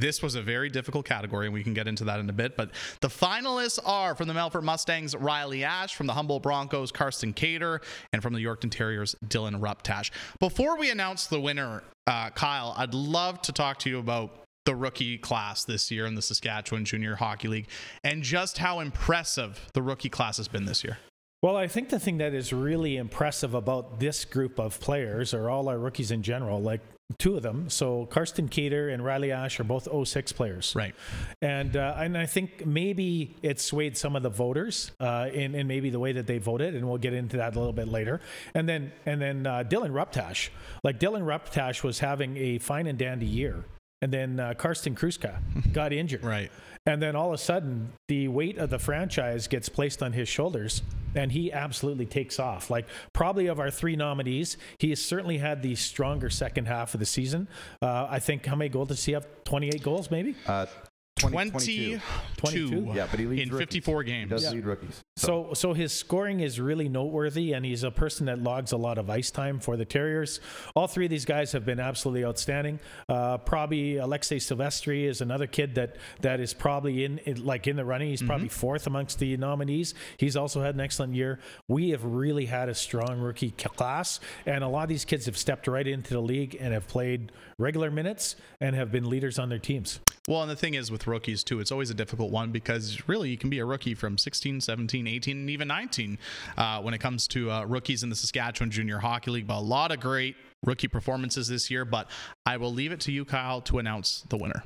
this 0.00 0.22
was 0.22 0.34
a 0.34 0.42
very 0.42 0.68
difficult 0.68 1.06
category, 1.06 1.46
and 1.46 1.54
we 1.54 1.62
can 1.62 1.74
get 1.74 1.88
into 1.88 2.04
that 2.04 2.20
in 2.20 2.28
a 2.28 2.32
bit. 2.32 2.56
But 2.56 2.70
the 3.00 3.08
finalists 3.08 3.78
are 3.84 4.14
from 4.14 4.28
the 4.28 4.34
Melfort 4.34 4.62
Mustangs, 4.62 5.16
Riley 5.16 5.64
Ash, 5.64 5.94
from 5.94 6.06
the 6.06 6.12
Humboldt 6.12 6.42
Broncos, 6.42 6.92
Karsten 6.92 7.32
Cater, 7.32 7.80
and 8.12 8.22
from 8.22 8.34
the 8.34 8.44
Yorkton 8.44 8.70
Terriers, 8.70 9.16
Dylan 9.26 9.60
Ruptash. 9.60 10.10
Before 10.40 10.76
we 10.76 10.90
announce 10.90 11.26
the 11.26 11.40
winner, 11.40 11.82
uh, 12.06 12.30
Kyle, 12.30 12.74
I'd 12.76 12.94
love 12.94 13.42
to 13.42 13.52
talk 13.52 13.78
to 13.80 13.90
you 13.90 13.98
about 13.98 14.42
the 14.66 14.74
rookie 14.74 15.16
class 15.16 15.64
this 15.64 15.90
year 15.90 16.06
in 16.06 16.14
the 16.14 16.22
Saskatchewan 16.22 16.84
Junior 16.84 17.14
Hockey 17.14 17.48
League 17.48 17.68
and 18.02 18.22
just 18.22 18.58
how 18.58 18.80
impressive 18.80 19.70
the 19.74 19.82
rookie 19.82 20.08
class 20.08 20.36
has 20.36 20.48
been 20.48 20.64
this 20.64 20.82
year. 20.84 20.98
Well, 21.42 21.56
I 21.56 21.68
think 21.68 21.90
the 21.90 22.00
thing 22.00 22.18
that 22.18 22.34
is 22.34 22.52
really 22.52 22.96
impressive 22.96 23.54
about 23.54 24.00
this 24.00 24.24
group 24.24 24.58
of 24.58 24.80
players, 24.80 25.32
or 25.32 25.48
all 25.48 25.68
our 25.68 25.78
rookies 25.78 26.10
in 26.10 26.22
general, 26.22 26.60
like 26.60 26.80
two 27.18 27.36
of 27.36 27.42
them. 27.42 27.70
So 27.70 28.06
Karsten 28.06 28.48
Cater 28.48 28.88
and 28.88 29.04
Riley 29.04 29.32
Ash 29.32 29.58
are 29.60 29.64
both 29.64 29.88
06 30.08 30.32
players, 30.32 30.74
right? 30.74 30.94
And 31.40 31.76
uh, 31.76 31.94
and 31.98 32.16
I 32.18 32.26
think 32.26 32.66
maybe 32.66 33.36
it 33.42 33.60
swayed 33.60 33.96
some 33.96 34.16
of 34.16 34.22
the 34.22 34.30
voters 34.30 34.90
uh, 35.00 35.28
in 35.32 35.54
in 35.54 35.66
maybe 35.66 35.90
the 35.90 36.00
way 36.00 36.12
that 36.12 36.26
they 36.26 36.38
voted, 36.38 36.74
and 36.74 36.88
we'll 36.88 36.98
get 36.98 37.12
into 37.12 37.36
that 37.38 37.54
a 37.54 37.58
little 37.58 37.72
bit 37.72 37.88
later. 37.88 38.20
And 38.54 38.68
then 38.68 38.92
and 39.06 39.20
then 39.20 39.46
uh, 39.46 39.64
Dylan 39.66 39.90
Ruptash, 39.90 40.50
like 40.82 40.98
Dylan 40.98 41.22
Ruptash 41.22 41.82
was 41.82 42.00
having 42.00 42.36
a 42.36 42.58
fine 42.58 42.86
and 42.86 42.98
dandy 42.98 43.26
year. 43.26 43.64
And 44.02 44.12
then 44.12 44.38
uh, 44.38 44.54
Karsten 44.54 44.94
Kruska 44.94 45.38
got 45.72 45.92
injured. 45.92 46.22
right. 46.22 46.50
And 46.86 47.02
then 47.02 47.16
all 47.16 47.28
of 47.28 47.34
a 47.34 47.38
sudden, 47.38 47.92
the 48.06 48.28
weight 48.28 48.58
of 48.58 48.70
the 48.70 48.78
franchise 48.78 49.48
gets 49.48 49.68
placed 49.68 50.02
on 50.04 50.12
his 50.12 50.28
shoulders, 50.28 50.82
and 51.16 51.32
he 51.32 51.52
absolutely 51.52 52.06
takes 52.06 52.38
off. 52.38 52.70
Like, 52.70 52.86
probably 53.12 53.48
of 53.48 53.58
our 53.58 53.70
three 53.72 53.96
nominees, 53.96 54.56
he 54.78 54.90
has 54.90 55.04
certainly 55.04 55.38
had 55.38 55.62
the 55.62 55.74
stronger 55.74 56.30
second 56.30 56.66
half 56.66 56.94
of 56.94 57.00
the 57.00 57.06
season. 57.06 57.48
Uh, 57.82 58.06
I 58.08 58.20
think, 58.20 58.46
how 58.46 58.54
many 58.54 58.68
goals 58.68 58.88
does 58.88 59.04
he 59.04 59.12
have? 59.12 59.26
28 59.44 59.82
goals, 59.82 60.10
maybe? 60.12 60.36
Uh, 60.46 60.66
20, 61.18 61.98
22. 62.36 62.92
Yeah, 62.94 63.06
but 63.10 63.18
he 63.18 63.26
leads 63.26 63.42
in 63.42 63.48
rookies. 63.48 63.58
54 63.66 64.02
games. 64.04 64.24
He 64.24 64.28
does 64.28 64.44
Yeah. 64.44 64.50
lead 64.50 64.64
rookies. 64.66 65.02
So, 65.16 65.54
so 65.54 65.72
his 65.72 65.92
scoring 65.92 66.40
is 66.40 66.60
really 66.60 66.88
noteworthy, 66.90 67.52
and 67.52 67.64
he's 67.64 67.82
a 67.84 67.90
person 67.90 68.26
that 68.26 68.42
logs 68.42 68.72
a 68.72 68.76
lot 68.76 68.98
of 68.98 69.08
ice 69.08 69.30
time 69.30 69.58
for 69.58 69.76
the 69.78 69.86
Terriers. 69.86 70.40
All 70.74 70.86
three 70.86 71.06
of 71.06 71.10
these 71.10 71.24
guys 71.24 71.52
have 71.52 71.64
been 71.64 71.80
absolutely 71.80 72.24
outstanding. 72.24 72.80
Uh, 73.08 73.38
probably 73.38 73.96
Alexei 73.96 74.36
Silvestri 74.38 75.04
is 75.04 75.20
another 75.22 75.46
kid 75.46 75.74
that 75.76 75.96
that 76.20 76.38
is 76.40 76.52
probably 76.52 77.04
in, 77.04 77.18
in 77.18 77.44
like 77.44 77.66
in 77.66 77.76
the 77.76 77.84
running. 77.84 78.10
He's 78.10 78.22
probably 78.22 78.48
fourth 78.48 78.86
amongst 78.86 79.18
the 79.18 79.36
nominees. 79.38 79.94
He's 80.18 80.36
also 80.36 80.60
had 80.60 80.74
an 80.74 80.80
excellent 80.82 81.14
year. 81.14 81.40
We 81.66 81.90
have 81.90 82.04
really 82.04 82.44
had 82.46 82.68
a 82.68 82.74
strong 82.74 83.20
rookie 83.20 83.52
class, 83.52 84.20
and 84.44 84.62
a 84.62 84.68
lot 84.68 84.82
of 84.82 84.88
these 84.90 85.04
kids 85.06 85.24
have 85.26 85.38
stepped 85.38 85.66
right 85.66 85.86
into 85.86 86.12
the 86.12 86.20
league 86.20 86.56
and 86.60 86.74
have 86.74 86.86
played 86.88 87.32
regular 87.58 87.90
minutes 87.90 88.36
and 88.60 88.76
have 88.76 88.92
been 88.92 89.08
leaders 89.08 89.38
on 89.38 89.48
their 89.48 89.58
teams. 89.58 90.00
Well, 90.28 90.42
and 90.42 90.50
the 90.50 90.56
thing 90.56 90.74
is 90.74 90.90
with 90.90 91.06
rookies 91.06 91.44
too, 91.44 91.60
it's 91.60 91.70
always 91.70 91.90
a 91.90 91.94
difficult 91.94 92.32
one 92.32 92.50
because 92.50 93.08
really 93.08 93.30
you 93.30 93.38
can 93.38 93.48
be 93.48 93.60
a 93.60 93.64
rookie 93.64 93.94
from 93.94 94.18
16, 94.18 94.60
17, 94.60 95.06
18, 95.06 95.36
and 95.36 95.50
even 95.50 95.68
19 95.68 96.18
uh, 96.56 96.80
when 96.82 96.94
it 96.94 96.98
comes 96.98 97.28
to 97.28 97.50
uh, 97.50 97.64
rookies 97.64 98.02
in 98.02 98.08
the 98.08 98.16
Saskatchewan 98.16 98.72
Junior 98.72 98.98
Hockey 98.98 99.30
League. 99.30 99.46
But 99.46 99.58
a 99.58 99.60
lot 99.60 99.92
of 99.92 100.00
great 100.00 100.34
rookie 100.64 100.88
performances 100.88 101.46
this 101.46 101.70
year. 101.70 101.84
But 101.84 102.10
I 102.44 102.56
will 102.56 102.72
leave 102.72 102.90
it 102.90 103.00
to 103.02 103.12
you, 103.12 103.24
Kyle, 103.24 103.60
to 103.62 103.78
announce 103.78 104.24
the 104.28 104.36
winner. 104.36 104.64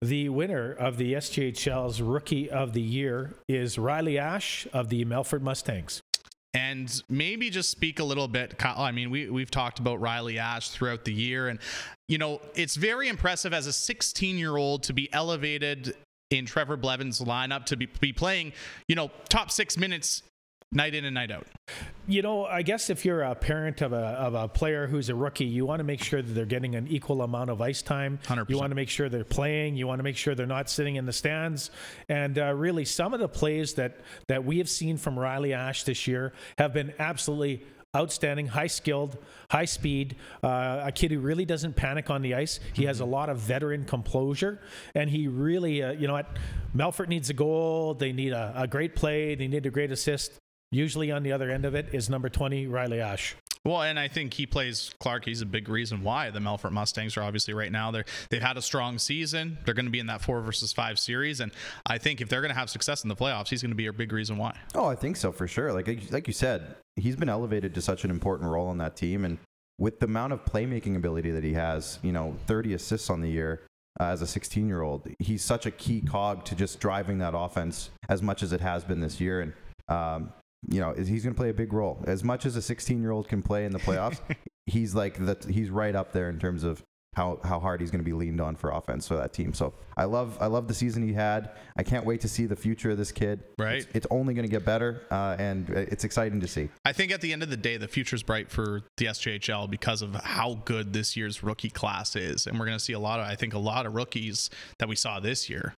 The 0.00 0.30
winner 0.30 0.72
of 0.72 0.96
the 0.96 1.12
SJHL's 1.12 2.00
Rookie 2.02 2.50
of 2.50 2.72
the 2.72 2.80
Year 2.80 3.34
is 3.46 3.78
Riley 3.78 4.18
Ash 4.18 4.66
of 4.72 4.88
the 4.88 5.04
Melfort 5.04 5.42
Mustangs. 5.42 6.00
And 6.54 7.02
maybe 7.08 7.48
just 7.50 7.70
speak 7.70 7.98
a 7.98 8.04
little 8.04 8.28
bit. 8.28 8.54
I 8.64 8.92
mean, 8.92 9.10
we 9.10 9.30
we've 9.30 9.50
talked 9.50 9.78
about 9.78 10.00
Riley 10.00 10.38
Ash 10.38 10.70
throughout 10.70 11.04
the 11.04 11.12
year, 11.12 11.48
and 11.48 11.58
you 12.08 12.18
know, 12.18 12.40
it's 12.54 12.76
very 12.76 13.08
impressive 13.08 13.52
as 13.52 13.66
a 13.66 13.72
16 13.72 14.36
year 14.36 14.56
old 14.56 14.82
to 14.84 14.92
be 14.92 15.12
elevated 15.12 15.94
in 16.30 16.46
Trevor 16.46 16.76
Blevins' 16.76 17.20
lineup 17.20 17.66
to 17.66 17.76
be, 17.76 17.86
be 18.00 18.12
playing, 18.12 18.52
you 18.88 18.96
know, 18.96 19.10
top 19.28 19.50
six 19.50 19.76
minutes 19.76 20.22
night 20.72 20.94
in 20.94 21.04
and 21.04 21.14
night 21.14 21.30
out. 21.30 21.46
You 22.08 22.22
know, 22.22 22.46
I 22.46 22.62
guess 22.62 22.90
if 22.90 23.04
you're 23.04 23.22
a 23.22 23.34
parent 23.34 23.82
of 23.82 23.92
a, 23.92 23.96
of 23.96 24.34
a 24.34 24.48
player 24.48 24.86
who's 24.86 25.08
a 25.08 25.14
rookie, 25.14 25.44
you 25.44 25.64
want 25.64 25.80
to 25.80 25.84
make 25.84 26.02
sure 26.02 26.20
that 26.20 26.32
they're 26.32 26.46
getting 26.46 26.74
an 26.74 26.88
equal 26.88 27.22
amount 27.22 27.50
of 27.50 27.60
ice 27.60 27.82
time. 27.82 28.18
100%. 28.24 28.48
You 28.48 28.58
want 28.58 28.70
to 28.70 28.74
make 28.74 28.88
sure 28.88 29.08
they're 29.08 29.24
playing. 29.24 29.76
You 29.76 29.86
want 29.86 30.00
to 30.00 30.02
make 30.02 30.16
sure 30.16 30.34
they're 30.34 30.46
not 30.46 30.68
sitting 30.68 30.96
in 30.96 31.06
the 31.06 31.12
stands. 31.12 31.70
And 32.08 32.38
uh, 32.38 32.54
really, 32.54 32.84
some 32.84 33.14
of 33.14 33.20
the 33.20 33.28
plays 33.28 33.74
that, 33.74 34.00
that 34.26 34.44
we 34.44 34.58
have 34.58 34.68
seen 34.68 34.96
from 34.96 35.18
Riley 35.18 35.52
Ash 35.52 35.84
this 35.84 36.08
year 36.08 36.32
have 36.58 36.72
been 36.72 36.92
absolutely 36.98 37.64
outstanding, 37.94 38.46
high 38.46 38.68
skilled, 38.68 39.18
high 39.50 39.66
speed. 39.66 40.16
Uh, 40.42 40.80
a 40.84 40.92
kid 40.92 41.10
who 41.10 41.20
really 41.20 41.44
doesn't 41.44 41.76
panic 41.76 42.08
on 42.08 42.22
the 42.22 42.34
ice. 42.34 42.58
He 42.72 42.84
has 42.84 43.00
a 43.00 43.04
lot 43.04 43.28
of 43.28 43.38
veteran 43.38 43.84
composure, 43.84 44.60
and 44.94 45.10
he 45.10 45.28
really, 45.28 45.82
uh, 45.82 45.92
you 45.92 46.06
know 46.06 46.14
what, 46.14 46.38
Melfort 46.74 47.08
needs 47.08 47.28
a 47.28 47.34
goal. 47.34 47.92
They 47.92 48.12
need 48.12 48.32
a, 48.32 48.54
a 48.56 48.66
great 48.66 48.96
play. 48.96 49.34
They 49.34 49.46
need 49.46 49.66
a 49.66 49.70
great 49.70 49.92
assist. 49.92 50.32
Usually 50.72 51.12
on 51.12 51.22
the 51.22 51.32
other 51.32 51.50
end 51.50 51.66
of 51.66 51.74
it 51.74 51.90
is 51.92 52.08
number 52.08 52.30
20, 52.30 52.66
Riley 52.66 53.00
Ash. 53.00 53.36
Well, 53.64 53.82
and 53.82 53.98
I 53.98 54.08
think 54.08 54.34
he 54.34 54.46
plays 54.46 54.90
Clark. 54.98 55.26
He's 55.26 55.42
a 55.42 55.46
big 55.46 55.68
reason 55.68 56.02
why 56.02 56.30
the 56.30 56.40
Melfort 56.40 56.72
Mustangs 56.72 57.16
are 57.16 57.22
obviously 57.22 57.54
right 57.54 57.70
now. 57.70 57.90
They're 57.92 58.06
they've 58.30 58.42
had 58.42 58.56
a 58.56 58.62
strong 58.62 58.98
season. 58.98 59.58
They're 59.64 59.74
going 59.74 59.84
to 59.84 59.90
be 59.90 60.00
in 60.00 60.06
that 60.06 60.20
four 60.20 60.40
versus 60.40 60.72
five 60.72 60.98
series, 60.98 61.38
and 61.38 61.52
I 61.86 61.98
think 61.98 62.20
if 62.20 62.28
they're 62.28 62.40
going 62.40 62.52
to 62.52 62.58
have 62.58 62.70
success 62.70 63.04
in 63.04 63.08
the 63.08 63.14
playoffs, 63.14 63.50
he's 63.50 63.62
going 63.62 63.70
to 63.70 63.76
be 63.76 63.86
a 63.86 63.92
big 63.92 64.12
reason 64.12 64.36
why. 64.36 64.56
Oh, 64.74 64.86
I 64.86 64.96
think 64.96 65.16
so 65.16 65.30
for 65.30 65.46
sure. 65.46 65.72
Like 65.72 65.86
like 66.10 66.26
you 66.26 66.32
said, 66.32 66.74
he's 66.96 67.14
been 67.14 67.28
elevated 67.28 67.72
to 67.74 67.80
such 67.80 68.02
an 68.02 68.10
important 68.10 68.50
role 68.50 68.66
on 68.66 68.78
that 68.78 68.96
team, 68.96 69.24
and 69.24 69.38
with 69.78 70.00
the 70.00 70.06
amount 70.06 70.32
of 70.32 70.44
playmaking 70.44 70.96
ability 70.96 71.30
that 71.30 71.44
he 71.44 71.52
has, 71.52 72.00
you 72.02 72.12
know, 72.12 72.36
30 72.46 72.74
assists 72.74 73.10
on 73.10 73.20
the 73.20 73.28
year 73.28 73.62
uh, 74.00 74.04
as 74.04 74.22
a 74.22 74.26
16 74.26 74.66
year 74.66 74.82
old, 74.82 75.06
he's 75.20 75.44
such 75.44 75.66
a 75.66 75.70
key 75.70 76.00
cog 76.00 76.44
to 76.46 76.56
just 76.56 76.80
driving 76.80 77.18
that 77.18 77.34
offense 77.36 77.90
as 78.08 78.22
much 78.22 78.42
as 78.42 78.52
it 78.52 78.60
has 78.60 78.82
been 78.82 78.98
this 78.98 79.20
year, 79.20 79.40
and 79.40 79.52
um, 79.88 80.32
you 80.68 80.80
know, 80.80 80.92
he's 80.92 81.24
going 81.24 81.34
to 81.34 81.38
play 81.38 81.50
a 81.50 81.54
big 81.54 81.72
role. 81.72 82.02
As 82.06 82.22
much 82.22 82.46
as 82.46 82.56
a 82.56 82.62
16 82.62 83.00
year 83.00 83.10
old 83.10 83.28
can 83.28 83.42
play 83.42 83.64
in 83.64 83.72
the 83.72 83.78
playoffs, 83.78 84.20
he's 84.66 84.94
like 84.94 85.24
that. 85.26 85.44
He's 85.44 85.70
right 85.70 85.94
up 85.94 86.12
there 86.12 86.28
in 86.28 86.38
terms 86.38 86.64
of 86.64 86.82
how, 87.14 87.38
how 87.44 87.60
hard 87.60 87.80
he's 87.80 87.90
going 87.90 88.00
to 88.00 88.04
be 88.04 88.14
leaned 88.14 88.40
on 88.40 88.56
for 88.56 88.70
offense 88.70 89.06
for 89.06 89.16
that 89.16 89.34
team. 89.34 89.52
So 89.52 89.74
I 89.98 90.04
love 90.04 90.38
I 90.40 90.46
love 90.46 90.66
the 90.66 90.74
season 90.74 91.06
he 91.06 91.12
had. 91.12 91.50
I 91.76 91.82
can't 91.82 92.06
wait 92.06 92.22
to 92.22 92.28
see 92.28 92.46
the 92.46 92.56
future 92.56 92.90
of 92.90 92.96
this 92.96 93.12
kid. 93.12 93.42
Right. 93.58 93.82
It's, 93.82 93.86
it's 93.94 94.06
only 94.10 94.32
going 94.32 94.46
to 94.46 94.50
get 94.50 94.64
better, 94.64 95.02
uh, 95.10 95.36
and 95.38 95.68
it's 95.68 96.04
exciting 96.04 96.40
to 96.40 96.48
see. 96.48 96.70
I 96.86 96.92
think 96.92 97.12
at 97.12 97.20
the 97.20 97.32
end 97.32 97.42
of 97.42 97.50
the 97.50 97.56
day, 97.56 97.76
the 97.76 97.88
future's 97.88 98.22
bright 98.22 98.50
for 98.50 98.82
the 98.96 99.06
SJHL 99.06 99.68
because 99.68 100.00
of 100.00 100.14
how 100.14 100.60
good 100.64 100.94
this 100.94 101.14
year's 101.16 101.42
rookie 101.42 101.70
class 101.70 102.16
is, 102.16 102.46
and 102.46 102.58
we're 102.58 102.66
going 102.66 102.78
to 102.78 102.84
see 102.84 102.94
a 102.94 103.00
lot 103.00 103.20
of 103.20 103.26
I 103.26 103.34
think 103.34 103.52
a 103.52 103.58
lot 103.58 103.84
of 103.84 103.94
rookies 103.94 104.48
that 104.78 104.88
we 104.88 104.96
saw 104.96 105.20
this 105.20 105.50
year 105.50 105.74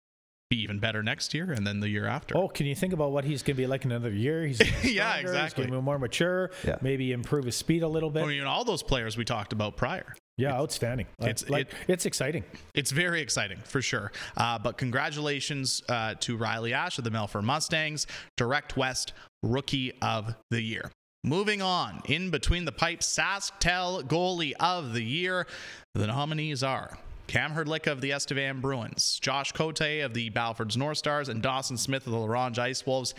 be 0.53 0.63
even 0.63 0.79
better 0.79 1.03
next 1.03 1.33
year 1.33 1.51
and 1.53 1.67
then 1.67 1.81
the 1.81 1.89
year 1.89 2.07
after. 2.07 2.37
Oh, 2.37 2.47
can 2.49 2.67
you 2.67 2.75
think 2.75 2.93
about 2.93 3.11
what 3.11 3.25
he's 3.25 3.43
going 3.43 3.57
to 3.57 3.63
be 3.63 3.67
like 3.67 3.85
in 3.87 3.93
another 3.93 4.11
year? 4.13 4.45
He's 4.47 4.59
gonna 4.59 4.71
be 4.83 4.93
Yeah, 4.93 5.15
exactly. 5.17 5.43
He's 5.43 5.55
going 5.55 5.69
to 5.69 5.75
be 5.77 5.81
more 5.81 5.99
mature. 5.99 6.51
Yeah. 6.67 6.77
Maybe 6.83 7.13
improve 7.13 7.45
his 7.47 7.57
speed 7.57 7.83
a 7.83 7.89
little 7.89 8.11
bit. 8.11 8.23
I 8.25 8.27
mean, 8.27 8.45
all 8.45 8.65
those 8.65 8.83
players 8.83 9.17
we 9.17 9.25
talked 9.25 9.53
about 9.55 9.77
prior. 9.79 10.15
yeah, 10.37 10.53
outstanding. 10.55 11.07
Like, 11.19 11.31
it's- 11.31 11.49
like 11.51 11.69
it- 11.69 11.75
it's 11.89 12.05
exciting. 12.07 12.45
It's 12.75 12.91
very 12.91 13.21
exciting 13.23 13.59
for 13.65 13.81
sure. 13.81 14.13
Uh, 14.37 14.59
but 14.59 14.77
congratulations 14.77 15.83
uh, 15.89 16.15
to 16.21 16.37
Riley 16.37 16.75
Ash 16.75 16.99
of 16.99 17.05
the 17.05 17.11
Melfort 17.11 17.45
Mustangs, 17.45 18.07
Direct 18.37 18.77
West 18.77 19.15
Rookie 19.43 19.93
of 20.03 20.35
the 20.51 20.61
Year. 20.61 20.91
Moving 21.25 21.63
on, 21.63 22.03
in 22.07 22.31
between 22.31 22.65
the 22.65 22.73
pipes, 22.73 23.07
SaskTel 23.17 24.03
Goalie 24.05 24.53
of 24.61 24.93
the 24.93 25.03
Year. 25.05 25.47
The 25.95 26.07
nominees 26.09 26.63
are 26.63 26.99
Cam 27.33 27.55
Herdlicka 27.55 27.91
of 27.91 28.03
the 28.03 28.13
Estevan 28.13 28.61
Bruins, 28.61 29.19
Josh 29.19 29.53
Cote 29.53 29.81
of 29.81 30.13
the 30.13 30.29
Battlefords 30.29 30.77
North 30.77 30.99
Stars, 30.99 31.31
and 31.31 31.41
Dawson 31.41 31.79
Smith 31.79 32.07
of 32.07 32.13
the 32.13 32.19
La 32.19 32.27
Ronge 32.27 32.59
Ice 32.59 32.85
Wolves. 32.85 33.15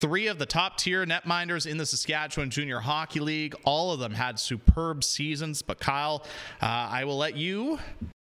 Three 0.00 0.28
of 0.28 0.38
the 0.38 0.46
top 0.46 0.78
tier 0.78 1.04
netminders 1.04 1.66
in 1.66 1.76
the 1.76 1.84
Saskatchewan 1.84 2.50
Junior 2.50 2.78
Hockey 2.78 3.18
League. 3.18 3.56
All 3.64 3.90
of 3.90 3.98
them 3.98 4.12
had 4.12 4.38
superb 4.38 5.02
seasons. 5.02 5.60
But 5.60 5.80
Kyle, 5.80 6.24
uh, 6.60 6.66
I 6.66 7.02
will 7.02 7.18
let 7.18 7.36
you 7.36 7.80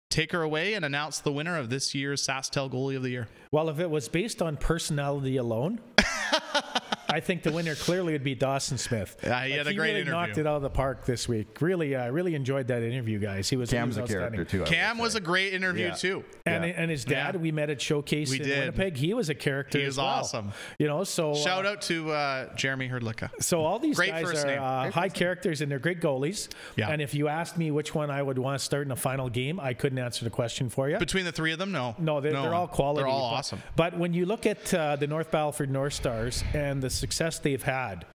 take 0.08 0.32
her 0.32 0.40
away 0.40 0.72
and 0.72 0.86
announce 0.86 1.18
the 1.18 1.32
winner 1.32 1.58
of 1.58 1.68
this 1.68 1.94
year's 1.94 2.26
SaskTel 2.26 2.72
Goalie 2.72 2.96
of 2.96 3.02
the 3.02 3.10
Year. 3.10 3.28
Well, 3.52 3.68
if 3.68 3.78
it 3.78 3.90
was 3.90 4.08
based 4.08 4.40
on 4.40 4.56
personality 4.56 5.36
alone, 5.36 5.80
I 7.12 7.20
think 7.20 7.42
the 7.42 7.52
winner 7.52 7.74
clearly 7.74 8.12
would 8.12 8.24
be 8.24 8.34
Dawson 8.34 8.78
Smith. 8.78 9.16
Yeah, 9.22 9.44
he 9.44 9.52
had 9.52 9.66
a 9.66 9.74
great 9.74 9.88
really 9.88 10.00
interview. 10.00 10.12
knocked 10.12 10.38
it 10.38 10.46
out 10.46 10.56
of 10.56 10.62
the 10.62 10.70
park 10.70 11.04
this 11.04 11.28
week. 11.28 11.60
Really, 11.60 11.94
uh, 11.94 12.10
really 12.10 12.34
enjoyed 12.34 12.68
that 12.68 12.82
interview, 12.82 13.18
guys. 13.18 13.48
He 13.48 13.56
was 13.56 13.70
Cam's 13.70 13.96
he 13.96 14.02
a 14.02 14.06
character 14.06 14.44
too. 14.44 14.64
I 14.64 14.68
Cam 14.68 14.98
was 14.98 15.14
a 15.14 15.20
great 15.20 15.52
interview 15.52 15.86
Yeah. 15.86 15.94
too. 15.94 16.24
And, 16.46 16.64
Yeah. 16.64 16.72
and 16.76 16.90
his 16.90 17.04
dad, 17.04 17.34
Yeah. 17.34 17.40
we 17.40 17.52
met 17.52 17.70
at 17.70 17.80
Showcase 17.80 18.30
We 18.30 18.38
in 18.38 18.42
did. 18.44 18.58
Winnipeg. 18.58 18.96
He 18.96 19.14
was 19.14 19.28
a 19.28 19.34
character. 19.34 19.78
He 19.78 19.84
as 19.84 19.90
was 19.90 19.98
well. 19.98 20.06
awesome. 20.06 20.52
You 20.78 20.86
know, 20.86 21.04
so 21.04 21.34
Shout 21.34 21.66
uh, 21.66 21.70
out 21.70 21.82
to 21.82 22.10
uh, 22.12 22.54
Jeremy 22.54 22.88
Herdlicka. 22.88 23.30
So 23.42 23.64
all 23.64 23.78
these 23.78 23.96
Great 23.96 24.10
guys 24.10 24.44
are 24.44 24.58
uh, 24.58 24.90
high 24.90 25.08
characters 25.08 25.60
and 25.60 25.70
they're 25.70 25.78
great 25.78 26.00
goalies. 26.00 26.48
Yeah. 26.76 26.90
And 26.90 27.00
if 27.02 27.14
you 27.14 27.28
asked 27.28 27.58
me 27.58 27.70
which 27.70 27.94
one 27.94 28.10
I 28.10 28.22
would 28.22 28.38
want 28.38 28.58
to 28.58 28.64
start 28.64 28.86
in 28.86 28.92
a 28.92 28.96
final 28.96 29.28
game, 29.28 29.58
I 29.60 29.74
couldn't 29.74 29.98
answer 29.98 30.24
the 30.24 30.30
question 30.30 30.68
for 30.68 30.88
you. 30.88 30.98
Between 30.98 31.24
the 31.24 31.32
three 31.32 31.52
of 31.52 31.58
them, 31.58 31.72
no. 31.72 31.94
no, 31.98 32.20
they're, 32.20 32.32
they're 32.32 32.54
all 32.54 32.68
quality. 32.68 33.00
They're 33.02 33.08
all 33.08 33.30
but, 33.30 33.36
awesome. 33.36 33.62
But 33.76 33.96
when 33.98 34.12
you 34.12 34.26
look 34.26 34.46
at 34.46 34.72
uh, 34.74 34.96
the 34.96 35.06
North 35.06 35.30
Battleford 35.30 35.70
North 35.70 35.94
Stars 35.94 36.44
and 36.54 36.82
the 36.82 36.90
success 37.00 37.38
they've 37.38 37.62
had 37.62 38.06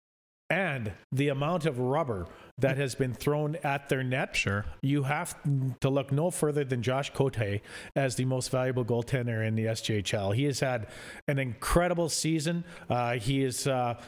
and 0.51 0.93
the 1.11 1.29
amount 1.29 1.65
of 1.65 1.79
rubber 1.79 2.27
that 2.59 2.77
has 2.77 2.95
been 2.95 3.15
thrown 3.15 3.57
at 3.65 3.89
their 3.89 4.05
net, 4.05 4.37
sure, 4.37 4.67
you 4.83 5.03
have 5.03 5.37
to 5.81 5.89
look 5.89 6.13
no 6.13 6.31
further 6.31 6.65
than 6.65 6.83
Josh 6.83 7.11
Cote 7.11 7.63
as 7.97 8.17
the 8.17 8.27
most 8.27 8.51
valuable 8.51 8.85
goaltender 8.85 9.47
in 9.47 9.55
the 9.55 9.65
SJHL. 9.65 10.35
He 10.35 10.45
has 10.45 10.61
had 10.61 10.89
an 11.27 11.39
incredible 11.39 12.11
season. 12.11 12.63
Uh, 12.91 13.15
he 13.15 13.43
is 13.43 13.67
uh, 13.67 13.99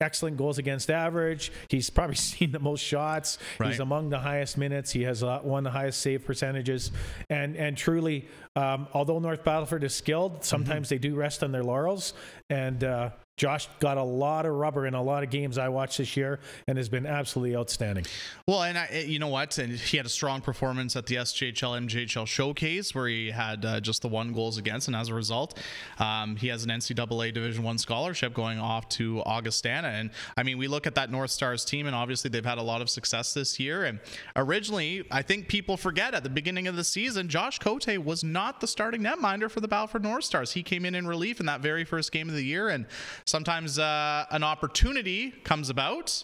excellent 0.00 0.36
goals 0.36 0.58
against 0.58 0.88
average. 0.88 1.50
He's 1.68 1.90
probably 1.90 2.16
seen 2.30 2.52
the 2.52 2.60
most 2.60 2.80
shots. 2.80 3.38
Right. 3.58 3.70
He's 3.70 3.80
among 3.80 4.10
the 4.10 4.20
highest 4.20 4.56
minutes. 4.56 4.92
He 4.92 5.02
has 5.02 5.22
uh, 5.22 5.40
one 5.40 5.66
of 5.66 5.72
the 5.72 5.78
highest 5.78 6.00
save 6.00 6.24
percentages. 6.24 6.92
And 7.28 7.56
and 7.56 7.76
truly, 7.76 8.28
um, 8.54 8.86
although 8.94 9.18
North 9.18 9.44
Battleford 9.44 9.82
is 9.82 9.94
skilled, 9.94 10.44
sometimes 10.44 10.86
mm-hmm. 10.86 10.94
they 10.94 10.98
do 10.98 11.16
rest 11.16 11.42
on 11.42 11.50
their 11.50 11.64
laurels. 11.64 12.14
And 12.48 12.84
uh, 12.84 13.10
Josh 13.42 13.66
got 13.80 13.96
a 13.98 14.02
lot 14.04 14.46
of 14.46 14.54
rubber 14.54 14.86
in 14.86 14.94
a 14.94 15.02
lot 15.02 15.24
of 15.24 15.30
games 15.30 15.58
I 15.58 15.68
watched 15.68 15.98
this 15.98 16.16
year 16.16 16.38
and 16.68 16.78
has 16.78 16.88
been 16.88 17.06
absolutely 17.06 17.56
outstanding. 17.56 18.06
Well, 18.46 18.62
and 18.62 18.78
I, 18.78 19.04
you 19.04 19.18
know 19.18 19.26
what? 19.26 19.58
And 19.58 19.72
he 19.72 19.96
had 19.96 20.06
a 20.06 20.10
strong 20.10 20.40
performance 20.40 20.94
at 20.94 21.06
the 21.06 21.16
SJHL 21.16 21.88
MJHL 21.88 22.24
showcase 22.28 22.94
where 22.94 23.08
he 23.08 23.32
had 23.32 23.64
uh, 23.64 23.80
just 23.80 24.02
the 24.02 24.06
one 24.06 24.32
goals 24.32 24.58
against, 24.58 24.86
and 24.86 24.94
as 24.94 25.08
a 25.08 25.14
result, 25.14 25.58
um, 25.98 26.36
he 26.36 26.46
has 26.46 26.62
an 26.62 26.70
NCAA 26.70 27.34
Division 27.34 27.64
One 27.64 27.78
scholarship 27.78 28.32
going 28.32 28.60
off 28.60 28.88
to 28.90 29.20
Augustana. 29.24 29.88
And 29.88 30.10
I 30.36 30.44
mean, 30.44 30.56
we 30.56 30.68
look 30.68 30.86
at 30.86 30.94
that 30.94 31.10
North 31.10 31.32
Stars 31.32 31.64
team, 31.64 31.88
and 31.88 31.96
obviously 31.96 32.30
they've 32.30 32.44
had 32.44 32.58
a 32.58 32.62
lot 32.62 32.80
of 32.80 32.88
success 32.88 33.34
this 33.34 33.58
year. 33.58 33.82
And 33.86 33.98
originally, 34.36 35.04
I 35.10 35.22
think 35.22 35.48
people 35.48 35.76
forget 35.76 36.14
at 36.14 36.22
the 36.22 36.30
beginning 36.30 36.68
of 36.68 36.76
the 36.76 36.84
season, 36.84 37.28
Josh 37.28 37.58
Cote 37.58 37.88
was 37.98 38.22
not 38.22 38.60
the 38.60 38.68
starting 38.68 39.02
netminder 39.02 39.50
for 39.50 39.58
the 39.58 39.66
Battleford 39.66 40.04
North 40.04 40.22
Stars. 40.22 40.52
He 40.52 40.62
came 40.62 40.84
in 40.84 40.94
in 40.94 41.08
relief 41.08 41.40
in 41.40 41.46
that 41.46 41.60
very 41.60 41.82
first 41.82 42.12
game 42.12 42.28
of 42.28 42.36
the 42.36 42.44
year, 42.44 42.68
and 42.68 42.86
sometimes 43.32 43.78
uh, 43.78 44.26
an 44.30 44.44
opportunity 44.44 45.30
comes 45.42 45.70
about 45.70 46.22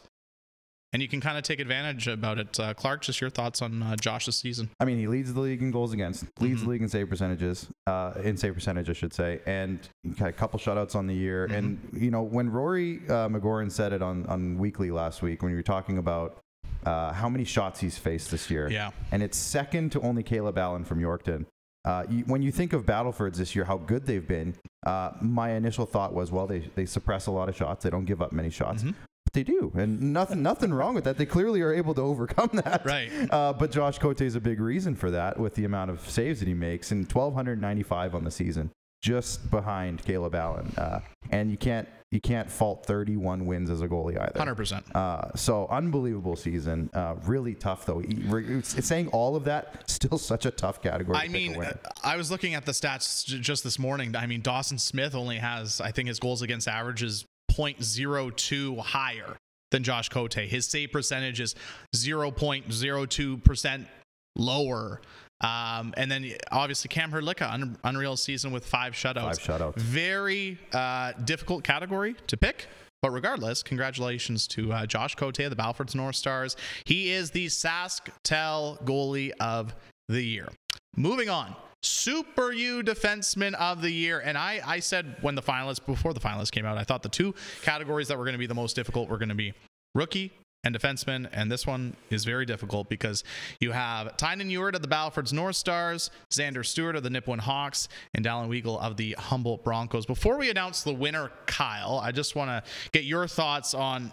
and 0.92 1.02
you 1.02 1.08
can 1.08 1.20
kind 1.20 1.36
of 1.36 1.42
take 1.42 1.58
advantage 1.58 2.06
about 2.06 2.38
it. 2.38 2.60
Uh, 2.60 2.74
Clark, 2.74 3.02
just 3.02 3.20
your 3.20 3.30
thoughts 3.30 3.60
on 3.62 3.82
uh, 3.82 3.96
Josh's 3.96 4.36
season? 4.36 4.70
I 4.78 4.84
mean, 4.84 4.98
he 4.98 5.06
leads 5.06 5.32
the 5.32 5.40
league 5.40 5.62
in 5.62 5.70
goals 5.70 5.92
against, 5.92 6.24
leads 6.40 6.56
mm-hmm. 6.56 6.64
the 6.64 6.70
league 6.70 6.82
in 6.82 6.88
save 6.88 7.08
percentages, 7.08 7.66
uh, 7.86 8.12
in 8.22 8.36
save 8.36 8.54
percentage, 8.54 8.88
I 8.88 8.92
should 8.92 9.12
say, 9.12 9.40
and 9.46 9.80
a 10.20 10.32
couple 10.32 10.60
shutouts 10.60 10.94
on 10.94 11.06
the 11.06 11.14
year. 11.14 11.46
Mm-hmm. 11.46 11.54
And 11.54 11.90
you 11.94 12.10
know, 12.10 12.22
when 12.22 12.50
Rory 12.50 13.00
uh, 13.08 13.28
McGoran 13.28 13.72
said 13.72 13.92
it 13.92 14.02
on 14.02 14.26
on 14.26 14.58
Weekly 14.58 14.90
last 14.90 15.22
week, 15.22 15.42
when 15.42 15.50
you 15.50 15.56
were 15.56 15.62
talking 15.62 15.98
about 15.98 16.38
uh, 16.84 17.12
how 17.12 17.28
many 17.28 17.44
shots 17.44 17.80
he's 17.80 17.98
faced 17.98 18.30
this 18.30 18.50
year, 18.50 18.70
yeah, 18.70 18.90
and 19.12 19.22
it's 19.22 19.36
second 19.36 19.92
to 19.92 20.00
only 20.02 20.22
Caleb 20.22 20.58
Allen 20.58 20.84
from 20.84 21.00
Yorkton. 21.00 21.46
Uh, 21.84 22.04
you, 22.08 22.24
when 22.24 22.42
you 22.42 22.52
think 22.52 22.72
of 22.72 22.84
Battlefords 22.84 23.38
this 23.38 23.54
year, 23.54 23.64
how 23.64 23.78
good 23.78 24.06
they've 24.06 24.26
been, 24.26 24.54
uh, 24.86 25.12
my 25.20 25.52
initial 25.52 25.86
thought 25.86 26.12
was, 26.12 26.30
well, 26.30 26.46
they, 26.46 26.60
they 26.74 26.84
suppress 26.84 27.26
a 27.26 27.30
lot 27.30 27.48
of 27.48 27.56
shots. 27.56 27.84
They 27.84 27.90
don't 27.90 28.04
give 28.04 28.20
up 28.20 28.32
many 28.32 28.50
shots. 28.50 28.82
Mm-hmm. 28.82 28.92
But 29.24 29.32
they 29.34 29.42
do, 29.42 29.72
and 29.76 30.14
nothing 30.14 30.42
nothing 30.42 30.72
wrong 30.72 30.94
with 30.94 31.04
that. 31.04 31.18
They 31.18 31.26
clearly 31.26 31.60
are 31.60 31.72
able 31.72 31.92
to 31.94 32.00
overcome 32.12 32.48
that. 32.64 32.82
Right. 32.84 33.10
Uh, 33.30 33.52
but 33.52 33.70
Josh 33.70 33.98
Cote 33.98 34.22
is 34.22 34.34
a 34.34 34.40
big 34.40 34.58
reason 34.58 34.94
for 34.94 35.10
that 35.10 35.38
with 35.38 35.54
the 35.54 35.66
amount 35.66 35.90
of 35.90 36.08
saves 36.08 36.40
that 36.40 36.48
he 36.48 36.54
makes, 36.54 36.92
and 36.92 37.00
1,295 37.04 38.14
on 38.14 38.24
the 38.24 38.30
season, 38.30 38.70
just 39.02 39.50
behind 39.50 40.02
Caleb 40.02 40.34
Allen. 40.34 40.72
Uh, 40.78 41.00
and 41.30 41.50
you 41.50 41.58
can't 41.58 41.86
you 42.10 42.20
can't 42.20 42.50
fault 42.50 42.86
31 42.86 43.44
wins 43.44 43.68
as 43.70 43.82
a 43.82 43.88
goalie 43.88 44.18
either. 44.18 44.38
100%. 44.38 44.94
Uh, 44.94 45.34
so 45.36 45.66
unbelievable 45.70 46.36
season. 46.36 46.88
Uh, 46.94 47.16
really 47.24 47.54
tough 47.54 47.84
though. 47.84 48.02
It's 48.04 48.86
saying 48.86 49.08
all 49.08 49.36
of 49.36 49.44
that, 49.44 49.88
still 49.90 50.16
such 50.16 50.46
a 50.46 50.50
tough 50.50 50.82
category. 50.82 51.18
I 51.18 51.28
mean, 51.28 51.62
I 52.02 52.16
was 52.16 52.30
looking 52.30 52.54
at 52.54 52.64
the 52.64 52.72
stats 52.72 53.26
just 53.26 53.62
this 53.62 53.78
morning. 53.78 54.16
I 54.16 54.26
mean, 54.26 54.40
Dawson 54.40 54.78
Smith 54.78 55.14
only 55.14 55.36
has, 55.36 55.80
I 55.80 55.90
think, 55.90 56.08
his 56.08 56.18
goals 56.18 56.40
against 56.40 56.66
average 56.66 57.02
is 57.02 57.26
0.02 57.50 58.78
higher 58.78 59.36
than 59.70 59.82
Josh 59.82 60.08
Cote. 60.08 60.32
His 60.34 60.66
save 60.66 60.92
percentage 60.92 61.40
is 61.40 61.54
0.02% 61.94 63.86
lower. 64.36 65.00
Um, 65.40 65.94
and 65.96 66.10
then 66.10 66.32
obviously 66.50 66.88
Cam 66.88 67.12
Hrdlicka, 67.12 67.52
un- 67.52 67.78
unreal 67.84 68.16
season 68.16 68.50
with 68.50 68.66
five 68.66 68.92
shutouts. 68.94 69.38
Five 69.38 69.60
shutouts. 69.60 69.76
Very 69.76 70.58
uh, 70.72 71.12
difficult 71.24 71.64
category 71.64 72.16
to 72.26 72.36
pick. 72.36 72.66
But 73.00 73.12
regardless, 73.12 73.62
congratulations 73.62 74.48
to 74.48 74.72
uh, 74.72 74.86
Josh 74.86 75.14
Cote 75.14 75.38
of 75.38 75.50
the 75.50 75.56
Battleford's 75.56 75.94
North 75.94 76.16
Stars. 76.16 76.56
He 76.84 77.12
is 77.12 77.30
the 77.30 77.46
SaskTel 77.46 78.82
goalie 78.82 79.30
of 79.38 79.74
the 80.08 80.20
year. 80.20 80.48
Moving 80.96 81.28
on. 81.28 81.54
Super 81.84 82.50
U 82.50 82.82
Defenseman 82.82 83.54
of 83.54 83.82
the 83.82 83.90
Year. 83.90 84.18
And 84.18 84.36
I, 84.36 84.60
I 84.66 84.80
said 84.80 85.14
when 85.20 85.36
the 85.36 85.42
finalists, 85.42 85.84
before 85.84 86.12
the 86.12 86.18
finalists 86.18 86.50
came 86.50 86.66
out, 86.66 86.76
I 86.76 86.82
thought 86.82 87.04
the 87.04 87.08
two 87.08 87.36
categories 87.62 88.08
that 88.08 88.18
were 88.18 88.24
going 88.24 88.34
to 88.34 88.38
be 88.38 88.46
the 88.46 88.54
most 88.54 88.74
difficult 88.74 89.08
were 89.08 89.18
going 89.18 89.28
to 89.28 89.36
be 89.36 89.54
rookie 89.94 90.32
and 90.64 90.74
defenseman. 90.74 91.28
And 91.32 91.50
this 91.50 91.66
one 91.66 91.96
is 92.10 92.24
very 92.24 92.46
difficult 92.46 92.88
because 92.88 93.24
you 93.60 93.72
have 93.72 94.16
Tynan 94.16 94.50
Ewart 94.50 94.74
of 94.74 94.82
the 94.82 94.88
Battleford's 94.88 95.32
North 95.32 95.56
Stars, 95.56 96.10
Xander 96.30 96.64
Stewart 96.64 96.96
of 96.96 97.02
the 97.02 97.08
Nipawin 97.08 97.40
Hawks, 97.40 97.88
and 98.14 98.24
Dallin 98.24 98.48
Weigel 98.48 98.80
of 98.80 98.96
the 98.96 99.12
Humboldt 99.18 99.64
Broncos. 99.64 100.06
Before 100.06 100.36
we 100.36 100.50
announce 100.50 100.82
the 100.82 100.94
winner, 100.94 101.30
Kyle, 101.46 102.00
I 102.02 102.12
just 102.12 102.34
want 102.34 102.50
to 102.50 102.70
get 102.92 103.04
your 103.04 103.26
thoughts 103.26 103.74
on 103.74 104.12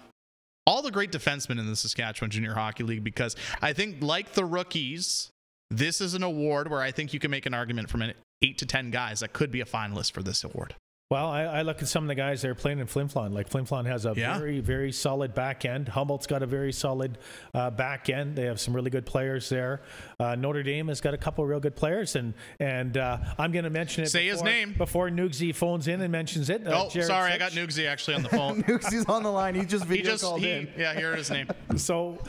all 0.68 0.82
the 0.82 0.92
great 0.92 1.12
defensemen 1.12 1.60
in 1.60 1.68
the 1.68 1.76
Saskatchewan 1.76 2.32
Junior 2.32 2.54
Hockey 2.54 2.84
League 2.84 3.04
because 3.04 3.36
I 3.62 3.74
think, 3.74 4.02
like 4.02 4.34
the 4.34 4.46
rookies, 4.46 5.30
this 5.70 6.02
is 6.02 6.14
an 6.14 6.24
award 6.24 6.70
where 6.70 6.82
I 6.82 6.92
think 6.92 7.14
you 7.14 7.20
can 7.20 7.32
make 7.32 7.46
an 7.46 7.54
argument 7.54 7.90
from 7.90 8.02
an 8.02 8.14
eight 8.42 8.58
to 8.60 8.66
10 8.66 8.92
guys 8.92 9.20
that 9.20 9.34
could 9.34 9.52
be 9.52 9.62
a 9.62 9.66
finalist 9.66 10.12
for 10.12 10.24
this 10.24 10.44
award. 10.44 10.76
Well, 11.12 11.28
I, 11.28 11.44
I, 11.44 11.62
look 11.62 11.84
at 11.84 11.88
some 11.88 12.04
of 12.04 12.08
the 12.08 12.16
guys 12.16 12.42
that 12.42 12.50
are 12.50 12.56
playing 12.56 12.80
in 12.80 12.88
Flin 12.88 13.08
Flon. 13.08 13.32
Like 13.32 13.48
Flin 13.48 13.66
Flon 13.66 13.86
has 13.86 14.08
a 14.08 14.16
yeah. 14.18 14.40
very, 14.40 14.60
very 14.60 14.92
solid 14.92 15.36
back 15.36 15.64
end. 15.64 15.88
Humboldt's 15.88 16.26
got 16.26 16.42
a 16.42 16.48
very 16.48 16.74
solid 16.74 17.20
uh, 17.54 17.70
back 17.70 18.10
end. 18.10 18.36
They 18.36 18.46
have 18.46 18.60
some 18.60 18.76
really 18.76 18.90
good 18.90 19.06
players 19.06 19.48
there. 19.48 19.82
Uh, 20.20 20.34
Notre 20.34 20.64
Dame 20.64 20.88
has 20.88 21.02
got 21.02 21.14
a 21.14 21.18
couple 21.18 21.46
real 21.46 21.60
good 21.60 21.76
players, 21.76 22.16
and 22.16 22.34
and 22.60 22.98
uh, 22.98 23.20
I'm 23.38 23.52
going 23.52 23.66
to 23.66 23.70
mention 23.70 24.04
it. 24.04 24.10
Say 24.10 24.32
before, 24.32 24.48
his 24.48 24.56
name 24.56 24.74
before 24.76 25.10
Nugsy 25.10 25.54
phones 25.54 25.88
in 25.88 26.02
and 26.02 26.12
mentions 26.12 26.50
it. 26.50 26.66
Uh, 26.66 26.86
oh, 26.86 26.90
Jared 26.90 27.08
sorry, 27.08 27.34
Sitch. 27.34 27.42
I 27.42 27.50
got 27.50 27.52
Nugsy 27.52 27.86
actually 27.86 28.16
on 28.16 28.24
the 28.24 28.30
phone. 28.38 28.64
Nugsy's 28.64 29.06
on 29.06 29.22
the 29.22 29.32
line. 29.32 29.54
He 29.54 29.64
just 29.64 29.86
video 29.86 30.06
he 30.06 30.12
just, 30.12 30.24
called 30.24 30.42
he, 30.42 30.50
in. 30.50 30.70
Yeah, 30.76 30.96
here 30.96 31.12
is 31.12 31.28
his 31.28 31.30
name. 31.30 31.48
So 31.76 32.20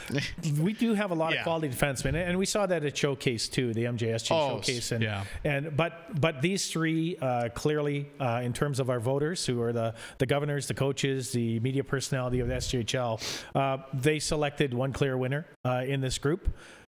we 0.60 0.72
do 0.72 0.94
have 0.94 1.12
a 1.12 1.14
lot 1.14 1.32
yeah. 1.32 1.38
of 1.38 1.44
quality 1.44 1.68
defensemen, 1.68 2.14
and 2.16 2.36
we 2.36 2.46
saw 2.46 2.66
that 2.66 2.84
at 2.84 2.96
Showcase 2.96 3.48
too, 3.48 3.72
the 3.72 3.84
MJSG 3.84 4.32
oh, 4.32 4.56
Showcase, 4.56 4.90
and 4.90 5.04
yeah. 5.04 5.24
and 5.44 5.76
but 5.76 6.20
but 6.20 6.42
these 6.42 6.68
three 6.68 7.16
uh, 7.18 7.50
clearly 7.50 8.08
uh, 8.18 8.40
in 8.42 8.52
terms 8.52 8.65
of 8.66 8.90
our 8.90 9.00
voters 9.00 9.46
who 9.46 9.62
are 9.62 9.72
the, 9.72 9.94
the 10.18 10.26
governors, 10.26 10.66
the 10.66 10.74
coaches, 10.74 11.32
the 11.32 11.60
media 11.60 11.84
personality 11.84 12.40
of 12.40 12.48
the 12.48 12.54
SJHL, 12.54 13.22
uh, 13.54 13.78
they 13.94 14.18
selected 14.18 14.74
one 14.74 14.92
clear 14.92 15.16
winner 15.16 15.46
uh, 15.64 15.84
in 15.86 16.00
this 16.00 16.18
group. 16.18 16.48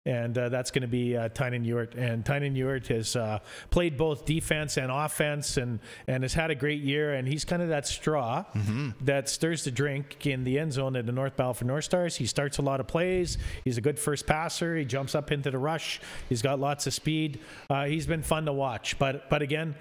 And 0.07 0.37
uh, 0.37 0.51
that's 0.51 0.71
going 0.71 0.83
to 0.83 0.89
be 0.89 1.17
uh, 1.17 1.31
Tynan 1.31 1.65
Ewart. 1.65 1.95
And 1.95 2.27
Tynan 2.27 2.55
Ewart 2.55 2.87
has 2.89 3.17
uh, 3.17 3.39
played 3.71 3.97
both 3.97 4.27
defense 4.27 4.77
and 4.77 4.93
offense 4.93 5.57
and, 5.57 5.81
and 6.07 6.23
has 6.23 6.35
had 6.35 6.51
a 6.51 6.55
great 6.55 6.83
year. 6.83 7.15
And 7.15 7.27
he's 7.27 7.47
kind 7.47 7.63
of 7.63 7.71
that 7.71 7.87
straw 7.87 8.45
mm-hmm. 8.55 8.91
that 9.07 9.31
stirs 9.31 9.65
the 9.65 9.71
drink 9.71 10.27
in 10.27 10.45
the 10.45 10.59
end 10.59 10.75
zone 10.75 10.95
at 10.97 11.07
the 11.07 11.13
North 11.13 11.37
Battleford 11.37 11.67
North 11.67 11.85
Stars. 11.85 12.17
He 12.17 12.27
starts 12.27 12.59
a 12.59 12.63
lot 12.63 12.81
of 12.81 12.87
plays. 12.87 13.39
He's 13.65 13.79
a 13.79 13.81
good 13.81 13.99
first 13.99 14.27
passer. 14.27 14.77
He 14.77 14.85
jumps 14.85 15.15
up 15.15 15.33
into 15.33 15.51
the 15.51 15.59
rush. 15.59 16.03
He's 16.29 16.43
got 16.43 16.61
lots 16.61 16.87
of 16.87 16.93
speed. 16.93 17.41
Uh, 17.71 17.87
he's 17.87 18.07
been 18.07 18.23
fun 18.23 18.45
to 18.45 18.53
watch. 18.53 18.99
But, 18.99 19.31
but 19.31 19.41
again, 19.41 19.75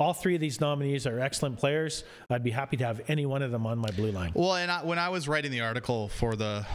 all 0.00 0.14
three 0.14 0.34
of 0.34 0.40
these 0.40 0.60
nominees 0.62 1.06
are 1.06 1.20
excellent 1.20 1.58
players. 1.58 2.04
I'd 2.30 2.42
be 2.42 2.50
happy 2.50 2.78
to 2.78 2.86
have 2.86 3.02
any 3.06 3.26
one 3.26 3.42
of 3.42 3.50
them 3.50 3.66
on 3.66 3.78
my 3.78 3.90
blue 3.90 4.10
line. 4.10 4.32
Well, 4.34 4.54
and 4.54 4.70
I, 4.70 4.82
when 4.82 4.98
I 4.98 5.10
was 5.10 5.28
writing 5.28 5.50
the 5.50 5.60
article 5.60 6.08
for 6.08 6.34
the 6.34 6.66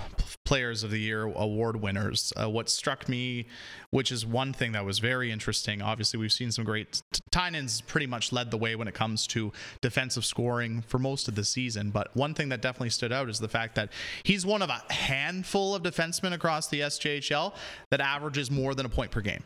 Players 0.43 0.83
of 0.83 0.91
the 0.91 0.99
Year 0.99 1.23
award 1.23 1.81
winners, 1.81 2.31
uh, 2.39 2.47
what 2.47 2.69
struck 2.69 3.09
me, 3.09 3.47
which 3.89 4.11
is 4.11 4.27
one 4.27 4.53
thing 4.53 4.73
that 4.73 4.85
was 4.85 4.99
very 4.99 5.31
interesting. 5.31 5.81
Obviously, 5.81 6.19
we've 6.19 6.31
seen 6.31 6.51
some 6.51 6.63
great. 6.63 7.01
Tynan's 7.31 7.81
pretty 7.81 8.05
much 8.05 8.31
led 8.31 8.51
the 8.51 8.57
way 8.57 8.75
when 8.75 8.87
it 8.87 8.93
comes 8.93 9.25
to 9.27 9.51
defensive 9.81 10.23
scoring 10.23 10.83
for 10.83 10.99
most 10.99 11.27
of 11.27 11.33
the 11.33 11.43
season. 11.43 11.89
But 11.89 12.15
one 12.15 12.35
thing 12.35 12.49
that 12.49 12.61
definitely 12.61 12.91
stood 12.91 13.11
out 13.11 13.27
is 13.27 13.39
the 13.39 13.47
fact 13.47 13.73
that 13.73 13.91
he's 14.21 14.45
one 14.45 14.61
of 14.61 14.69
a 14.69 14.93
handful 14.93 15.73
of 15.73 15.81
defensemen 15.81 16.31
across 16.31 16.67
the 16.67 16.81
SJHL 16.81 17.55
that 17.89 18.01
averages 18.01 18.51
more 18.51 18.75
than 18.75 18.85
a 18.85 18.89
point 18.89 19.09
per 19.09 19.21
game 19.21 19.43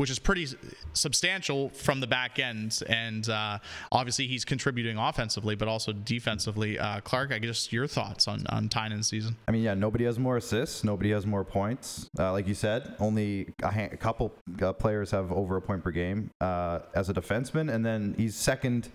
which 0.00 0.08
is 0.08 0.18
pretty 0.18 0.46
substantial 0.94 1.68
from 1.68 2.00
the 2.00 2.06
back 2.06 2.38
end. 2.38 2.82
And 2.88 3.28
uh, 3.28 3.58
obviously, 3.92 4.26
he's 4.26 4.46
contributing 4.46 4.96
offensively, 4.96 5.56
but 5.56 5.68
also 5.68 5.92
defensively. 5.92 6.78
Uh, 6.78 7.00
Clark, 7.00 7.32
I 7.32 7.38
guess 7.38 7.70
your 7.70 7.86
thoughts 7.86 8.26
on 8.26 8.46
on 8.46 8.70
Tynan's 8.70 9.08
season? 9.08 9.36
I 9.46 9.50
mean, 9.50 9.62
yeah, 9.62 9.74
nobody 9.74 10.06
has 10.06 10.18
more 10.18 10.38
assists, 10.38 10.84
nobody 10.84 11.10
has 11.10 11.26
more 11.26 11.44
points. 11.44 12.08
Uh, 12.18 12.32
like 12.32 12.48
you 12.48 12.54
said, 12.54 12.94
only 12.98 13.52
a, 13.62 13.70
ha- 13.70 13.88
a 13.92 13.96
couple 13.98 14.32
uh, 14.62 14.72
players 14.72 15.10
have 15.10 15.30
over 15.32 15.58
a 15.58 15.62
point 15.62 15.84
per 15.84 15.90
game 15.90 16.30
uh, 16.40 16.78
as 16.94 17.10
a 17.10 17.12
defenseman, 17.12 17.70
and 17.70 17.84
then 17.84 18.14
he's 18.16 18.34
second 18.34 18.88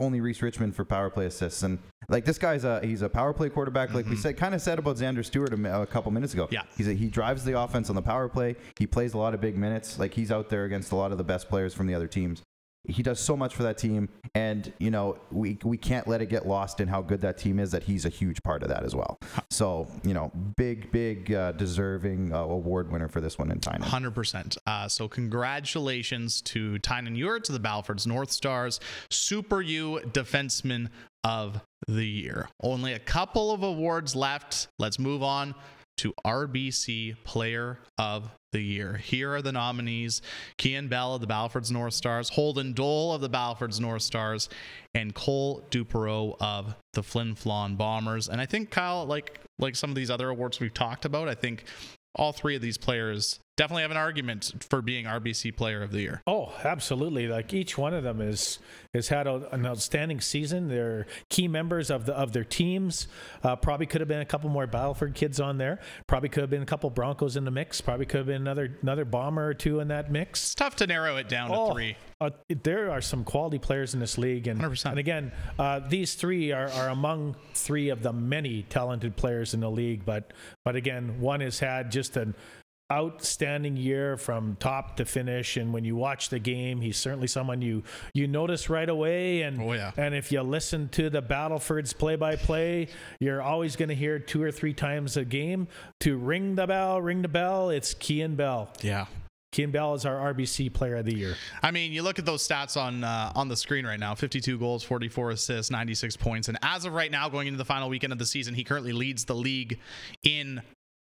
only 0.00 0.20
Reese 0.20 0.42
Richmond 0.42 0.74
for 0.74 0.84
power 0.84 1.10
play 1.10 1.26
assists. 1.26 1.62
And 1.62 1.78
like 2.08 2.24
this 2.24 2.38
guy's 2.38 2.64
a 2.64 2.80
he's 2.84 3.02
a 3.02 3.08
power 3.08 3.32
play 3.32 3.48
quarterback. 3.48 3.92
Like 3.92 4.04
mm-hmm. 4.04 4.14
we 4.14 4.20
said, 4.20 4.36
kind 4.36 4.54
of 4.54 4.62
said 4.62 4.78
about 4.78 4.96
Xander 4.96 5.24
Stewart 5.24 5.52
a, 5.52 5.82
a, 5.82 5.86
couple 5.86 6.10
minutes 6.12 6.34
ago. 6.34 6.48
Yeah, 6.50 6.62
he's 6.76 6.88
a, 6.88 6.92
he 6.92 7.08
drives 7.08 7.44
the 7.44 7.58
offense 7.58 7.90
on 7.90 7.96
the 7.96 8.02
power 8.02 8.28
play. 8.28 8.56
He 8.78 8.86
plays 8.86 9.14
a 9.14 9.18
lot 9.18 9.34
of 9.34 9.40
big 9.40 9.56
minutes. 9.56 9.98
Like 9.98 10.14
he's 10.14 10.32
out 10.32 10.48
there 10.48 10.64
against 10.64 10.92
a 10.92 10.96
lot 10.96 11.12
of 11.12 11.18
the 11.18 11.24
best 11.24 11.48
players 11.48 11.74
from 11.74 11.86
the 11.86 11.94
other 11.94 12.08
teams. 12.08 12.42
He 12.84 13.02
does 13.02 13.20
so 13.20 13.36
much 13.36 13.54
for 13.54 13.62
that 13.62 13.78
team, 13.78 14.08
and 14.34 14.72
you 14.78 14.90
know 14.90 15.18
we 15.30 15.58
we 15.62 15.76
can't 15.76 16.08
let 16.08 16.20
it 16.20 16.26
get 16.26 16.46
lost 16.46 16.80
in 16.80 16.88
how 16.88 17.00
good 17.00 17.20
that 17.20 17.38
team 17.38 17.60
is. 17.60 17.70
That 17.70 17.84
he's 17.84 18.04
a 18.04 18.08
huge 18.08 18.42
part 18.42 18.62
of 18.62 18.68
that 18.70 18.82
as 18.82 18.94
well. 18.94 19.18
So 19.50 19.86
you 20.02 20.14
know, 20.14 20.32
big 20.56 20.90
big 20.90 21.32
uh, 21.32 21.52
deserving 21.52 22.32
uh, 22.32 22.38
award 22.40 22.90
winner 22.90 23.08
for 23.08 23.20
this 23.20 23.38
one 23.38 23.50
in. 23.50 23.60
Hundred 23.82 24.14
percent. 24.14 24.56
Uh, 24.66 24.88
so 24.88 25.06
congratulations 25.06 26.40
to 26.42 26.78
Tynan 26.80 27.14
Ure 27.14 27.38
to 27.38 27.52
the 27.52 27.60
Battlefords 27.60 28.06
North 28.06 28.32
Stars 28.32 28.80
Super 29.10 29.60
U 29.60 30.00
Defenseman 30.08 30.88
of 31.22 31.60
the 31.86 32.06
Year. 32.06 32.48
Only 32.60 32.92
a 32.94 32.98
couple 32.98 33.52
of 33.52 33.62
awards 33.62 34.16
left. 34.16 34.66
Let's 34.78 34.98
move 34.98 35.22
on 35.22 35.54
to 35.98 36.12
RBC 36.24 37.16
Player 37.24 37.78
of 37.98 38.30
the 38.52 38.60
Year. 38.60 38.98
Here 38.98 39.34
are 39.34 39.42
the 39.42 39.52
nominees 39.52 40.22
Kian 40.58 40.88
Bell 40.88 41.14
of 41.14 41.20
the 41.20 41.26
Battleford's 41.26 41.70
North 41.70 41.94
Stars, 41.94 42.28
Holden 42.30 42.72
Dole 42.72 43.12
of 43.12 43.20
the 43.20 43.28
Battleford's 43.28 43.80
North 43.80 44.02
Stars, 44.02 44.48
and 44.94 45.14
Cole 45.14 45.64
Dupereau 45.70 46.36
of 46.40 46.76
the 46.92 47.02
Flin 47.02 47.34
Flon 47.34 47.76
Bombers. 47.76 48.28
And 48.28 48.40
I 48.40 48.46
think, 48.46 48.70
Kyle, 48.70 49.04
like 49.04 49.40
like 49.58 49.76
some 49.76 49.90
of 49.90 49.96
these 49.96 50.10
other 50.10 50.28
awards 50.28 50.60
we've 50.60 50.74
talked 50.74 51.04
about, 51.04 51.28
I 51.28 51.34
think 51.34 51.64
all 52.14 52.32
three 52.32 52.54
of 52.54 52.62
these 52.62 52.78
players 52.78 53.40
definitely 53.56 53.82
have 53.82 53.90
an 53.90 53.96
argument 53.96 54.64
for 54.68 54.82
being 54.82 55.04
RBC 55.04 55.56
Player 55.56 55.82
of 55.82 55.92
the 55.92 56.00
Year. 56.00 56.22
Oh, 56.26 56.52
absolutely! 56.64 57.28
Like 57.28 57.52
each 57.52 57.76
one 57.76 57.94
of 57.94 58.02
them 58.02 58.20
is 58.20 58.58
has 58.94 59.08
had 59.08 59.26
a, 59.26 59.48
an 59.54 59.66
outstanding 59.66 60.20
season. 60.20 60.68
They're 60.68 61.06
key 61.28 61.48
members 61.48 61.90
of 61.90 62.06
the 62.06 62.14
of 62.14 62.32
their 62.32 62.44
teams. 62.44 63.08
Uh, 63.42 63.56
probably 63.56 63.86
could 63.86 64.00
have 64.00 64.08
been 64.08 64.20
a 64.20 64.26
couple 64.26 64.50
more 64.50 64.66
Battleford 64.66 65.14
kids 65.14 65.40
on 65.40 65.58
there. 65.58 65.80
Probably 66.06 66.28
could 66.28 66.42
have 66.42 66.50
been 66.50 66.62
a 66.62 66.66
couple 66.66 66.90
Broncos 66.90 67.36
in 67.36 67.44
the 67.44 67.50
mix. 67.50 67.80
Probably 67.80 68.06
could 68.06 68.18
have 68.18 68.26
been 68.26 68.42
another 68.42 68.78
another 68.82 69.04
bomber 69.04 69.48
or 69.48 69.54
two 69.54 69.80
in 69.80 69.88
that 69.88 70.10
mix. 70.10 70.42
It's 70.42 70.54
tough 70.54 70.76
to 70.76 70.86
narrow 70.86 71.16
it 71.16 71.28
down 71.28 71.50
oh, 71.52 71.68
to 71.68 71.74
three. 71.74 71.96
Uh, 72.20 72.30
there 72.62 72.90
are 72.90 73.00
some 73.00 73.24
quality 73.24 73.58
players 73.58 73.94
in 73.94 74.00
this 74.00 74.16
league, 74.16 74.46
and 74.46 74.60
100%. 74.60 74.90
and 74.90 74.98
again, 74.98 75.32
uh, 75.58 75.80
these 75.80 76.14
three 76.14 76.52
are, 76.52 76.68
are 76.70 76.88
among 76.88 77.34
three 77.52 77.88
of 77.88 78.02
the 78.02 78.12
many 78.12 78.62
talented 78.62 79.16
players 79.16 79.54
in 79.54 79.60
the 79.60 79.70
league. 79.70 80.04
But 80.04 80.32
but 80.64 80.76
again, 80.76 81.20
one 81.20 81.40
has 81.40 81.58
had 81.58 81.90
just 81.90 82.16
an 82.16 82.34
outstanding 82.92 83.76
year 83.76 84.18
from 84.18 84.56
top 84.60 84.96
to 84.98 85.04
finish. 85.04 85.56
And 85.56 85.72
when 85.72 85.84
you 85.84 85.96
watch 85.96 86.28
the 86.28 86.38
game, 86.38 86.80
he's 86.80 86.98
certainly 86.98 87.26
someone 87.26 87.62
you 87.62 87.82
you 88.12 88.28
notice 88.28 88.68
right 88.68 88.88
away. 88.88 89.42
And 89.42 89.60
oh, 89.60 89.72
yeah. 89.72 89.92
and 89.96 90.14
if 90.14 90.30
you 90.30 90.42
listen 90.42 90.88
to 90.90 91.08
the 91.08 91.22
Battleford's 91.22 91.94
play 91.94 92.16
by 92.16 92.36
play, 92.36 92.88
you're 93.18 93.40
always 93.40 93.76
going 93.76 93.88
to 93.88 93.94
hear 93.94 94.18
two 94.18 94.42
or 94.42 94.52
three 94.52 94.74
times 94.74 95.16
a 95.16 95.24
game 95.24 95.68
to 96.00 96.18
ring 96.18 96.54
the 96.54 96.66
bell, 96.66 97.00
ring 97.00 97.22
the 97.22 97.28
bell. 97.28 97.70
It's 97.70 97.94
Kian 97.94 98.36
Bell. 98.36 98.68
Yeah. 98.82 99.06
Kian 99.52 99.70
Bell 99.70 99.94
is 99.94 100.06
our 100.06 100.32
RBC 100.32 100.72
Player 100.72 100.96
of 100.96 101.04
the 101.04 101.14
Year. 101.14 101.36
I 101.62 101.70
mean, 101.70 101.92
you 101.92 102.02
look 102.02 102.18
at 102.18 102.24
those 102.24 102.46
stats 102.46 102.80
on 102.80 103.04
uh, 103.04 103.32
on 103.34 103.48
the 103.48 103.56
screen 103.56 103.86
right 103.86 104.00
now: 104.00 104.14
52 104.14 104.58
goals, 104.58 104.82
44 104.82 105.30
assists, 105.32 105.70
96 105.70 106.16
points, 106.16 106.48
and 106.48 106.58
as 106.62 106.84
of 106.84 106.92
right 106.92 107.10
now, 107.10 107.28
going 107.28 107.46
into 107.46 107.58
the 107.58 107.64
final 107.64 107.88
weekend 107.88 108.12
of 108.12 108.18
the 108.18 108.26
season, 108.26 108.54
he 108.54 108.64
currently 108.64 108.92
leads 108.92 109.24
the 109.24 109.34
league 109.34 109.78
in 110.22 110.62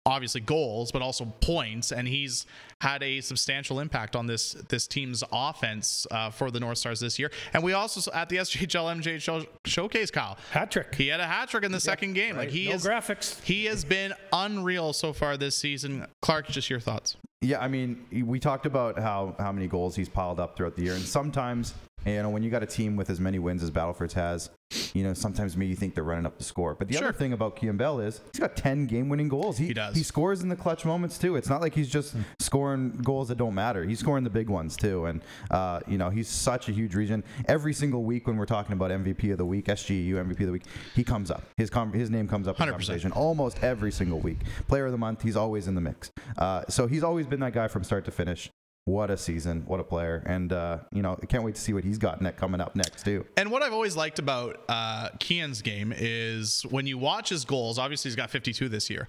obviously 0.07 0.41
goals, 0.41 0.93
but 0.93 1.03
also 1.03 1.25
points, 1.41 1.93
and 1.93 2.07
he's 2.07 2.47
had 2.81 3.03
a 3.03 3.21
substantial 3.21 3.81
impact 3.81 4.15
on 4.15 4.27
this 4.27 4.53
this 4.69 4.87
team's 4.87 5.25
offense 5.33 6.07
uh, 6.11 6.31
for 6.31 6.51
the 6.51 6.61
North 6.61 6.79
Stars 6.79 7.01
this 7.01 7.19
year. 7.19 7.31
And 7.53 7.63
we 7.63 7.73
also 7.73 8.11
at 8.13 8.29
the 8.29 8.37
SJHL 8.37 9.03
MJHL 9.03 9.47
showcase, 9.65 10.11
Kyle 10.11 10.37
hat 10.51 10.71
trick. 10.71 10.95
He 10.95 11.09
had 11.09 11.21
a 11.21 11.27
hat 11.27 11.49
trick 11.49 11.65
in 11.65 11.73
the 11.73 11.81
second 11.81 12.15
game. 12.15 12.37
Right. 12.37 12.47
Like 12.47 12.51
he 12.51 12.69
no 12.69 12.75
is 12.75 12.85
graphics. 12.85 13.43
He 13.43 13.65
has 13.67 13.85
been 13.85 14.13
unreal 14.33 14.93
so 14.93 15.13
far 15.13 15.37
this 15.37 15.57
season. 15.57 16.07
Clark, 16.21 16.49
just 16.49 16.69
your 16.69 16.81
thoughts. 16.81 17.17
Yeah, 17.41 17.61
I 17.61 17.69
mean, 17.69 18.07
we 18.27 18.41
talked 18.41 18.67
about 18.67 18.99
how 18.99 19.35
how 19.39 19.53
many 19.53 19.67
goals 19.67 19.97
he's 19.97 20.09
piled 20.09 20.41
up 20.41 20.57
throughout 20.57 20.77
the 20.77 20.83
year, 20.83 20.95
and 20.95 21.03
sometimes 21.03 21.75
you 22.07 22.23
know 22.23 22.31
when 22.31 22.43
you 22.43 22.51
got 22.51 22.63
a 22.63 22.67
team 22.67 22.97
with 22.97 23.11
as 23.11 23.21
many 23.21 23.39
wins 23.39 23.63
as 23.63 23.71
Battleford's 23.71 24.15
has, 24.15 24.51
you 24.93 25.05
know, 25.05 25.15
sometimes 25.15 25.57
maybe 25.57 25.71
you 25.71 25.77
think 25.77 25.95
they're 25.95 26.05
running 26.05 26.27
up 26.27 26.39
the 26.39 26.45
score. 26.45 26.75
But 26.75 26.89
the 26.89 26.95
sure. 26.95 27.09
other 27.09 27.17
thing 27.17 27.33
about 27.33 27.57
Kian 27.57 27.77
Bell 27.77 28.01
is 28.01 28.21
he's 28.33 28.41
got 28.41 28.57
10 28.57 28.87
game 28.87 29.09
winning 29.09 29.29
goals. 29.29 29.59
He, 29.59 29.67
he, 29.67 29.75
does. 29.75 29.95
He 29.95 30.03
scores 30.03 30.43
in 30.43 30.49
the 30.49 30.57
clutch 30.57 30.85
moments 30.85 31.19
too. 31.19 31.37
It's 31.37 31.49
not 31.49 31.61
like 31.61 31.75
he's 31.75 31.89
just 31.89 32.15
scoring 32.39 32.91
goals 32.91 33.29
that 33.29 33.39
don't 33.39 33.55
matter. 33.55 33.85
He's 33.85 34.01
scoring 34.01 34.25
the 34.25 34.31
big 34.31 34.49
ones 34.49 34.77
too. 34.77 35.07
And, 35.07 35.23
uh, 35.51 35.81
you 35.87 35.99
know, 35.99 36.11
he's 36.11 36.29
such 36.29 36.69
a 36.69 36.73
huge 36.73 36.95
region. 36.95 37.25
Every 37.47 37.73
single 37.73 38.05
week 38.05 38.27
when 38.27 38.37
we're 38.37 38.47
talking 38.47 38.73
about 38.73 38.91
MVP 38.91 39.31
of 39.33 39.39
the 39.39 39.47
week, 39.47 39.67
SGU 39.67 40.15
MVP 40.15 40.41
of 40.41 40.47
the 40.47 40.53
week, 40.53 40.65
he 40.95 41.05
comes 41.05 41.31
up. 41.31 41.45
His, 41.57 41.71
com- 41.71 41.93
his 41.93 42.11
name 42.11 42.29
comes 42.29 42.49
up 42.49 42.59
in 42.59 42.67
100%. 42.67 42.71
conversation 42.71 43.13
almost 43.13 43.63
every 43.63 43.93
single 43.93 44.21
week. 44.21 44.39
Player 44.69 44.87
of 44.87 44.93
the 44.93 44.99
month, 44.99 45.23
he's 45.23 45.37
always 45.37 45.69
in 45.69 45.75
the 45.75 45.81
mix. 45.81 46.11
Uh, 46.39 46.65
so 46.69 46.87
he's 46.87 47.03
always 47.03 47.27
been 47.27 47.41
that 47.41 47.53
guy 47.53 47.69
from 47.69 47.85
start 47.85 48.05
to 48.07 48.11
finish 48.11 48.51
what 48.87 49.11
a 49.11 49.17
season, 49.17 49.63
what 49.67 49.81
a 49.81 49.85
player, 49.85 50.23
and 50.27 50.53
uh, 50.53 50.79
you 50.93 51.01
know, 51.01 51.19
I 51.23 51.25
can't 51.25 51.43
wait 51.43 51.55
to 51.55 51.61
see 51.61 51.73
what 51.73 51.85
he's 51.85 51.97
got 51.97 52.21
next 52.21 52.39
coming 52.39 52.61
up 52.61 52.77
next 52.77 53.03
too. 53.03 53.25
And 53.39 53.51
what 53.51 53.63
I've 53.63 53.73
always 53.73 53.97
liked 53.97 54.19
about 54.19 54.63
uh, 54.69 55.09
Kian's 55.19 55.63
game 55.63 55.95
is 55.97 56.67
when 56.69 56.87
you 56.87 56.99
watch 56.99 57.31
his 57.31 57.47
goals. 57.47 57.79
Obviously, 57.79 58.11
he's 58.11 58.17
got 58.17 58.29
52 58.29 58.69
this 58.69 58.91
year. 58.91 59.09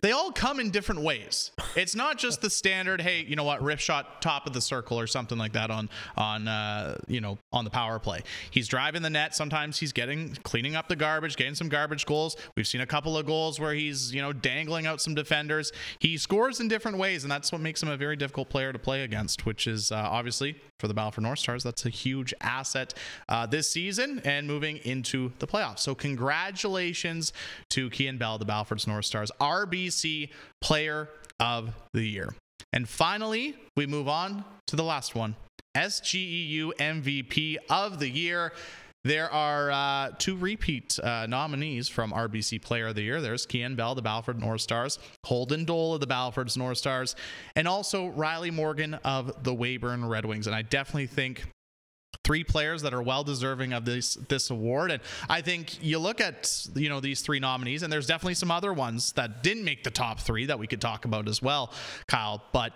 They 0.00 0.12
all 0.12 0.30
come 0.30 0.60
in 0.60 0.70
different 0.70 1.02
ways. 1.02 1.50
It's 1.76 1.96
not 1.96 2.18
just 2.18 2.40
the 2.40 2.50
standard, 2.50 3.00
hey, 3.00 3.24
you 3.24 3.34
know 3.36 3.44
what, 3.44 3.62
rip 3.62 3.80
shot 3.80 4.22
top 4.22 4.46
of 4.46 4.52
the 4.52 4.60
circle 4.60 4.98
or 4.98 5.06
something 5.06 5.38
like 5.38 5.52
that 5.52 5.70
on 5.70 5.88
on 6.16 6.46
uh, 6.46 6.98
you 7.08 7.20
know 7.20 7.38
on 7.52 7.64
the 7.64 7.70
power 7.70 7.98
play. 7.98 8.22
He's 8.50 8.68
driving 8.68 9.02
the 9.02 9.10
net. 9.10 9.34
Sometimes 9.34 9.78
he's 9.78 9.92
getting 9.92 10.34
cleaning 10.44 10.76
up 10.76 10.88
the 10.88 10.96
garbage, 10.96 11.36
getting 11.36 11.54
some 11.54 11.68
garbage 11.68 12.06
goals. 12.06 12.36
We've 12.56 12.66
seen 12.66 12.80
a 12.80 12.86
couple 12.86 13.16
of 13.16 13.26
goals 13.26 13.58
where 13.58 13.74
he's 13.74 14.14
you 14.14 14.22
know 14.22 14.32
dangling 14.32 14.86
out 14.86 15.00
some 15.00 15.14
defenders. 15.14 15.72
He 15.98 16.16
scores 16.18 16.60
in 16.60 16.68
different 16.68 16.98
ways, 16.98 17.24
and 17.24 17.30
that's 17.30 17.50
what 17.50 17.60
makes 17.60 17.82
him 17.82 17.88
a 17.88 17.96
very 17.96 18.16
difficult 18.16 18.48
player 18.48 18.72
to 18.72 18.78
play 18.78 19.07
against, 19.08 19.46
which 19.46 19.66
is 19.66 19.90
uh, 19.90 19.96
obviously 19.96 20.54
for 20.78 20.86
the 20.86 20.94
Battleford 20.94 21.22
North 21.22 21.38
Stars. 21.38 21.64
That's 21.64 21.86
a 21.86 21.90
huge 21.90 22.34
asset 22.40 22.94
uh, 23.28 23.46
this 23.46 23.70
season 23.70 24.20
and 24.24 24.46
moving 24.46 24.76
into 24.84 25.32
the 25.38 25.46
playoffs. 25.46 25.80
So, 25.80 25.94
congratulations 25.94 27.32
to 27.70 27.90
Kian 27.90 28.18
Bell, 28.18 28.38
the 28.38 28.44
Battleford's 28.44 28.86
North 28.86 29.06
Stars, 29.06 29.30
RBC 29.40 30.30
Player 30.60 31.08
of 31.40 31.74
the 31.94 32.04
Year. 32.04 32.34
And 32.72 32.88
finally, 32.88 33.56
we 33.76 33.86
move 33.86 34.08
on 34.08 34.44
to 34.66 34.76
the 34.76 34.84
last 34.84 35.14
one 35.14 35.34
SGEU 35.74 36.72
MVP 36.78 37.56
of 37.70 37.98
the 37.98 38.08
Year. 38.08 38.52
There 39.08 39.32
are 39.32 39.70
uh, 39.70 40.10
two 40.18 40.36
repeat 40.36 40.98
uh, 41.02 41.24
nominees 41.26 41.88
from 41.88 42.12
RBC 42.12 42.60
Player 42.60 42.88
of 42.88 42.94
the 42.94 43.00
Year. 43.00 43.22
There's 43.22 43.46
Kian 43.46 43.74
Bell, 43.74 43.94
the 43.94 44.02
Battleford 44.02 44.38
North 44.38 44.60
Stars, 44.60 44.98
Holden 45.24 45.64
Dole 45.64 45.94
of 45.94 46.00
the 46.00 46.06
Battleford's 46.06 46.58
North 46.58 46.76
Stars, 46.76 47.16
and 47.56 47.66
also 47.66 48.08
Riley 48.08 48.50
Morgan 48.50 48.92
of 49.04 49.44
the 49.44 49.54
Weyburn 49.54 50.06
Red 50.06 50.26
Wings. 50.26 50.46
And 50.46 50.54
I 50.54 50.60
definitely 50.60 51.06
think 51.06 51.46
three 52.22 52.44
players 52.44 52.82
that 52.82 52.92
are 52.92 53.00
well 53.00 53.24
deserving 53.24 53.72
of 53.72 53.86
this 53.86 54.16
this 54.28 54.50
award 54.50 54.90
and 54.90 55.00
i 55.30 55.40
think 55.40 55.82
you 55.82 55.98
look 55.98 56.20
at 56.20 56.66
you 56.74 56.88
know 56.88 57.00
these 57.00 57.20
three 57.20 57.38
nominees 57.38 57.82
and 57.82 57.92
there's 57.92 58.06
definitely 58.06 58.34
some 58.34 58.50
other 58.50 58.72
ones 58.72 59.12
that 59.12 59.42
didn't 59.42 59.64
make 59.64 59.84
the 59.84 59.90
top 59.90 60.18
three 60.18 60.44
that 60.44 60.58
we 60.58 60.66
could 60.66 60.80
talk 60.80 61.04
about 61.04 61.28
as 61.28 61.40
well 61.40 61.72
kyle 62.06 62.42
but 62.52 62.72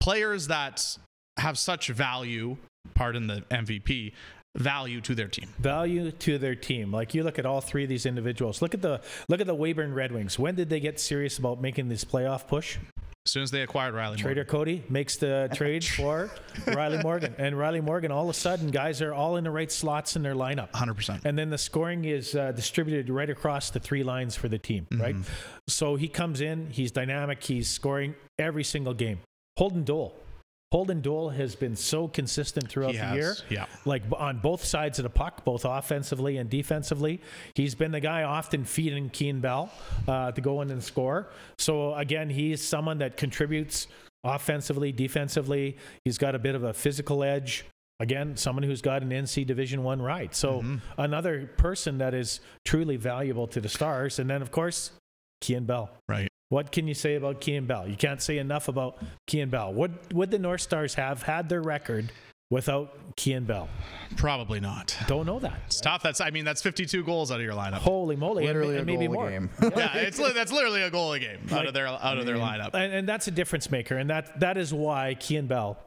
players 0.00 0.48
that 0.48 0.98
have 1.38 1.56
such 1.58 1.88
value 1.88 2.56
pardon 2.94 3.26
the 3.26 3.42
mvp 3.50 4.12
value 4.56 5.00
to 5.02 5.14
their 5.14 5.28
team. 5.28 5.48
Value 5.58 6.10
to 6.12 6.38
their 6.38 6.54
team. 6.54 6.92
Like 6.92 7.14
you 7.14 7.22
look 7.22 7.38
at 7.38 7.46
all 7.46 7.60
three 7.60 7.84
of 7.84 7.88
these 7.88 8.06
individuals. 8.06 8.62
Look 8.62 8.74
at 8.74 8.82
the 8.82 9.00
look 9.28 9.40
at 9.40 9.46
the 9.46 9.54
Weyburn 9.54 9.94
Red 9.94 10.12
Wings. 10.12 10.38
When 10.38 10.54
did 10.54 10.68
they 10.68 10.80
get 10.80 10.98
serious 11.00 11.38
about 11.38 11.60
making 11.60 11.88
this 11.88 12.04
playoff 12.04 12.46
push? 12.46 12.78
As 13.26 13.32
soon 13.32 13.42
as 13.42 13.50
they 13.50 13.60
acquired 13.60 13.92
Riley 13.92 14.16
Trader 14.16 14.40
Morgan. 14.40 14.50
Cody 14.50 14.84
makes 14.88 15.16
the 15.16 15.50
trade 15.52 15.84
for 15.96 16.30
Riley 16.66 17.02
Morgan. 17.02 17.34
And 17.36 17.56
Riley 17.56 17.82
Morgan, 17.82 18.10
all 18.10 18.24
of 18.24 18.30
a 18.30 18.34
sudden, 18.34 18.70
guys 18.70 19.02
are 19.02 19.12
all 19.12 19.36
in 19.36 19.44
the 19.44 19.50
right 19.50 19.70
slots 19.70 20.16
in 20.16 20.22
their 20.22 20.34
lineup. 20.34 20.70
100%. 20.70 21.26
And 21.26 21.38
then 21.38 21.50
the 21.50 21.58
scoring 21.58 22.06
is 22.06 22.34
uh, 22.34 22.52
distributed 22.52 23.10
right 23.10 23.28
across 23.28 23.68
the 23.68 23.78
three 23.78 24.02
lines 24.02 24.36
for 24.36 24.48
the 24.48 24.58
team, 24.58 24.86
mm-hmm. 24.90 25.02
right? 25.02 25.16
So 25.68 25.96
he 25.96 26.08
comes 26.08 26.40
in, 26.40 26.70
he's 26.70 26.92
dynamic, 26.92 27.44
he's 27.44 27.68
scoring 27.68 28.14
every 28.38 28.64
single 28.64 28.94
game. 28.94 29.20
Holden 29.58 29.84
Dole, 29.84 30.16
Holden 30.72 31.00
Dole 31.00 31.30
has 31.30 31.56
been 31.56 31.74
so 31.74 32.06
consistent 32.06 32.68
throughout 32.68 32.92
the 32.92 33.14
year. 33.14 33.36
Yeah. 33.48 33.66
Like 33.84 34.04
on 34.16 34.38
both 34.38 34.64
sides 34.64 35.00
of 35.00 35.02
the 35.02 35.10
puck, 35.10 35.44
both 35.44 35.64
offensively 35.64 36.36
and 36.36 36.48
defensively. 36.48 37.20
He's 37.54 37.74
been 37.74 37.90
the 37.90 38.00
guy 38.00 38.22
often 38.22 38.64
feeding 38.64 39.10
Kian 39.10 39.40
Bell 39.40 39.72
uh, 40.06 40.30
to 40.30 40.40
go 40.40 40.62
in 40.62 40.70
and 40.70 40.82
score. 40.82 41.30
So 41.58 41.94
again, 41.94 42.30
he's 42.30 42.62
someone 42.62 42.98
that 42.98 43.16
contributes 43.16 43.88
offensively, 44.22 44.92
defensively. 44.92 45.76
He's 46.04 46.18
got 46.18 46.36
a 46.36 46.38
bit 46.38 46.54
of 46.54 46.62
a 46.62 46.72
physical 46.72 47.24
edge. 47.24 47.64
Again, 47.98 48.36
someone 48.36 48.62
who's 48.62 48.80
got 48.80 49.02
an 49.02 49.10
NC 49.10 49.46
Division 49.46 49.82
One 49.82 50.00
right. 50.00 50.32
So 50.34 50.60
mm-hmm. 50.60 50.76
another 50.98 51.50
person 51.58 51.98
that 51.98 52.14
is 52.14 52.40
truly 52.64 52.96
valuable 52.96 53.48
to 53.48 53.60
the 53.60 53.68
Stars. 53.68 54.20
And 54.20 54.30
then 54.30 54.40
of 54.40 54.52
course, 54.52 54.92
Kian 55.42 55.66
Bell. 55.66 55.90
Right. 56.08 56.29
What 56.50 56.72
can 56.72 56.88
you 56.88 56.94
say 56.94 57.14
about 57.14 57.40
Kian 57.40 57.68
Bell? 57.68 57.88
You 57.88 57.96
can't 57.96 58.20
say 58.20 58.38
enough 58.38 58.66
about 58.66 58.98
Kian 59.28 59.50
Bell. 59.50 59.72
Would 59.72 60.12
would 60.12 60.32
the 60.32 60.38
North 60.38 60.60
Stars 60.60 60.94
have 60.94 61.22
had 61.22 61.48
their 61.48 61.62
record 61.62 62.10
without 62.50 63.16
Kian 63.16 63.46
Bell? 63.46 63.68
Probably 64.16 64.58
not. 64.58 64.96
Don't 65.06 65.26
know 65.26 65.38
that. 65.38 65.60
It's 65.66 65.80
tough. 65.80 66.02
That's 66.02 66.20
I 66.20 66.30
mean 66.30 66.44
that's 66.44 66.60
52 66.60 67.04
goals 67.04 67.30
out 67.30 67.36
of 67.36 67.42
your 67.42 67.54
lineup. 67.54 67.74
Holy 67.74 68.16
moly! 68.16 68.46
Literally 68.46 68.76
and, 68.76 68.90
and 68.90 68.98
maybe 68.98 69.06
more. 69.06 69.30
Game. 69.30 69.48
yeah, 69.62 69.96
it's 69.98 70.18
that's 70.18 70.50
literally 70.50 70.82
a 70.82 70.90
goal 70.90 71.12
a 71.12 71.20
game 71.20 71.38
out 71.44 71.52
like, 71.52 71.68
of 71.68 71.74
their 71.74 71.86
out 71.86 72.18
of 72.18 72.26
their 72.26 72.36
lineup. 72.36 72.74
And, 72.74 72.92
and 72.92 73.08
that's 73.08 73.28
a 73.28 73.30
difference 73.30 73.70
maker, 73.70 73.96
and 73.96 74.10
that 74.10 74.40
that 74.40 74.58
is 74.58 74.74
why 74.74 75.16
Kian 75.20 75.46
Bell 75.46 75.78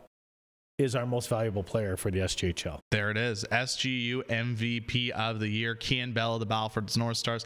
is 0.83 0.95
our 0.95 1.05
most 1.05 1.29
valuable 1.29 1.63
player 1.63 1.97
for 1.97 2.11
the 2.11 2.19
SJHL. 2.19 2.79
There 2.91 3.09
it 3.09 3.17
is. 3.17 3.45
SGU 3.51 4.23
MVP 4.25 5.09
of 5.11 5.39
the 5.39 5.47
year, 5.47 5.75
Kian 5.75 6.13
Bell 6.13 6.35
of 6.35 6.39
the 6.39 6.45
Battleford's 6.45 6.97
North 6.97 7.17
Stars. 7.17 7.45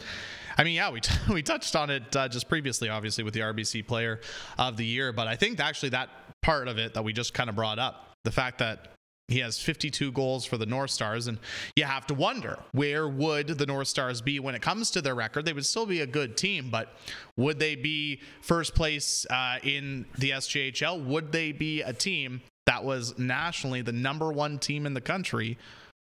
I 0.58 0.64
mean, 0.64 0.76
yeah, 0.76 0.90
we, 0.90 1.02
t- 1.02 1.16
we 1.34 1.42
touched 1.44 1.76
on 1.76 1.90
it 1.90 2.16
uh, 2.16 2.28
just 2.28 2.50
previously, 2.50 2.90
obviously, 2.90 3.24
with 3.24 3.34
the 3.34 3.42
RBC 3.42 3.88
player 3.88 4.20
of 4.58 4.78
the 4.78 4.86
year. 4.86 5.14
But 5.14 5.28
I 5.28 5.36
think 5.36 5.60
actually 5.60 5.90
that 5.90 6.10
part 6.42 6.68
of 6.68 6.78
it 6.78 6.94
that 6.96 7.04
we 7.04 7.14
just 7.14 7.34
kind 7.34 7.50
of 7.50 7.56
brought 7.56 7.80
up, 7.80 8.12
the 8.24 8.32
fact 8.32 8.58
that 8.60 8.90
he 9.28 9.40
has 9.40 9.60
52 9.60 10.14
goals 10.14 10.46
for 10.46 10.58
the 10.58 10.66
North 10.66 10.90
Stars, 10.90 11.28
and 11.28 11.38
you 11.76 11.84
have 11.84 12.08
to 12.08 12.14
wonder 12.14 12.60
where 12.72 13.10
would 13.10 13.48
the 13.48 13.66
North 13.66 13.90
Stars 13.90 14.22
be 14.22 14.40
when 14.40 14.56
it 14.56 14.62
comes 14.62 14.90
to 14.92 15.02
their 15.02 15.16
record? 15.16 15.44
They 15.44 15.52
would 15.52 15.66
still 15.66 15.86
be 15.86 16.00
a 16.00 16.08
good 16.08 16.38
team, 16.38 16.70
but 16.72 16.94
would 17.36 17.60
they 17.60 17.76
be 17.76 18.22
first 18.42 18.74
place 18.74 19.26
uh, 19.30 19.58
in 19.64 20.06
the 20.18 20.30
SJHL? 20.32 21.06
Would 21.06 21.34
they 21.34 21.52
be 21.52 21.82
a 21.82 21.92
team 21.92 22.42
that 22.68 22.84
was 22.84 23.18
nationally 23.18 23.82
the 23.82 23.92
number 23.92 24.32
one 24.32 24.60
team 24.60 24.86
in 24.86 24.94
the 24.94 25.02
country 25.02 25.58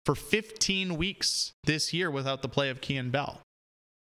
for 0.05 0.15
15 0.15 0.97
weeks 0.97 1.53
this 1.65 1.95
year 1.95 2.11
without 2.11 2.43
the 2.43 2.49
play 2.49 2.69
of 2.69 2.81
Kian 2.81 3.11
Bell? 3.11 3.41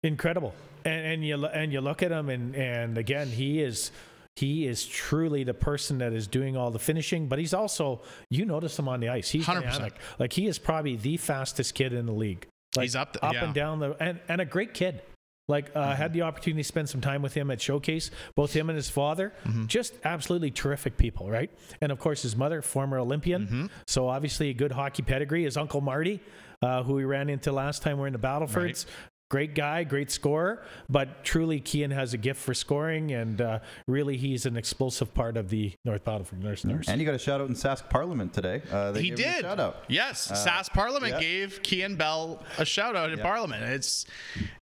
Incredible, 0.03 0.53
and, 0.84 1.05
and 1.05 1.25
you 1.25 1.45
and 1.45 1.71
you 1.71 1.79
look 1.79 2.03
at 2.03 2.11
him, 2.11 2.29
and 2.29 2.53
and 2.55 2.97
again, 2.97 3.29
he 3.29 3.61
is 3.61 3.91
he 4.36 4.67
is 4.67 4.86
truly 4.86 5.45
the 5.45 5.53
person 5.53 5.99
that 5.99 6.11
is 6.11 6.27
doing 6.27 6.57
all 6.57 6.71
the 6.71 6.79
finishing, 6.79 7.27
but 7.27 7.39
he's 7.39 7.53
also 7.53 8.01
you 8.29 8.43
notice 8.43 8.77
him 8.77 8.89
on 8.89 8.99
the 8.99 9.07
ice. 9.07 9.29
He's 9.29 9.45
100%. 9.45 9.61
dynamic. 9.61 9.93
Like 10.19 10.34
he 10.34 10.47
is 10.47 10.59
probably 10.59 10.97
the 10.97 11.15
fastest 11.15 11.73
kid 11.75 11.93
in 11.93 12.05
the 12.05 12.11
league. 12.11 12.47
Like 12.75 12.84
he's 12.84 12.95
up, 12.97 13.13
the, 13.13 13.23
up 13.23 13.34
yeah. 13.34 13.45
and 13.45 13.53
down 13.53 13.79
the 13.79 13.95
and, 14.03 14.19
and 14.27 14.41
a 14.41 14.45
great 14.45 14.73
kid. 14.73 15.01
Like 15.48 15.72
uh, 15.76 15.82
mm-hmm. 15.82 15.91
had 15.94 16.14
the 16.14 16.22
opportunity 16.22 16.64
to 16.64 16.68
spend 16.68 16.88
some 16.88 17.02
time 17.02 17.22
with 17.22 17.34
him 17.34 17.52
at 17.52 17.60
Showcase, 17.60 18.12
both 18.36 18.54
him 18.54 18.70
and 18.70 18.78
his 18.78 18.89
father, 18.89 19.34
mm-hmm. 19.44 19.66
just 19.66 19.94
absolutely 20.06 20.52
terrific 20.52 20.96
people, 20.96 21.30
right? 21.30 21.52
And 21.82 21.91
of 21.91 22.00
course 22.00 22.22
his 22.22 22.36
mother, 22.36 22.62
former 22.62 22.98
Olympian, 22.98 23.46
mm-hmm. 23.46 23.66
so 23.86 24.08
obviously 24.08 24.50
a 24.50 24.54
good 24.54 24.72
hockey 24.72 25.04
pedigree. 25.04 25.44
His 25.44 25.58
uncle 25.58 25.82
Marty, 25.82 26.22
uh, 26.62 26.84
who 26.84 26.94
we 26.94 27.04
ran 27.04 27.30
into 27.30 27.52
last 27.52 27.82
time 27.82 27.98
we're 27.98 28.08
in 28.08 28.14
the 28.14 28.20
Battlefords, 28.20 28.86
great 29.34 29.55
guy, 29.55 29.84
great 29.84 30.11
scorer, 30.11 30.61
but 30.88 31.23
truly 31.23 31.59
Kian 31.59 31.91
has 31.91 32.13
a 32.13 32.19
gift 32.19 32.39
for 32.39 32.53
scoring, 32.53 33.13
and 33.13 33.41
uh, 33.41 33.57
really 33.88 34.15
he's 34.15 34.45
an 34.45 34.55
explosive 34.55 35.11
part 35.15 35.38
of 35.38 35.49
the 35.49 35.73
North 35.84 36.05
Battleford 36.05 36.43
North 36.43 36.59
Stars. 36.59 36.88
And 36.88 37.01
you 37.01 37.05
got 37.07 37.15
a 37.15 37.17
shout 37.17 37.41
out 37.41 37.49
in 37.49 37.55
Sask 37.55 37.89
Parliament 37.89 38.31
today. 38.31 38.61
Uh, 38.71 38.93
he 38.93 39.09
did. 39.09 39.41
shout 39.41 39.59
out. 39.59 39.86
Yes, 39.88 40.29
uh, 40.29 40.36
Sask 40.36 40.71
Parliament 40.71 41.13
yeah. 41.13 41.19
gave 41.19 41.63
Kian 41.63 41.97
Bell 41.97 42.43
a 42.59 42.65
shout 42.65 42.95
out 42.95 43.11
in 43.11 43.17
yeah. 43.17 43.23
Parliament. 43.23 43.63
It's 43.63 44.05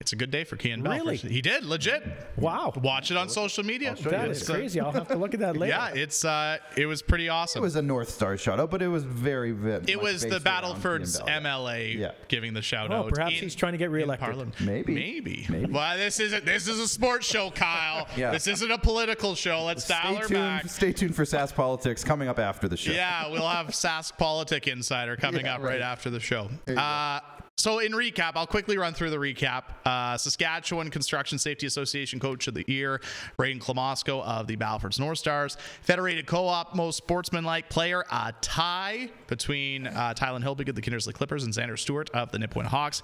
it's 0.01 0.13
a 0.13 0.17
good 0.17 0.31
day 0.31 0.45
for 0.45 0.57
Kian 0.57 0.85
Bell. 0.85 0.93
Really? 0.93 1.17
He 1.17 1.43
did 1.43 1.65
legit. 1.65 2.05
Wow. 2.37 2.73
Watch 2.81 3.11
it 3.11 3.17
on 3.17 3.29
social 3.29 3.65
media. 3.65 3.97
That 4.05 4.29
is 4.29 4.49
crazy. 4.49 4.79
I'll 4.79 4.93
have 4.93 5.09
to 5.09 5.17
look 5.17 5.35
at 5.35 5.41
that 5.41 5.57
later. 5.57 5.75
Yeah, 5.75 5.89
it's 5.95 6.25
uh, 6.25 6.59
it 6.77 6.87
was 6.87 7.03
pretty 7.03 7.29
awesome. 7.29 7.59
It 7.59 7.65
was 7.65 7.75
a 7.75 7.83
North 7.83 8.11
Star 8.11 8.37
shout 8.37 8.61
out, 8.61 8.71
but 8.71 8.83
it 8.83 8.89
was 8.89 9.03
very. 9.03 9.51
very 9.51 9.83
it 9.89 10.01
was 10.01 10.23
the 10.23 10.39
Battleford's 10.39 11.19
MLA 11.19 11.99
yeah. 11.99 12.13
giving 12.29 12.55
the 12.55 12.63
shout 12.63 12.93
oh, 12.93 12.99
out. 12.99 13.09
Perhaps 13.09 13.35
in, 13.35 13.43
he's 13.43 13.57
trying 13.57 13.73
to 13.73 13.79
get 13.79 13.91
reelected. 13.91 14.55
Maybe. 14.65 14.95
Maybe. 14.95 15.47
Maybe. 15.49 15.73
Well, 15.73 15.97
this 15.97 16.21
isn't 16.21 16.45
this 16.45 16.69
is 16.69 16.79
a 16.79 16.89
sports 16.89 17.27
show, 17.27 17.51
Kyle. 17.51 18.07
yeah. 18.17 18.31
This 18.31 18.47
isn't 18.47 18.71
a 18.71 18.79
political 18.79 19.35
show. 19.35 19.65
Let's 19.65 19.85
stay 19.85 19.95
dial 19.95 20.17
her 20.17 20.27
tuned, 20.27 20.41
back. 20.41 20.69
Stay 20.69 20.93
tuned 20.93 21.15
for 21.15 21.25
Sask 21.25 21.55
Politics 21.55 22.05
coming 22.05 22.29
up 22.29 22.39
after 22.39 22.69
the 22.69 22.77
show. 22.77 22.93
Yeah, 22.93 23.29
we'll 23.29 23.47
have 23.47 23.69
Sask 23.69 24.17
Politic 24.19 24.67
Insider 24.67 25.17
coming 25.17 25.47
yeah, 25.47 25.57
up 25.57 25.63
right. 25.63 25.73
right. 25.73 25.81
after 25.81 26.11
the 26.11 26.21
show. 26.21 26.51
Uh, 26.69 27.21
so, 27.61 27.79
in 27.79 27.93
recap, 27.93 28.33
I'll 28.37 28.47
quickly 28.47 28.79
run 28.79 28.95
through 28.95 29.11
the 29.11 29.19
recap. 29.19 29.65
Uh, 29.85 30.17
Saskatchewan 30.17 30.89
Construction 30.91 31.39
Safety 31.39 31.67
Association 31.67 32.19
Coach 32.19 32.49
of 32.49 32.55
the 32.55 32.65
Year, 32.67 33.03
Braden 33.37 33.61
Klimosko 33.61 34.25
of 34.25 34.47
the 34.47 34.57
Battleford's 34.57 34.99
North 34.99 35.19
Stars. 35.19 35.59
Federated 35.83 36.27
Co 36.27 36.47
op 36.47 36.75
Most 36.75 36.97
Sportsmanlike 36.97 37.69
Player, 37.69 38.05
a 38.11 38.33
tie 38.41 39.11
between 39.27 39.87
uh, 39.89 40.15
Tylen 40.17 40.43
Hilbig 40.43 40.71
of 40.71 40.75
the 40.75 40.81
Kindersley 40.81 41.13
Clippers 41.13 41.45
and 41.45 41.53
Xander 41.53 41.79
Stewart 41.79 42.09
of 42.11 42.33
the 42.33 42.39
Nipawin 42.39 42.65
Hawks. 42.65 43.03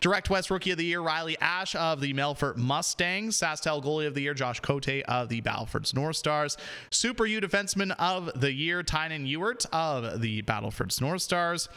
Direct 0.00 0.30
West 0.30 0.50
Rookie 0.50 0.70
of 0.70 0.78
the 0.78 0.84
Year, 0.84 1.02
Riley 1.02 1.36
Ash 1.40 1.74
of 1.74 2.00
the 2.00 2.14
Melfort 2.14 2.56
Mustangs. 2.56 3.38
SaskTel 3.38 3.84
Goalie 3.84 4.06
of 4.06 4.14
the 4.14 4.22
Year, 4.22 4.32
Josh 4.32 4.60
Cote 4.60 4.88
of 4.88 5.28
the 5.28 5.42
Battleford's 5.42 5.92
North 5.92 6.16
Stars. 6.16 6.56
Super 6.90 7.26
U 7.26 7.38
Defenseman 7.38 7.94
of 7.98 8.40
the 8.40 8.50
Year, 8.50 8.82
Tynan 8.82 9.26
Ewart 9.26 9.66
of 9.72 10.22
the 10.22 10.40
Battleford's 10.40 11.02
North 11.02 11.20
Stars. 11.20 11.68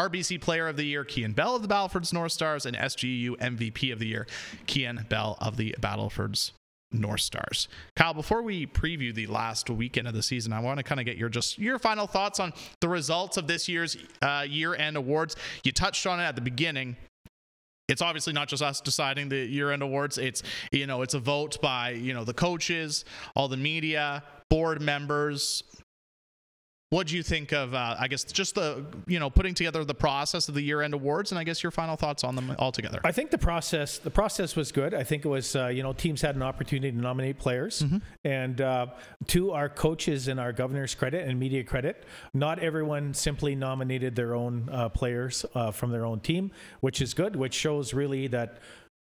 RBC 0.00 0.40
Player 0.40 0.66
of 0.66 0.78
the 0.78 0.84
Year, 0.84 1.04
Kian 1.04 1.34
Bell 1.34 1.54
of 1.54 1.60
the 1.60 1.68
Battleford's 1.68 2.10
North 2.10 2.32
Stars, 2.32 2.64
and 2.64 2.74
SGU 2.74 3.36
MVP 3.36 3.92
of 3.92 3.98
the 3.98 4.06
Year, 4.06 4.26
Kian 4.66 5.06
Bell 5.10 5.36
of 5.42 5.58
the 5.58 5.74
Battleford's 5.78 6.52
North 6.90 7.20
Stars. 7.20 7.68
Kyle, 7.96 8.14
before 8.14 8.40
we 8.40 8.66
preview 8.66 9.14
the 9.14 9.26
last 9.26 9.68
weekend 9.68 10.08
of 10.08 10.14
the 10.14 10.22
season, 10.22 10.54
I 10.54 10.60
want 10.60 10.78
to 10.78 10.82
kind 10.82 11.00
of 11.00 11.04
get 11.04 11.18
your 11.18 11.28
just 11.28 11.58
your 11.58 11.78
final 11.78 12.06
thoughts 12.06 12.40
on 12.40 12.54
the 12.80 12.88
results 12.88 13.36
of 13.36 13.46
this 13.46 13.68
year's 13.68 13.98
uh, 14.22 14.46
year-end 14.48 14.96
awards. 14.96 15.36
You 15.64 15.72
touched 15.72 16.06
on 16.06 16.18
it 16.18 16.24
at 16.24 16.34
the 16.34 16.40
beginning. 16.40 16.96
It's 17.88 18.00
obviously 18.00 18.32
not 18.32 18.48
just 18.48 18.62
us 18.62 18.80
deciding 18.80 19.28
the 19.28 19.44
year-end 19.44 19.82
awards. 19.82 20.16
It's 20.16 20.42
you 20.72 20.86
know 20.86 21.02
it's 21.02 21.14
a 21.14 21.20
vote 21.20 21.60
by 21.60 21.90
you 21.90 22.14
know 22.14 22.24
the 22.24 22.34
coaches, 22.34 23.04
all 23.36 23.48
the 23.48 23.58
media, 23.58 24.22
board 24.48 24.80
members, 24.80 25.62
what 26.90 27.06
do 27.06 27.16
you 27.16 27.22
think 27.22 27.52
of, 27.52 27.72
uh, 27.72 27.94
I 27.98 28.08
guess, 28.08 28.24
just 28.24 28.56
the, 28.56 28.84
you 29.06 29.20
know, 29.20 29.30
putting 29.30 29.54
together 29.54 29.84
the 29.84 29.94
process 29.94 30.48
of 30.48 30.56
the 30.56 30.62
year-end 30.62 30.92
awards, 30.92 31.30
and 31.30 31.38
I 31.38 31.44
guess 31.44 31.62
your 31.62 31.70
final 31.70 31.94
thoughts 31.94 32.24
on 32.24 32.34
them 32.34 32.52
altogether? 32.58 33.00
I 33.04 33.12
think 33.12 33.30
the 33.30 33.38
process, 33.38 33.98
the 33.98 34.10
process 34.10 34.56
was 34.56 34.72
good. 34.72 34.92
I 34.92 35.04
think 35.04 35.24
it 35.24 35.28
was, 35.28 35.54
uh, 35.54 35.68
you 35.68 35.84
know, 35.84 35.92
teams 35.92 36.20
had 36.20 36.34
an 36.34 36.42
opportunity 36.42 36.90
to 36.90 37.00
nominate 37.00 37.38
players, 37.38 37.82
mm-hmm. 37.82 37.98
and 38.24 38.60
uh, 38.60 38.86
to 39.28 39.52
our 39.52 39.68
coaches 39.68 40.26
and 40.26 40.40
our 40.40 40.52
governor's 40.52 40.96
credit 40.96 41.28
and 41.28 41.38
media 41.38 41.62
credit, 41.62 42.04
not 42.34 42.58
everyone 42.58 43.14
simply 43.14 43.54
nominated 43.54 44.16
their 44.16 44.34
own 44.34 44.68
uh, 44.72 44.88
players 44.88 45.46
uh, 45.54 45.70
from 45.70 45.92
their 45.92 46.04
own 46.04 46.18
team, 46.18 46.50
which 46.80 47.00
is 47.00 47.14
good, 47.14 47.36
which 47.36 47.54
shows 47.54 47.94
really 47.94 48.26
that 48.26 48.58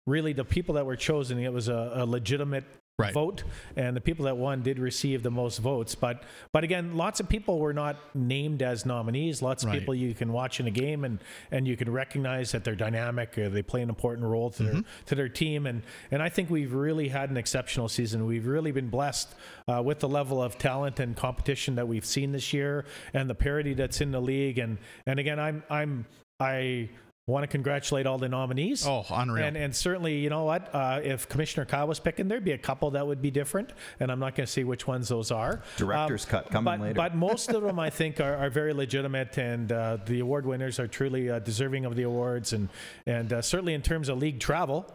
really 0.06 0.34
the 0.34 0.44
people 0.44 0.76
that 0.76 0.86
were 0.86 0.96
chosen 0.98 1.40
it 1.40 1.54
was 1.54 1.70
a, 1.70 1.92
a 1.96 2.06
legitimate 2.06 2.66
right. 2.98 3.14
vote, 3.14 3.44
and 3.76 3.96
the 3.96 4.02
people 4.02 4.26
that 4.26 4.38
won 4.38 4.62
did 4.62 4.80
receive 4.80 5.24
the 5.24 5.32
most 5.32 5.60
votes. 5.60 5.96
But 5.96 6.24
but 6.52 6.64
again, 6.64 6.98
lots 6.98 7.20
of 7.20 7.30
people 7.30 7.60
were 7.60 7.74
not 7.74 7.98
named 8.16 8.62
as 8.62 8.86
nominees. 8.86 9.42
Lots 9.42 9.64
of 9.64 9.70
right. 9.70 9.80
people 9.80 9.94
you 9.94 10.14
can 10.14 10.34
watch 10.34 10.60
in 10.60 10.68
a 10.68 10.72
game 10.72 11.04
and 11.04 11.20
and 11.52 11.68
you 11.68 11.78
can 11.78 11.92
recognize 11.92 12.52
that 12.52 12.64
they're 12.64 12.76
dynamic 12.76 13.38
or 13.38 13.50
they 13.50 13.62
play 13.62 13.82
an 13.82 13.90
important 13.90 14.28
role 14.28 14.50
to 14.52 14.64
mm-hmm. 14.64 14.74
their 14.74 14.84
to 15.08 15.16
their 15.16 15.30
team. 15.30 15.66
And 15.66 15.84
and 16.12 16.22
I 16.22 16.30
think 16.30 16.50
we've 16.50 16.74
really 16.74 17.10
had 17.10 17.30
an 17.30 17.38
exceptional 17.38 17.88
season. 17.88 18.26
We've 18.26 18.48
really 18.48 18.72
been 18.72 18.90
blessed 18.90 19.34
uh, 19.68 19.82
with 19.84 20.00
the 20.00 20.10
level 20.10 20.42
of 20.42 20.58
talent 20.58 21.00
and 21.00 21.16
competition 21.16 21.76
that 21.76 21.88
we've 21.88 22.06
seen 22.06 22.32
this 22.32 22.54
year 22.54 22.86
and 23.14 23.30
the 23.30 23.36
parity 23.36 23.74
that's 23.74 24.02
in 24.02 24.12
the 24.12 24.22
league. 24.22 24.58
And 24.58 24.78
and 25.06 25.20
again, 25.20 25.40
I'm 25.40 25.64
I'm 25.70 26.06
I 26.40 26.90
want 27.28 27.44
to 27.44 27.48
congratulate 27.48 28.08
all 28.08 28.18
the 28.18 28.30
nominees. 28.30 28.88
Oh, 28.88 29.06
unreal! 29.10 29.46
And, 29.46 29.58
and 29.58 29.76
certainly, 29.76 30.18
you 30.18 30.30
know 30.30 30.46
what? 30.46 30.74
Uh, 30.74 31.02
if 31.04 31.28
Commissioner 31.28 31.66
Kyle 31.66 31.88
was 31.88 32.00
picking, 32.00 32.28
there'd 32.28 32.46
be 32.46 32.54
a 32.54 32.58
couple 32.58 32.92
that 32.92 33.06
would 33.06 33.22
be 33.22 33.30
different, 33.32 33.74
and 34.00 34.10
I'm 34.12 34.20
not 34.20 34.36
going 34.36 34.46
to 34.46 34.52
say 34.52 34.64
which 34.64 34.88
ones 34.88 35.10
those 35.10 35.30
are. 35.30 35.62
Director's 35.76 36.24
um, 36.26 36.32
cut 36.32 36.50
coming 36.50 36.64
but, 36.64 36.80
later. 36.80 36.94
But 36.96 37.16
most 37.16 37.52
of 37.52 37.62
them, 37.68 37.80
I 37.80 37.90
think, 37.90 38.22
are, 38.22 38.36
are 38.38 38.50
very 38.50 38.74
legitimate, 38.74 39.38
and 39.38 39.72
uh, 39.72 39.98
the 40.06 40.22
award 40.22 40.46
winners 40.46 40.80
are 40.80 40.88
truly 40.88 41.30
uh, 41.30 41.40
deserving 41.40 41.84
of 41.86 41.96
the 41.96 42.04
awards, 42.04 42.54
and 42.54 42.70
and 43.06 43.34
uh, 43.34 43.42
certainly 43.42 43.74
in 43.74 43.82
terms 43.82 44.08
of 44.08 44.18
league 44.18 44.40
travel, 44.40 44.90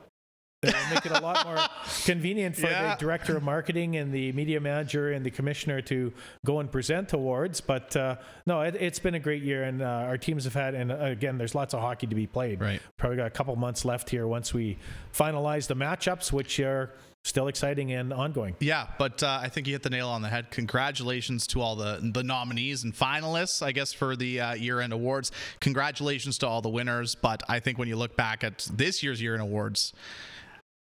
it 0.63 0.75
will 0.75 0.95
make 0.95 1.07
it 1.07 1.13
a 1.13 1.21
lot 1.21 1.45
more 1.45 1.59
convenient 2.05 2.57
for 2.57 2.69
yeah. 2.69 2.95
the 2.95 3.01
director 3.01 3.37
of 3.37 3.43
marketing 3.43 3.97
and 3.97 4.13
the 4.13 4.33
media 4.33 4.61
manager 4.61 5.13
and 5.13 5.27
the 5.27 5.31
commissioner 5.31 5.81
to 5.83 6.13
go 6.45 6.61
and 6.61 6.71
present 6.71 7.13
awards. 7.13 7.61
But 7.61 7.97
uh, 7.97 8.17
no, 8.47 8.61
it, 8.63 8.81
has 8.81 8.99
been 8.99 9.15
a 9.15 9.21
great 9.21 9.43
year, 9.43 9.65
and 9.65 9.83
uh, 9.83 9.87
our 9.87 10.19
teams 10.19 10.45
have 10.45 10.55
had. 10.55 10.75
And 10.75 10.93
uh, 10.93 10.97
again, 10.97 11.39
there's 11.39 11.55
lots 11.55 11.75
of 11.75 11.81
hockey 11.81 12.07
to 12.07 12.15
be 12.15 12.27
played. 12.27 12.61
Right. 12.61 12.81
Probably 12.97 13.17
got 13.17 13.27
a 13.27 13.31
couple 13.31 13.55
months 13.57 13.85
left 13.85 14.09
here 14.09 14.27
once 14.27 14.55
we 14.55 14.79
finalize 15.13 15.67
the 15.67 15.77
matchups, 15.77 16.33
which 16.33 16.61
are 16.61 16.93
still 17.25 17.49
exciting 17.49 17.93
and 17.93 18.13
ongoing. 18.13 18.57
Yeah, 18.59 18.89
but 18.99 19.23
uh, 19.23 19.41
I 19.41 19.49
think 19.49 19.67
you 19.67 19.73
hit 19.73 19.83
the 19.83 19.91
nail 19.91 20.09
on 20.09 20.23
the 20.23 20.29
head. 20.29 20.51
Congratulations 20.51 21.47
to 21.49 21.61
all 21.61 21.77
the 21.77 21.99
the 22.01 22.23
nominees 22.23 22.85
and 22.85 22.95
finalists, 22.95 23.63
I 23.63 23.73
guess, 23.73 23.93
for 23.93 24.17
the 24.17 24.41
uh, 24.41 24.55
year 24.55 24.81
end 24.81 24.93
awards. 24.93 25.33
Congratulations 25.61 26.39
to 26.39 26.47
all 26.47 26.63
the 26.63 26.69
winners. 26.69 27.15
But 27.15 27.43
I 27.49 27.61
think 27.61 27.79
when 27.79 27.89
you 27.89 27.97
look 27.97 28.17
back 28.17 28.45
at 28.45 28.69
this 28.73 29.03
year's 29.03 29.23
year 29.23 29.35
end 29.35 29.43
awards, 29.43 29.93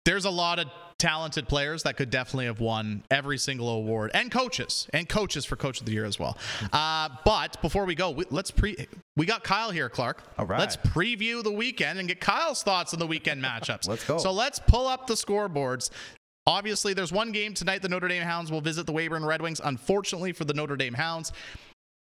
there's 0.09 0.25
a 0.25 0.29
lot 0.31 0.57
of 0.57 0.65
talented 0.97 1.47
players 1.47 1.83
that 1.83 1.95
could 1.95 2.09
definitely 2.09 2.45
have 2.45 2.59
won 2.59 3.03
every 3.11 3.37
single 3.37 3.69
award 3.69 4.09
and 4.15 4.31
coaches 4.31 4.87
and 4.91 5.07
coaches 5.07 5.45
for 5.45 5.55
coach 5.55 5.79
of 5.79 5.85
the 5.85 5.91
year 5.91 6.03
as 6.03 6.17
well. 6.17 6.35
Uh, 6.73 7.09
but 7.23 7.61
before 7.61 7.85
we 7.85 7.93
go 7.93 8.09
we, 8.09 8.25
let's 8.31 8.49
pre 8.49 8.87
we 9.15 9.27
got 9.27 9.43
kyle 9.43 9.69
here 9.69 9.87
clark. 9.87 10.23
All 10.39 10.47
right. 10.47 10.59
Let's 10.59 10.77
preview 10.77 11.43
the 11.43 11.51
weekend 11.51 11.99
and 11.99 12.07
get 12.07 12.19
kyle's 12.19 12.63
thoughts 12.63 12.91
on 12.91 12.99
the 12.99 13.05
weekend 13.05 13.43
matchups. 13.43 13.87
Let's 13.87 14.03
go. 14.03 14.17
So 14.17 14.31
let's 14.31 14.57
pull 14.57 14.87
up 14.87 15.05
the 15.05 15.13
scoreboards. 15.13 15.91
Obviously 16.47 16.95
there's 16.95 17.11
one 17.11 17.31
game 17.31 17.53
tonight 17.53 17.83
the 17.83 17.89
notre 17.89 18.07
dame 18.07 18.23
hounds 18.23 18.51
will 18.51 18.61
visit 18.61 18.87
the 18.87 18.91
weyburn 18.91 19.23
red 19.23 19.43
wings. 19.43 19.61
Unfortunately 19.63 20.31
for 20.31 20.43
the 20.43 20.55
notre 20.55 20.75
dame 20.75 20.95
hounds 20.95 21.31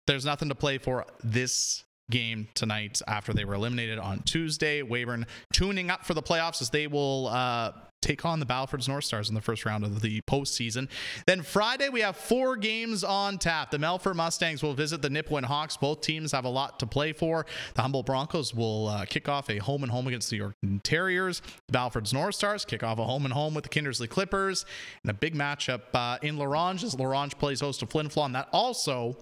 there's 0.06 0.26
nothing 0.26 0.50
to 0.50 0.54
play 0.54 0.76
for 0.76 1.06
this 1.24 1.82
game 2.10 2.48
tonight 2.54 3.00
after 3.06 3.32
they 3.32 3.44
were 3.44 3.54
eliminated 3.54 3.98
on 3.98 4.20
Tuesday. 4.20 4.82
Weyburn 4.82 5.26
tuning 5.52 5.90
up 5.90 6.04
for 6.04 6.14
the 6.14 6.22
playoffs 6.22 6.62
as 6.62 6.70
they 6.70 6.86
will 6.86 7.28
uh, 7.28 7.72
take 8.02 8.24
on 8.24 8.40
the 8.40 8.46
Battleford's 8.46 8.88
North 8.88 9.04
Stars 9.04 9.28
in 9.28 9.34
the 9.34 9.40
first 9.40 9.64
round 9.64 9.84
of 9.84 10.00
the 10.00 10.20
postseason. 10.22 10.88
Then 11.26 11.42
Friday, 11.42 11.88
we 11.88 12.00
have 12.00 12.16
four 12.16 12.56
games 12.56 13.02
on 13.02 13.38
tap. 13.38 13.70
The 13.70 13.78
Melfort 13.78 14.14
Mustangs 14.14 14.62
will 14.62 14.74
visit 14.74 15.02
the 15.02 15.08
Nipawin 15.08 15.44
Hawks. 15.44 15.76
Both 15.76 16.02
teams 16.02 16.32
have 16.32 16.44
a 16.44 16.48
lot 16.48 16.78
to 16.80 16.86
play 16.86 17.12
for. 17.12 17.46
The 17.74 17.82
Humboldt 17.82 18.06
Broncos 18.06 18.54
will 18.54 18.88
uh, 18.88 19.04
kick 19.06 19.28
off 19.28 19.50
a 19.50 19.58
home 19.58 19.82
and 19.82 19.90
home 19.90 20.06
against 20.06 20.30
the 20.30 20.36
York 20.36 20.54
Terriers. 20.82 21.42
The 21.66 21.72
Battleford's 21.72 22.12
North 22.12 22.36
Stars 22.36 22.64
kick 22.64 22.82
off 22.82 22.98
a 22.98 23.04
home 23.04 23.24
and 23.24 23.34
home 23.34 23.54
with 23.54 23.64
the 23.64 23.70
Kindersley 23.70 24.08
Clippers. 24.08 24.64
And 25.02 25.10
a 25.10 25.14
big 25.14 25.34
matchup 25.34 25.82
uh, 25.94 26.18
in 26.22 26.36
La 26.36 26.44
Ronge 26.44 26.84
as 26.84 26.98
La 26.98 27.06
Ronge 27.06 27.36
plays 27.38 27.60
host 27.60 27.80
to 27.80 27.86
Flin 27.86 28.08
Flon. 28.08 28.32
That 28.32 28.48
also 28.52 29.16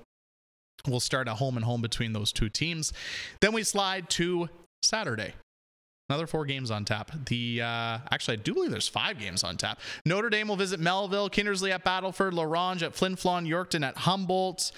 will 0.89 1.01
start 1.01 1.29
a 1.29 1.35
home 1.35 1.57
and 1.57 1.65
home 1.65 1.81
between 1.81 2.13
those 2.13 2.33
two 2.33 2.49
teams. 2.49 2.93
Then 3.41 3.53
we 3.53 3.63
slide 3.63 4.11
to 4.11 4.49
Saturday. 4.83 5.35
Another 6.11 6.27
four 6.27 6.45
games 6.45 6.71
on 6.71 6.85
tap. 6.85 7.13
The 7.27 7.63
uh, 7.63 7.99
actually, 8.11 8.35
I 8.35 8.41
do 8.41 8.53
believe 8.53 8.71
there's 8.71 8.89
five 8.89 9.19
games 9.19 9.43
on 9.43 9.57
tap. 9.57 9.81
Notre 10.05 10.29
Dame 10.29 10.49
will 10.49 10.57
visit 10.57 10.79
Melville, 10.79 11.31
Kindersley 11.31 11.71
at 11.71 11.83
Battleford, 11.83 12.35
La 12.35 12.43
Ronge 12.43 12.83
at 12.83 12.95
Flin 12.95 13.17
Flon, 13.17 13.49
Yorkton 13.49 13.83
at 13.83 13.97
Humboldt, 13.97 14.71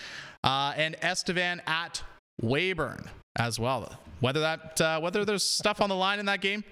uh, 0.44 0.72
and 0.76 0.94
Estevan 1.02 1.60
at 1.66 2.02
Weyburn 2.40 3.08
as 3.36 3.58
well. 3.58 3.98
Whether 4.20 4.40
that 4.40 4.80
uh, 4.80 5.00
whether 5.00 5.24
there's 5.24 5.42
stuff 5.42 5.80
on 5.80 5.88
the 5.88 5.96
line 5.96 6.20
in 6.20 6.26
that 6.26 6.40
game, 6.40 6.62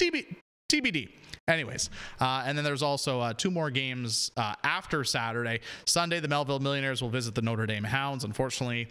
TB, 0.00 0.36
TBD. 0.68 1.10
Anyways, 1.46 1.90
uh, 2.20 2.42
and 2.46 2.56
then 2.56 2.64
there's 2.64 2.82
also 2.82 3.20
uh, 3.20 3.34
two 3.34 3.50
more 3.50 3.70
games 3.70 4.30
uh, 4.38 4.54
after 4.64 5.04
Saturday. 5.04 5.60
Sunday, 5.84 6.20
the 6.20 6.28
Melville 6.28 6.58
Millionaires 6.58 7.02
will 7.02 7.10
visit 7.10 7.34
the 7.34 7.42
Notre 7.42 7.66
Dame 7.66 7.84
Hounds. 7.84 8.24
Unfortunately, 8.24 8.88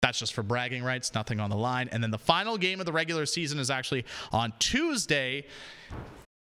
that's 0.00 0.18
just 0.18 0.32
for 0.32 0.42
bragging 0.42 0.82
rights, 0.82 1.14
nothing 1.14 1.38
on 1.38 1.50
the 1.50 1.56
line. 1.56 1.88
And 1.92 2.02
then 2.02 2.10
the 2.10 2.18
final 2.18 2.56
game 2.56 2.80
of 2.80 2.86
the 2.86 2.92
regular 2.92 3.26
season 3.26 3.58
is 3.58 3.70
actually 3.70 4.04
on 4.32 4.52
Tuesday. 4.58 5.44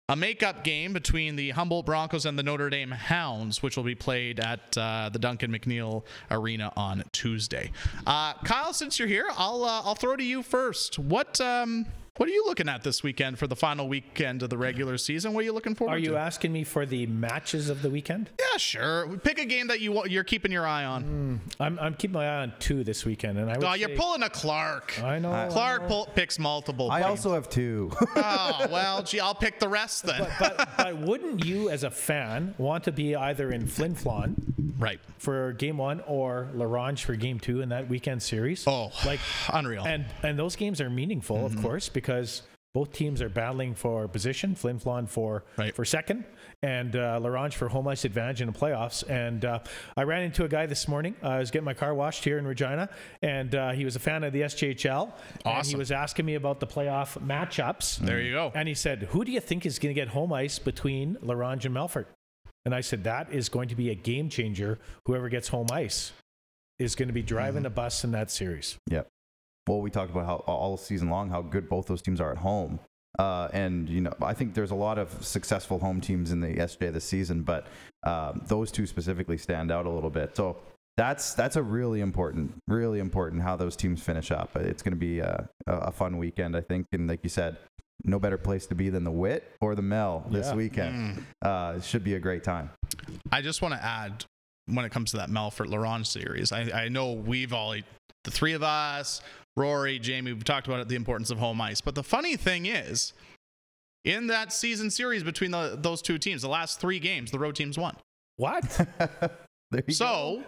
A 0.10 0.16
makeup 0.16 0.64
game 0.64 0.94
between 0.94 1.36
the 1.36 1.50
Humboldt 1.50 1.88
Broncos 1.88 2.28
and 2.28 2.38
the 2.38 2.44
Notre 2.44 2.70
Dame 2.70 2.92
Hounds, 2.92 3.64
which 3.64 3.76
will 3.76 3.84
be 3.84 3.96
played 3.96 4.40
at 4.40 4.78
uh, 4.78 5.10
the 5.12 5.18
Duncan 5.18 5.52
McNeill 5.52 6.04
Arena 6.30 6.72
on 6.78 7.04
Tuesday. 7.12 7.72
Uh, 8.06 8.34
Kyle, 8.44 8.72
since 8.72 9.00
you're 9.00 9.08
here, 9.08 9.26
I'll 9.36 9.64
uh, 9.64 9.82
I'll 9.84 9.96
throw 9.96 10.16
to 10.16 10.24
you 10.24 10.44
first. 10.44 11.00
What 11.00 11.42
um, 11.42 11.88
what 12.18 12.30
are 12.30 12.32
you 12.32 12.46
looking 12.46 12.70
at 12.70 12.82
this 12.82 13.04
weekend 13.04 13.38
for 13.38 13.46
the 13.46 13.58
final 13.58 13.90
weekend 13.90 14.42
of 14.42 14.50
the 14.50 14.58
regular 14.58 14.98
season? 14.98 15.34
What 15.34 15.42
are 15.42 15.44
you 15.44 15.52
looking 15.52 15.76
forward 15.76 15.92
to? 15.92 15.98
Are 15.98 16.00
you 16.00 16.12
to? 16.12 16.18
asking 16.18 16.54
me 16.54 16.64
for 16.64 16.86
the 16.86 17.08
matches 17.08 17.70
of 17.70 17.82
the 17.82 17.90
weekend? 17.90 18.30
Yeah, 18.40 18.58
sure. 18.58 19.18
Pick 19.18 19.38
a 19.38 19.44
game 19.44 19.68
that 19.68 19.82
you 19.82 20.06
you're 20.06 20.24
keeping 20.24 20.50
your 20.50 20.66
eye 20.66 20.86
on. 20.86 21.04
Mm, 21.04 21.54
I'm, 21.60 21.78
I'm 21.78 21.94
keeping 21.94 22.14
my 22.14 22.26
eye 22.26 22.44
on 22.44 22.54
two 22.60 22.86
this 22.86 23.04
weekend, 23.04 23.38
and 23.38 23.52
I. 23.52 23.56
oh, 23.62 23.74
you're 23.74 23.90
pulling 23.90 24.24
a 24.24 24.30
Clark. 24.30 25.02
I 25.04 25.20
know. 25.20 25.48
Clark 25.52 25.82
I 25.82 25.84
know. 25.84 25.90
Pull, 25.90 26.06
picks 26.16 26.40
multiple. 26.40 26.90
I 26.90 27.02
also 27.02 27.34
have 27.34 27.50
two. 27.50 27.92
oh 28.16 28.68
well, 28.72 29.04
gee, 29.04 29.20
I'll 29.20 29.36
pick 29.36 29.60
the 29.60 29.68
rest 29.68 30.04
then. 30.04 30.26
But, 30.40 30.58
but, 30.58 30.70
but, 30.78 30.98
wouldn't 30.98 31.44
you, 31.44 31.70
as 31.70 31.84
a 31.84 31.92
fan, 31.92 32.56
want 32.58 32.86
to 32.86 32.94
be 32.94 33.16
either 33.16 33.52
in 33.52 33.68
Flin 33.68 33.94
Flon, 33.94 34.36
right, 34.78 35.00
for 35.18 35.54
game 35.54 35.78
one, 35.78 36.02
or 36.02 36.50
La 36.54 36.66
Ronge 36.66 37.04
for 37.04 37.16
game 37.16 37.40
two 37.40 37.62
in 37.62 37.70
that 37.70 37.90
weekend 37.90 38.22
series? 38.22 38.68
Oh, 38.68 38.92
like 39.06 39.20
unreal. 39.52 39.86
And 39.86 40.06
and 40.24 40.38
those 40.38 40.56
games 40.56 40.82
are 40.82 40.90
meaningful, 40.90 41.38
mm-hmm. 41.38 41.58
of 41.58 41.64
course, 41.64 41.90
because 41.90 42.44
both 42.76 42.92
teams 42.92 43.22
are 43.22 43.30
battling 43.30 43.74
for 43.74 44.06
position. 44.10 44.54
Flin 44.54 44.80
Flon 44.80 45.08
for 45.08 45.46
right. 45.56 45.74
for 45.74 45.86
second, 45.86 46.26
and 46.62 46.94
uh, 46.98 47.18
La 47.22 47.30
Ronge 47.30 47.56
for 47.56 47.70
home 47.70 47.88
ice 47.88 48.04
advantage 48.04 48.42
in 48.42 48.48
the 48.48 48.54
playoffs. 48.54 49.10
And 49.10 49.46
uh, 49.46 49.60
I 49.96 50.04
ran 50.04 50.24
into 50.24 50.44
a 50.44 50.50
guy 50.50 50.66
this 50.66 50.86
morning. 50.90 51.16
Uh, 51.24 51.30
I 51.30 51.40
was 51.40 51.52
getting 51.52 51.64
my 51.64 51.74
car 51.74 51.94
washed 51.94 52.26
here 52.26 52.38
in 52.38 52.46
Regina, 52.46 52.90
and 53.22 53.56
uh, 53.56 53.72
he 53.72 53.86
was 53.86 53.96
a 53.96 54.00
fan 54.00 54.26
of 54.26 54.34
the 54.34 54.42
SJHL. 54.42 55.14
Awesome. 55.46 55.58
And 55.58 55.68
he 55.68 55.76
was 55.78 55.94
asking 55.94 56.26
me 56.26 56.36
about 56.36 56.60
the 56.60 56.68
playoff 56.68 57.18
matchups. 57.26 58.00
There 58.00 58.20
you 58.20 58.34
go. 58.34 58.52
And 58.54 58.68
he 58.68 58.74
said, 58.74 59.04
"Who 59.04 59.24
do 59.24 59.32
you 59.32 59.40
think 59.40 59.66
is 59.66 59.80
going 59.80 59.96
to 59.96 60.00
get 60.00 60.10
home 60.10 60.34
ice 60.34 60.60
between 60.60 61.18
La 61.22 61.34
Ronge 61.34 61.66
and 61.66 61.74
Melfort?" 61.74 62.08
And 62.66 62.74
I 62.74 62.82
said, 62.82 63.04
"That 63.04 63.32
is 63.32 63.50
going 63.50 63.70
to 63.70 63.76
be 63.76 63.90
a 63.92 63.96
game 63.96 64.30
changer. 64.30 64.80
Whoever 65.06 65.30
gets 65.30 65.48
home 65.48 65.68
ice." 65.72 66.12
Is 66.78 66.94
going 66.94 67.08
to 67.08 67.14
be 67.14 67.24
driving 67.24 67.60
mm-hmm. 67.60 67.68
a 67.68 67.70
bus 67.70 68.04
in 68.04 68.12
that 68.12 68.30
series. 68.30 68.76
Yep 68.90 69.08
well, 69.68 69.82
we 69.82 69.90
talked 69.90 70.12
about 70.12 70.26
how 70.26 70.36
all 70.48 70.78
season 70.78 71.10
long 71.10 71.30
how 71.30 71.42
good 71.42 71.68
both 71.68 71.88
those 71.88 72.02
teams 72.02 72.22
are 72.22 72.32
at 72.32 72.38
home. 72.38 72.80
Uh, 73.18 73.48
and 73.54 73.90
you 73.90 74.02
know, 74.02 74.14
I 74.22 74.34
think 74.34 74.54
there's 74.54 74.72
a 74.72 74.76
lot 74.76 74.98
of 74.98 75.26
successful 75.26 75.80
home 75.80 76.02
teams 76.02 76.32
in 76.32 76.42
the 76.42 76.56
SJ 76.56 76.92
this 76.92 77.06
season, 77.06 77.44
but 77.44 77.68
um, 78.06 78.42
those 78.48 78.72
two 78.72 78.86
specifically 78.86 79.38
stand 79.38 79.72
out 79.72 79.86
a 79.86 79.90
little 79.90 80.10
bit. 80.10 80.36
So 80.36 80.58
that's 80.98 81.34
that's 81.34 81.56
a 81.56 81.64
really 81.64 82.02
important, 82.02 82.54
really 82.68 83.00
important 83.00 83.42
how 83.42 83.56
those 83.56 83.76
teams 83.76 84.02
finish 84.02 84.32
up. 84.32 84.56
It's 84.56 84.84
going 84.84 84.94
to 84.94 85.00
be 85.00 85.20
a, 85.20 85.48
a, 85.68 85.92
fun 85.92 86.18
weekend, 86.18 86.56
I 86.56 86.62
think. 86.62 86.88
And 86.92 87.08
like 87.08 87.22
you 87.24 87.30
said, 87.30 87.58
no 88.06 88.20
better 88.20 88.38
place 88.38 88.66
to 88.68 88.76
be 88.76 88.90
than 88.90 89.04
the 89.04 89.12
Wit 89.12 89.52
or 89.62 89.76
the 89.76 89.82
Mel 89.82 90.26
this 90.30 90.48
yeah. 90.48 90.56
weekend. 90.56 91.18
Mm. 91.44 91.74
Uh, 91.74 91.78
it 91.78 91.84
should 91.84 92.04
be 92.04 92.16
a 92.16 92.20
great 92.20 92.44
time. 92.44 92.70
I 93.32 93.42
just 93.42 93.62
want 93.62 93.74
to 93.74 93.84
add 93.84 94.26
when 94.68 94.86
it 94.86 94.92
comes 94.92 95.12
to 95.12 95.18
that 95.18 95.30
Melfort 95.30 95.70
La 95.70 95.78
Ronge 95.78 96.08
series. 96.08 96.52
I, 96.52 96.86
I 96.86 96.88
know 96.90 97.14
we've 97.14 97.54
all 97.54 97.76
the 98.24 98.32
three 98.32 98.54
of 98.54 98.64
us, 98.64 99.22
Rory, 99.56 100.00
Jamie, 100.00 100.34
we've 100.34 100.44
talked 100.44 100.68
about 100.68 100.80
it, 100.80 100.88
the 100.88 100.96
importance 100.96 101.30
of 101.30 101.38
home 101.38 101.62
ice. 101.62 101.82
But 101.82 101.96
the 101.96 102.04
funny 102.04 102.36
thing 102.36 102.66
is, 102.66 103.14
in 104.04 104.28
that 104.28 104.52
season 104.52 104.92
series 104.92 105.24
between 105.24 105.52
the, 105.52 105.78
those 105.80 106.02
two 106.02 106.18
teams, 106.18 106.42
the 106.42 106.50
last 106.50 106.80
three 106.80 107.00
games, 107.00 107.32
the 107.32 107.40
road 107.40 107.56
teams 107.56 107.78
won. 107.78 107.96
What? 108.38 108.66
so, 109.90 110.44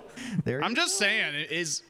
I'm 0.46 0.76
just 0.76 1.00
go. 1.00 1.06
saying, 1.06 1.46
is 1.50 1.84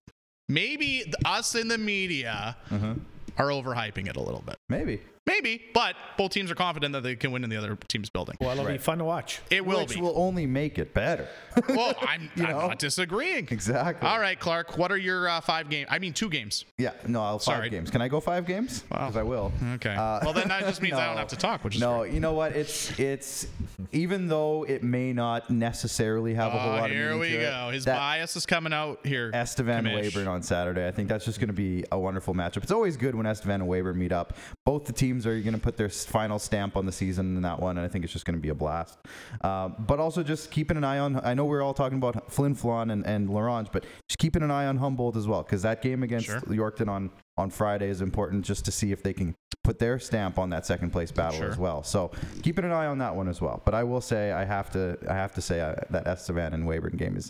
maybe 0.48 1.12
us 1.26 1.56
in 1.56 1.68
the 1.68 1.78
media 1.78 2.56
uh-huh. 2.70 2.94
are 3.38 3.48
overhyping 3.48 4.08
it 4.08 4.16
a 4.16 4.22
little 4.22 4.44
bit. 4.46 4.56
Maybe. 4.70 5.02
Maybe, 5.28 5.62
but 5.74 5.98
both 6.18 6.32
teams 6.32 6.50
are 6.50 6.56
confident 6.56 6.94
that 6.94 7.04
they 7.04 7.18
can 7.18 7.32
win 7.32 7.44
in 7.44 7.50
the 7.50 7.58
other 7.58 7.76
team's 7.90 8.10
building. 8.10 8.38
Well, 8.40 8.52
it'll 8.52 8.64
right. 8.64 8.72
be 8.72 8.78
fun 8.78 8.98
to 9.00 9.04
watch. 9.04 9.42
It 9.50 9.66
will 9.66 9.82
Which 9.82 9.96
be. 9.96 10.02
will 10.02 10.14
only 10.16 10.46
make 10.46 10.80
it 10.80 10.94
better. 10.94 11.28
well, 11.70 11.94
I'm, 12.02 12.32
I'm 12.38 12.44
not 12.44 12.80
disagreeing. 12.80 13.50
Exactly. 13.52 14.08
All 14.08 14.22
right, 14.22 14.40
Clark. 14.40 14.78
What 14.78 14.90
are 14.90 14.98
your 14.98 15.28
uh, 15.28 15.42
five 15.42 15.70
games? 15.70 15.90
I 15.92 16.00
mean, 16.00 16.14
two 16.14 16.30
games. 16.30 16.64
Yeah, 16.78 16.94
no, 17.06 17.22
I'll 17.22 17.40
five 17.40 17.70
games. 17.70 17.92
Can 17.92 18.02
I 18.02 18.08
go 18.08 18.22
five 18.22 18.46
games? 18.46 18.84
Because 18.84 19.16
wow. 19.16 19.20
I 19.20 19.24
will. 19.24 19.52
Okay. 19.76 19.94
Uh, 19.94 20.22
well, 20.24 20.32
then 20.32 20.48
that 20.48 20.62
just 20.62 20.82
means 20.82 20.94
no, 20.94 21.00
I 21.00 21.08
don't 21.08 21.18
have 21.18 21.28
to 21.28 21.36
talk, 21.36 21.62
which 21.66 21.76
is 21.76 21.82
no. 21.82 22.00
Great. 22.00 22.14
You 22.14 22.22
know 22.22 22.34
what? 22.34 22.54
It's 22.54 22.98
it's 22.98 23.48
even 23.92 24.30
though 24.30 24.64
it 24.64 24.82
may 24.82 25.12
not 25.12 25.50
necessarily 25.50 26.36
have 26.36 26.54
a 26.54 26.58
whole 26.58 26.72
lot 26.72 26.90
of. 26.90 26.96
Here 26.96 27.18
we 27.18 27.32
go. 27.32 27.68
It, 27.70 27.74
His 27.74 27.86
bias 27.86 28.38
is 28.38 28.46
coming 28.46 28.72
out 28.72 29.06
here. 29.06 29.32
Estevan 29.34 29.84
Commish. 29.84 30.14
Weyburn 30.14 30.28
on 30.28 30.42
Saturday. 30.42 30.88
I 30.88 30.92
think 30.92 31.10
that's 31.10 31.26
just 31.26 31.40
going 31.40 31.50
to 31.50 31.54
be 31.54 31.84
a 31.92 32.00
wonderful 32.00 32.34
matchup. 32.34 32.64
It's 32.64 32.72
always 32.72 32.96
good 32.96 33.14
when 33.14 33.26
Estevan 33.26 33.62
and 33.62 33.70
Weyburn 33.70 33.96
meet 33.98 34.14
up. 34.14 34.38
Both 34.68 34.84
the 34.84 34.92
teams 34.92 35.26
are 35.26 35.40
going 35.40 35.54
to 35.54 35.62
put 35.62 35.78
their 35.78 35.88
final 35.88 36.40
stamp 36.40 36.76
on 36.76 36.86
the 36.86 36.92
season 36.92 37.38
in 37.38 37.42
that 37.44 37.58
one, 37.58 37.78
and 37.78 37.86
I 37.86 37.88
think 37.88 38.04
it's 38.04 38.12
just 38.12 38.26
going 38.26 38.38
to 38.38 38.42
be 38.42 38.50
a 38.50 38.54
blast. 38.54 39.00
Uh, 39.40 39.70
but 39.70 40.02
also 40.02 40.24
just 40.24 40.52
keeping 40.52 40.76
an 40.76 40.84
eye 40.84 41.00
on. 41.00 41.22
I 41.24 41.36
know 41.36 41.46
we're 41.46 41.62
all 41.62 41.74
talking 41.74 41.98
about 41.98 42.30
Flin 42.30 42.54
Flon 42.54 42.92
and, 42.92 43.06
and 43.06 43.30
La 43.30 43.40
Ronge, 43.40 43.70
but 43.72 43.86
just 44.10 44.18
keeping 44.18 44.44
an 44.44 44.52
eye 44.52 44.66
on 44.66 44.76
Humboldt 44.76 45.16
as 45.16 45.26
well, 45.26 45.42
because 45.42 45.62
that 45.62 45.82
game 45.82 46.04
against 46.04 46.26
sure. 46.26 46.42
Yorkton 46.42 46.90
on 46.90 47.12
on 47.38 47.50
Friday 47.50 47.88
is 47.88 48.02
important 48.02 48.44
just 48.44 48.66
to 48.66 48.72
see 48.72 48.92
if 48.92 49.02
they 49.02 49.14
can 49.14 49.36
put 49.64 49.80
their 49.80 50.00
stamp 50.00 50.38
on 50.38 50.50
that 50.50 50.66
second 50.66 50.90
place 50.90 51.12
battle 51.12 51.40
sure. 51.40 51.50
as 51.50 51.58
well. 51.58 51.82
So 51.82 52.12
keeping 52.44 52.66
an 52.66 52.74
eye 52.74 52.88
on 52.88 52.98
that 52.98 53.16
one 53.16 53.30
as 53.30 53.40
well. 53.40 53.62
But 53.64 53.74
I 53.74 53.86
will 53.86 54.02
say 54.02 54.34
I 54.34 54.44
have 54.44 54.70
to 54.72 54.98
I 55.10 55.14
have 55.14 55.34
to 55.36 55.42
say 55.42 55.62
uh, 55.62 55.76
that 55.92 56.08
Estevan 56.08 56.54
and 56.54 56.66
Weyburn 56.68 56.98
game 56.98 57.16
is 57.16 57.30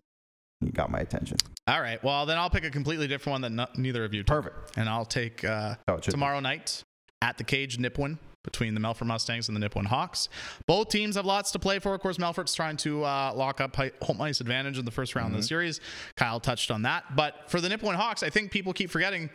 got 0.74 0.90
my 0.90 1.02
attention. 1.02 1.38
All 1.68 1.82
right. 1.82 2.04
Well, 2.04 2.26
then 2.26 2.40
I'll 2.40 2.50
pick 2.50 2.64
a 2.64 2.72
completely 2.72 3.08
different 3.08 3.34
one 3.34 3.42
that 3.42 3.52
no, 3.52 3.68
neither 3.76 4.04
of 4.04 4.14
you. 4.16 4.24
Took. 4.24 4.44
Perfect. 4.44 4.78
And 4.78 4.90
I'll 4.90 5.06
take 5.06 5.44
uh, 5.44 5.76
oh, 5.88 5.98
tomorrow 5.98 6.40
be. 6.40 6.44
night 6.44 6.84
at 7.22 7.38
the 7.38 7.44
cage 7.44 7.78
Nipawin 7.78 8.18
between 8.44 8.74
the 8.74 8.80
Melfort 8.80 9.08
Mustangs 9.08 9.50
and 9.50 9.62
the 9.62 9.70
Nipawin 9.70 9.86
Hawks. 9.86 10.30
Both 10.68 10.90
teams 10.90 11.16
have 11.16 11.26
lots 11.26 11.52
to 11.52 11.60
play 11.60 11.80
for. 11.80 11.94
Of 11.94 12.00
course, 12.00 12.18
Melfort's 12.18 12.56
trying 12.56 12.78
to 12.78 13.04
uh, 13.04 13.34
lock 13.36 13.60
up 13.60 13.76
home 14.02 14.22
ice 14.22 14.40
advantage 14.40 14.78
in 14.78 14.86
the 14.86 14.92
first 14.92 15.16
round 15.16 15.28
mm-hmm. 15.28 15.36
of 15.36 15.42
the 15.42 15.46
mm-hmm. 15.46 15.48
series. 15.48 15.82
Kyle 16.16 16.40
touched 16.40 16.72
on 16.72 16.84
that. 16.84 17.16
But 17.16 17.50
for 17.50 17.60
the 17.60 17.68
Nipawin 17.68 17.96
Hawks, 17.96 18.24
I 18.24 18.30
think 18.30 18.52
people 18.52 18.72
keep 18.72 18.90
forgetting 18.90 19.30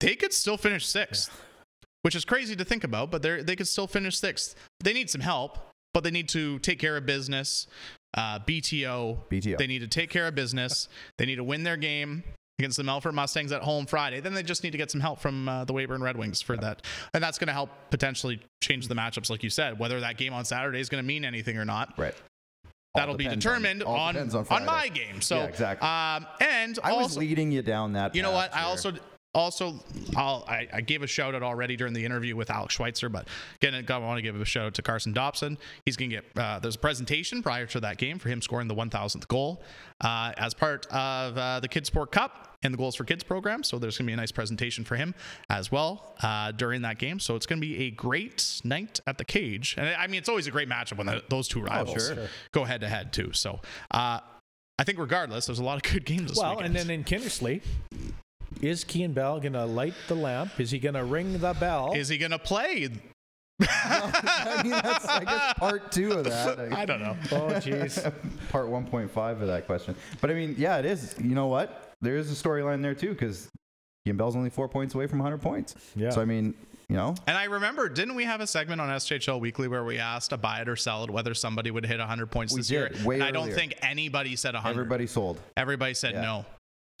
they 0.00 0.14
could 0.14 0.32
still 0.32 0.56
finish 0.56 0.86
sixth, 0.86 1.30
yeah. 1.32 1.88
which 2.02 2.14
is 2.14 2.24
crazy 2.24 2.54
to 2.56 2.64
think 2.64 2.84
about, 2.84 3.10
but 3.10 3.22
they 3.22 3.42
they 3.42 3.56
could 3.56 3.68
still 3.68 3.86
finish 3.86 4.18
sixth. 4.18 4.54
They 4.80 4.92
need 4.92 5.10
some 5.10 5.20
help, 5.20 5.58
but 5.92 6.04
they 6.04 6.10
need 6.10 6.28
to 6.30 6.58
take 6.60 6.78
care 6.78 6.96
of 6.96 7.06
business. 7.06 7.66
Uh, 8.16 8.38
BTO. 8.38 9.18
BTO. 9.28 9.58
They 9.58 9.66
need 9.66 9.80
to 9.80 9.88
take 9.88 10.10
care 10.10 10.28
of 10.28 10.34
business. 10.36 10.88
they 11.18 11.26
need 11.26 11.36
to 11.36 11.44
win 11.44 11.64
their 11.64 11.76
game 11.76 12.22
against 12.64 12.78
the 12.78 12.82
Melfort 12.82 13.12
Mustangs 13.12 13.52
at 13.52 13.62
home 13.62 13.84
Friday. 13.84 14.20
Then 14.20 14.32
they 14.32 14.42
just 14.42 14.64
need 14.64 14.70
to 14.70 14.78
get 14.78 14.90
some 14.90 15.00
help 15.02 15.20
from 15.20 15.48
uh, 15.48 15.66
the 15.66 15.74
Weyburn 15.74 16.00
Red 16.02 16.16
Wings 16.16 16.40
for 16.40 16.56
that. 16.56 16.80
And 17.12 17.22
that's 17.22 17.38
going 17.38 17.48
to 17.48 17.52
help 17.52 17.68
potentially 17.90 18.40
change 18.62 18.88
the 18.88 18.94
matchups, 18.94 19.28
like 19.28 19.42
you 19.42 19.50
said. 19.50 19.78
Whether 19.78 20.00
that 20.00 20.16
game 20.16 20.32
on 20.32 20.46
Saturday 20.46 20.80
is 20.80 20.88
going 20.88 21.02
to 21.02 21.06
mean 21.06 21.26
anything 21.26 21.58
or 21.58 21.66
not. 21.66 21.92
Right. 21.98 22.14
That'll 22.94 23.16
be 23.16 23.28
determined 23.28 23.82
on 23.82 24.16
on, 24.16 24.46
on, 24.50 24.64
my 24.64 24.88
game. 24.88 25.20
So 25.20 25.36
yeah, 25.38 25.44
exactly. 25.44 25.86
Um, 25.86 26.26
and 26.40 26.78
I 26.82 26.90
also, 26.90 27.02
was 27.02 27.16
leading 27.18 27.50
you 27.50 27.60
down 27.60 27.92
that. 27.94 28.14
You 28.14 28.22
know 28.22 28.30
what? 28.30 28.54
Here. 28.54 28.62
I 28.62 28.66
also 28.66 28.92
also, 29.34 29.80
I'll, 30.16 30.44
I, 30.48 30.68
I 30.72 30.80
gave 30.80 31.02
a 31.02 31.06
shout 31.06 31.34
out 31.34 31.42
already 31.42 31.76
during 31.76 31.92
the 31.92 32.04
interview 32.04 32.36
with 32.36 32.50
Alex 32.50 32.74
Schweitzer, 32.74 33.08
but 33.08 33.26
again, 33.60 33.84
I 33.88 33.98
want 33.98 34.18
to 34.18 34.22
give 34.22 34.40
a 34.40 34.44
shout 34.44 34.66
out 34.66 34.74
to 34.74 34.82
Carson 34.82 35.12
Dobson. 35.12 35.58
He's 35.84 35.96
going 35.96 36.10
to 36.10 36.16
get 36.16 36.24
uh, 36.36 36.60
there's 36.60 36.76
a 36.76 36.78
presentation 36.78 37.42
prior 37.42 37.66
to 37.66 37.80
that 37.80 37.98
game 37.98 38.18
for 38.18 38.28
him 38.28 38.40
scoring 38.40 38.68
the 38.68 38.74
1,000th 38.74 39.26
goal 39.28 39.62
uh, 40.00 40.32
as 40.36 40.54
part 40.54 40.86
of 40.86 41.36
uh, 41.36 41.60
the 41.60 41.68
Kids 41.68 41.88
Sport 41.88 42.12
Cup 42.12 42.53
and 42.64 42.72
the 42.74 42.78
Goals 42.78 42.96
for 42.96 43.04
Kids 43.04 43.22
program. 43.22 43.62
So 43.62 43.78
there's 43.78 43.96
going 43.96 44.06
to 44.06 44.10
be 44.10 44.14
a 44.14 44.16
nice 44.16 44.32
presentation 44.32 44.84
for 44.84 44.96
him 44.96 45.14
as 45.50 45.70
well 45.70 46.14
uh, 46.22 46.52
during 46.52 46.82
that 46.82 46.98
game. 46.98 47.20
So 47.20 47.36
it's 47.36 47.46
going 47.46 47.60
to 47.60 47.66
be 47.66 47.84
a 47.84 47.90
great 47.90 48.60
night 48.64 49.00
at 49.06 49.18
the 49.18 49.24
cage. 49.24 49.76
And 49.78 49.88
I 49.88 50.06
mean, 50.06 50.18
it's 50.18 50.28
always 50.28 50.46
a 50.46 50.50
great 50.50 50.68
matchup 50.68 50.98
when 50.98 51.06
the, 51.06 51.22
those 51.28 51.46
two 51.46 51.62
rivals 51.62 52.10
oh, 52.10 52.14
sure. 52.14 52.28
go 52.52 52.64
head 52.64 52.80
to 52.80 52.88
head 52.88 53.12
too. 53.12 53.32
So. 53.32 53.60
Uh, 53.90 54.20
I 54.76 54.82
think 54.82 54.98
regardless, 54.98 55.46
there's 55.46 55.60
a 55.60 55.64
lot 55.64 55.76
of 55.76 55.92
good 55.92 56.04
games 56.04 56.30
this 56.30 56.38
well, 56.38 56.56
weekend. 56.56 56.76
and 56.76 56.88
then 56.88 56.90
in 56.90 57.04
Kindersley, 57.04 57.62
is 58.60 58.84
Kian 58.84 59.14
Bell 59.14 59.38
going 59.38 59.52
to 59.52 59.64
light 59.64 59.94
the 60.08 60.16
lamp? 60.16 60.58
Is 60.58 60.72
he 60.72 60.80
going 60.80 60.96
to 60.96 61.04
ring 61.04 61.38
the 61.38 61.54
bell? 61.54 61.92
Is 61.94 62.08
he 62.08 62.18
going 62.18 62.32
to 62.32 62.40
play? 62.40 62.88
I 63.60 64.60
mean, 64.64 64.72
that's 64.72 65.06
I 65.06 65.24
guess 65.24 65.54
part 65.54 65.92
two 65.92 66.12
of 66.12 66.24
that. 66.24 66.58
I 66.72 66.84
don't 66.84 67.00
know. 67.00 67.16
Oh, 67.30 67.48
jeez. 67.60 68.02
part 68.48 68.66
1.5 68.66 69.40
of 69.40 69.46
that 69.46 69.66
question. 69.66 69.94
But 70.20 70.30
I 70.30 70.34
mean, 70.34 70.56
yeah, 70.58 70.78
it 70.78 70.86
is. 70.86 71.14
You 71.22 71.36
know 71.36 71.46
what? 71.46 71.83
There 72.04 72.16
is 72.16 72.30
a 72.30 72.34
storyline 72.34 72.82
there 72.82 72.94
too 72.94 73.10
because 73.10 73.48
Kian 74.06 74.16
Bell's 74.16 74.36
only 74.36 74.50
four 74.50 74.68
points 74.68 74.94
away 74.94 75.06
from 75.06 75.18
100 75.18 75.38
points. 75.38 75.74
Yeah. 75.96 76.10
So 76.10 76.20
I 76.20 76.24
mean, 76.24 76.54
you 76.88 76.96
know. 76.96 77.14
And 77.26 77.36
I 77.36 77.44
remember, 77.44 77.88
didn't 77.88 78.14
we 78.14 78.24
have 78.24 78.40
a 78.40 78.46
segment 78.46 78.80
on 78.80 78.88
SJHL 78.88 79.40
Weekly 79.40 79.68
where 79.68 79.84
we 79.84 79.98
asked 79.98 80.32
a 80.32 80.36
buy 80.36 80.60
it 80.60 80.68
or 80.68 80.76
sell 80.76 81.04
it 81.04 81.10
whether 81.10 81.34
somebody 81.34 81.70
would 81.70 81.86
hit 81.86 81.98
100 81.98 82.26
points 82.30 82.52
we 82.52 82.60
this 82.60 82.68
did, 82.68 82.74
year? 82.74 83.06
Way 83.06 83.16
and 83.16 83.24
I 83.24 83.30
don't 83.30 83.52
think 83.52 83.74
anybody 83.82 84.36
said 84.36 84.54
100. 84.54 84.78
Everybody 84.78 85.06
sold. 85.06 85.40
Everybody 85.56 85.94
said 85.94 86.14
yeah. 86.14 86.22
no. 86.22 86.46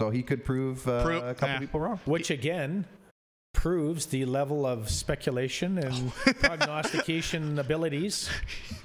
So 0.00 0.10
he 0.10 0.22
could 0.22 0.44
prove, 0.44 0.86
uh, 0.88 1.04
prove 1.04 1.22
a 1.22 1.34
couple 1.34 1.48
yeah. 1.54 1.58
people 1.60 1.80
wrong. 1.80 2.00
Which 2.04 2.30
again 2.30 2.86
proves 3.52 4.06
the 4.06 4.24
level 4.24 4.66
of 4.66 4.90
speculation 4.90 5.78
and 5.78 6.12
prognostication 6.40 7.58
abilities 7.58 8.28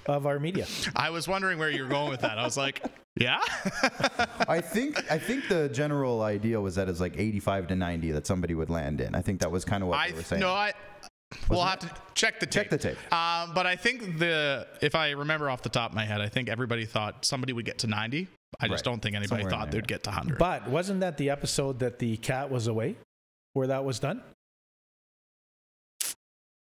of 0.06 0.26
our 0.28 0.40
media. 0.40 0.68
I 0.96 1.10
was 1.10 1.28
wondering 1.28 1.58
where 1.58 1.72
you 1.72 1.84
were 1.84 1.90
going 1.90 2.10
with 2.10 2.22
that. 2.22 2.38
I 2.38 2.44
was 2.44 2.56
like, 2.56 2.84
yeah. 3.16 3.40
I 4.48 4.62
think 4.62 5.12
I 5.12 5.18
think 5.18 5.48
the 5.48 5.70
general 5.70 6.22
idea 6.22 6.60
was 6.60 6.76
that 6.76 6.90
it's 6.90 7.00
like 7.00 7.18
85 7.18 7.68
to 7.68 7.76
90 7.76 8.12
that 8.12 8.28
somebody 8.28 8.56
would 8.56 8.70
land 8.70 9.02
in. 9.02 9.16
I 9.16 9.22
think 9.22 9.42
that 9.42 9.52
was 9.52 9.66
kind 9.66 9.84
of 9.84 9.90
what 9.90 10.00
I, 10.00 10.10
they 10.10 10.18
were 10.18 10.24
saying. 10.24 10.42
No, 10.42 10.52
I 10.52 10.74
we'll 11.50 11.64
have 11.64 11.80
to 11.80 11.92
check 12.16 12.40
the 12.40 12.46
tape. 12.46 12.70
Check 12.70 12.70
the 12.70 12.78
tape. 12.78 13.14
Um, 13.14 13.54
but 13.54 13.66
I 13.66 13.76
think 13.76 14.20
the 14.20 14.68
if 14.82 14.96
I 14.96 15.12
remember 15.12 15.50
off 15.50 15.62
the 15.62 15.70
top 15.70 15.92
of 15.92 15.96
my 15.96 16.06
head, 16.06 16.22
I 16.22 16.30
think 16.30 16.50
everybody 16.50 16.86
thought 16.86 17.26
somebody 17.26 17.54
would 17.54 17.66
get 17.66 17.80
to 17.80 17.88
90. 17.88 18.28
I 18.60 18.68
just 18.68 18.86
right. 18.86 18.92
don't 18.92 19.02
think 19.02 19.16
anybody 19.16 19.44
Somewhere 19.44 19.60
thought 19.60 19.72
they'd 19.72 19.88
get 19.88 20.04
to 20.04 20.10
100. 20.10 20.38
But 20.38 20.68
wasn't 20.68 21.02
that 21.02 21.18
the 21.18 21.30
episode 21.30 21.80
that 21.80 22.00
the 22.00 22.18
cat 22.18 22.50
was 22.50 22.68
away 22.68 22.96
where 23.54 23.68
that 23.68 23.86
was 23.86 24.00
done? 24.00 24.24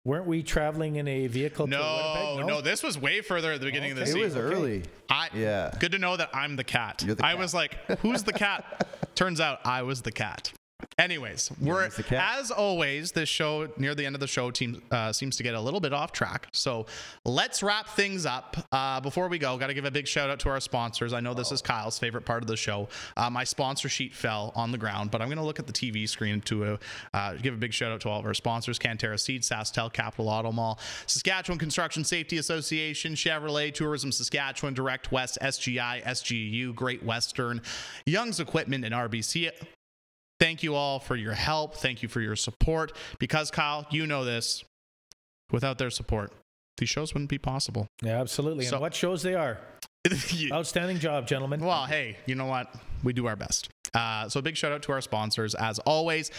Weren't 0.09 0.27
we 0.27 0.43
traveling 0.43 0.97
in 0.97 1.07
a 1.07 1.27
vehicle? 1.27 1.67
No, 1.67 2.39
no, 2.39 2.47
no, 2.47 2.61
This 2.63 2.83
was 2.83 2.97
way 2.97 3.21
further 3.21 3.53
at 3.53 3.61
the 3.61 3.67
beginning 3.67 3.93
okay. 3.93 4.01
of 4.01 4.07
the 4.07 4.13
season. 4.13 4.21
It 4.23 4.25
was 4.25 4.37
early. 4.37 4.83
I 5.11 5.29
yeah. 5.35 5.71
Good 5.79 5.93
to 5.93 5.99
know 5.99 6.17
that 6.17 6.31
I'm 6.33 6.57
the 6.57 6.65
cat. 6.65 7.05
The 7.07 7.21
I 7.23 7.35
was 7.35 7.53
like, 7.53 7.75
who's 7.99 8.23
the 8.23 8.33
cat? 8.33 8.89
Turns 9.15 9.39
out 9.39 9.59
I 9.67 9.83
was 9.83 10.01
the 10.01 10.11
cat. 10.11 10.51
Anyways, 10.99 11.53
we're 11.61 11.89
as 12.11 12.51
always. 12.51 13.13
This 13.13 13.29
show 13.29 13.69
near 13.77 13.95
the 13.95 14.05
end 14.05 14.17
of 14.17 14.21
the 14.21 14.27
show 14.27 14.51
team 14.51 14.83
uh, 14.91 15.13
seems 15.13 15.37
to 15.37 15.45
get 15.45 15.55
a 15.55 15.61
little 15.61 15.79
bit 15.79 15.93
off 15.93 16.11
track. 16.11 16.49
So 16.53 16.87
let's 17.25 17.63
wrap 17.63 17.91
things 17.91 18.27
up. 18.27 18.57
Uh, 18.73 19.01
before 19.01 19.29
we 19.29 19.39
go, 19.39 19.57
got 19.59 19.69
to 19.69 19.75
give 19.75 19.85
a 19.85 19.93
big 19.93 20.09
shout 20.09 20.29
out 20.29 20.41
to 20.41 20.49
our 20.49 20.59
sponsors. 20.59 21.13
I 21.13 21.21
know 21.21 21.35
this 21.35 21.53
is 21.53 21.63
Kyle's 21.63 22.01
favorite 22.01 22.25
part 22.25 22.43
of 22.43 22.49
the 22.49 22.57
show. 22.57 22.89
Uh, 23.17 23.31
my 23.31 23.45
sponsor 23.45 23.89
sheet 23.89 24.13
fell 24.13 24.53
on 24.57 24.73
the 24.73 24.79
ground, 24.79 25.13
but 25.13 25.23
I'm 25.23 25.29
going 25.29 25.39
to 25.39 25.45
look 25.45 25.61
at 25.61 25.69
the 25.69 25.73
TV 25.73 26.09
screen 26.09 26.41
to 26.43 26.79
uh, 27.15 27.35
give 27.35 27.55
a 27.55 27.59
big 27.59 27.73
shout 27.73 27.93
out 27.93 28.01
to 28.01 28.09
all 28.09 28.19
of 28.19 28.27
our 28.27 28.35
sponsors: 28.35 28.77
Canterra 28.77 29.21
Seed, 29.21 29.43
SaskTel, 29.43 29.93
Capital 29.93 30.29
Auto 30.29 30.51
Mall, 30.51 30.81
Saskatchewan 31.07 31.61
Construction 31.61 32.03
Safety 32.03 32.39
Association, 32.39 33.15
Chevrolet 33.15 33.73
Tourism 33.73 34.11
Saskatchewan, 34.11 34.75
Direct 34.75 35.13
West, 35.13 35.39
SGI, 35.41 36.03
SGU, 36.03 36.75
Great 36.75 37.05
Western, 37.05 37.63
Young's 38.05 38.41
Equipment, 38.41 38.85
and 38.85 38.93
RBC. 38.93 39.53
Thank 40.41 40.63
you 40.63 40.75
all 40.75 41.01
for 41.01 41.17
your 41.17 41.33
help. 41.33 41.77
Thank 41.77 42.03
you 42.03 42.09
for 42.09 42.21
your 42.21 42.37
support. 42.37 42.93
Because, 43.19 43.51
Kyle, 43.51 43.87
you 43.91 44.07
know 44.07 44.25
this. 44.25 44.65
Without 45.51 45.79
their 45.79 45.91
support, 45.91 46.31
these 46.77 46.91
shows 46.91 47.15
wouldn't 47.15 47.31
be 47.31 47.39
possible. 47.39 47.87
Yeah, 48.03 48.21
absolutely. 48.21 48.67
So, 48.67 48.77
and 48.77 48.83
what 48.83 48.95
shows 48.95 49.23
they 49.23 49.35
are. 49.35 49.59
Outstanding 50.53 50.99
job, 50.99 51.27
gentlemen. 51.27 51.61
Well, 51.61 51.87
hey, 51.87 52.19
you 52.27 52.35
know 52.35 52.45
what? 52.45 52.75
We 53.03 53.15
do 53.15 53.27
our 53.27 53.37
best. 53.37 53.69
Uh, 53.95 54.29
so, 54.29 54.43
big 54.43 54.57
shout 54.57 54.73
out 54.73 54.83
to 54.83 54.93
our 54.93 55.01
sponsors. 55.01 55.55
As 55.55 55.79
always, 55.81 56.31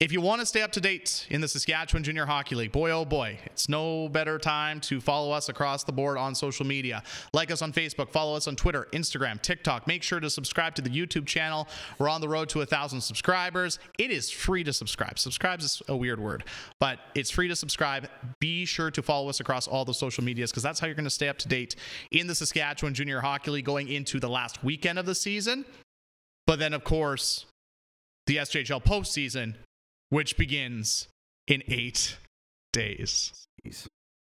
if 0.00 0.12
you 0.12 0.22
want 0.22 0.40
to 0.40 0.46
stay 0.46 0.62
up 0.62 0.72
to 0.72 0.80
date 0.80 1.26
in 1.28 1.42
the 1.42 1.46
Saskatchewan 1.46 2.02
Junior 2.02 2.24
Hockey 2.24 2.54
League, 2.54 2.72
boy 2.72 2.90
oh 2.90 3.04
boy, 3.04 3.38
it's 3.44 3.68
no 3.68 4.08
better 4.08 4.38
time 4.38 4.80
to 4.80 4.98
follow 4.98 5.30
us 5.30 5.50
across 5.50 5.84
the 5.84 5.92
board 5.92 6.16
on 6.16 6.34
social 6.34 6.64
media. 6.64 7.02
Like 7.34 7.50
us 7.50 7.60
on 7.60 7.70
Facebook, 7.70 8.10
follow 8.10 8.34
us 8.34 8.48
on 8.48 8.56
Twitter, 8.56 8.88
Instagram, 8.94 9.42
TikTok. 9.42 9.86
Make 9.86 10.02
sure 10.02 10.18
to 10.18 10.30
subscribe 10.30 10.74
to 10.76 10.82
the 10.82 10.88
YouTube 10.88 11.26
channel. 11.26 11.68
We're 11.98 12.08
on 12.08 12.22
the 12.22 12.30
road 12.30 12.48
to 12.50 12.62
a 12.62 12.66
thousand 12.66 13.02
subscribers. 13.02 13.78
It 13.98 14.10
is 14.10 14.30
free 14.30 14.64
to 14.64 14.72
subscribe. 14.72 15.18
Subscribe 15.18 15.60
is 15.60 15.82
a 15.86 15.96
weird 15.96 16.18
word, 16.18 16.44
but 16.78 16.98
it's 17.14 17.30
free 17.30 17.48
to 17.48 17.56
subscribe. 17.56 18.08
Be 18.38 18.64
sure 18.64 18.90
to 18.90 19.02
follow 19.02 19.28
us 19.28 19.40
across 19.40 19.68
all 19.68 19.84
the 19.84 19.92
social 19.92 20.24
medias 20.24 20.50
because 20.50 20.62
that's 20.62 20.80
how 20.80 20.86
you're 20.86 20.94
going 20.94 21.04
to 21.04 21.10
stay 21.10 21.28
up 21.28 21.36
to 21.38 21.48
date 21.48 21.76
in 22.10 22.26
the 22.26 22.34
Saskatchewan 22.34 22.94
Junior 22.94 23.20
Hockey 23.20 23.50
League 23.50 23.66
going 23.66 23.88
into 23.88 24.18
the 24.18 24.30
last 24.30 24.64
weekend 24.64 24.98
of 24.98 25.04
the 25.04 25.14
season. 25.14 25.66
But 26.46 26.58
then, 26.58 26.72
of 26.72 26.84
course, 26.84 27.44
the 28.26 28.36
SJHL 28.36 28.82
postseason 28.82 29.56
which 30.10 30.36
begins 30.36 31.08
in 31.46 31.62
eight 31.68 32.16
days. 32.72 33.32
Jeez. 33.64 33.86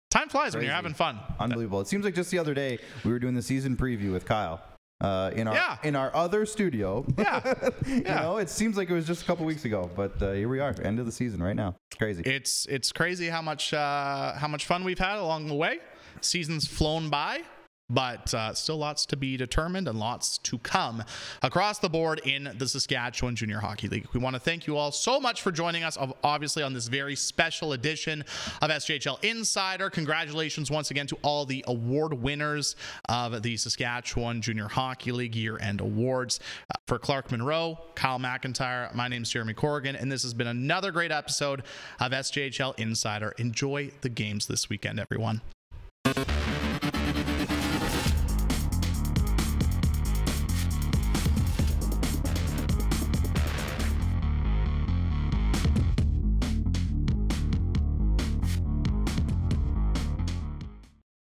Time 0.09 0.29
flies 0.29 0.51
Crazy. 0.51 0.57
when 0.57 0.65
you're 0.65 0.75
having 0.75 0.93
fun. 0.93 1.19
Unbelievable. 1.39 1.81
It 1.81 1.87
seems 1.87 2.05
like 2.05 2.15
just 2.15 2.31
the 2.31 2.39
other 2.39 2.53
day 2.53 2.79
we 3.03 3.11
were 3.11 3.19
doing 3.19 3.35
the 3.35 3.41
season 3.41 3.75
preview 3.77 4.11
with 4.11 4.25
Kyle. 4.25 4.61
Uh, 5.01 5.29
in 5.35 5.45
our 5.45 5.53
yeah. 5.53 5.77
in 5.83 5.93
our 5.93 6.15
other 6.15 6.45
studio. 6.45 7.05
Yeah, 7.17 7.53
you 7.85 8.03
yeah. 8.05 8.21
know, 8.21 8.37
it 8.37 8.49
seems 8.49 8.77
like 8.77 8.89
it 8.89 8.93
was 8.93 9.05
just 9.05 9.23
a 9.23 9.25
couple 9.25 9.45
weeks 9.45 9.65
ago, 9.65 9.89
but 9.93 10.21
uh, 10.21 10.31
here 10.31 10.47
we 10.47 10.61
are, 10.61 10.73
end 10.81 10.99
of 10.99 11.05
the 11.05 11.11
season 11.11 11.43
right 11.43 11.55
now. 11.55 11.75
It's 11.91 11.97
crazy. 11.97 12.23
It's 12.23 12.65
it's 12.67 12.93
crazy 12.93 13.27
how 13.27 13.41
much 13.41 13.73
uh, 13.73 14.33
how 14.35 14.47
much 14.47 14.65
fun 14.65 14.85
we've 14.85 14.97
had 14.97 15.17
along 15.19 15.47
the 15.47 15.53
way. 15.53 15.79
Season's 16.21 16.65
flown 16.65 17.09
by 17.09 17.41
but 17.89 18.33
uh, 18.33 18.53
still 18.53 18.77
lots 18.77 19.05
to 19.05 19.17
be 19.17 19.37
determined 19.37 19.87
and 19.87 19.99
lots 19.99 20.37
to 20.39 20.57
come 20.59 21.03
across 21.41 21.79
the 21.79 21.89
board 21.89 22.19
in 22.25 22.51
the 22.57 22.67
Saskatchewan 22.67 23.35
Junior 23.35 23.59
Hockey 23.59 23.87
League. 23.87 24.07
We 24.13 24.19
want 24.19 24.35
to 24.35 24.39
thank 24.39 24.67
you 24.67 24.77
all 24.77 24.91
so 24.91 25.19
much 25.19 25.41
for 25.41 25.51
joining 25.51 25.83
us, 25.83 25.97
obviously, 26.23 26.63
on 26.63 26.73
this 26.73 26.87
very 26.87 27.15
special 27.15 27.73
edition 27.73 28.23
of 28.61 28.69
SJHL 28.71 29.23
Insider. 29.23 29.89
Congratulations 29.89 30.71
once 30.71 30.91
again 30.91 31.07
to 31.07 31.17
all 31.21 31.45
the 31.45 31.63
award 31.67 32.13
winners 32.13 32.75
of 33.07 33.43
the 33.43 33.57
Saskatchewan 33.57 34.41
Junior 34.41 34.67
Hockey 34.67 35.11
League 35.11 35.35
year 35.35 35.57
end 35.59 35.81
awards. 35.81 36.39
Uh, 36.69 36.75
for 36.87 36.99
Clark 36.99 37.31
Monroe, 37.31 37.79
Kyle 37.95 38.19
McIntyre, 38.19 38.93
my 38.93 39.07
name 39.07 39.23
is 39.23 39.29
Jeremy 39.29 39.53
Corrigan, 39.53 39.95
and 39.95 40.11
this 40.11 40.23
has 40.23 40.33
been 40.33 40.47
another 40.47 40.91
great 40.91 41.11
episode 41.11 41.63
of 41.99 42.11
SJHL 42.11 42.77
Insider. 42.79 43.33
Enjoy 43.37 43.91
the 44.01 44.09
games 44.09 44.47
this 44.47 44.69
weekend, 44.69 44.99
everyone. 44.99 45.41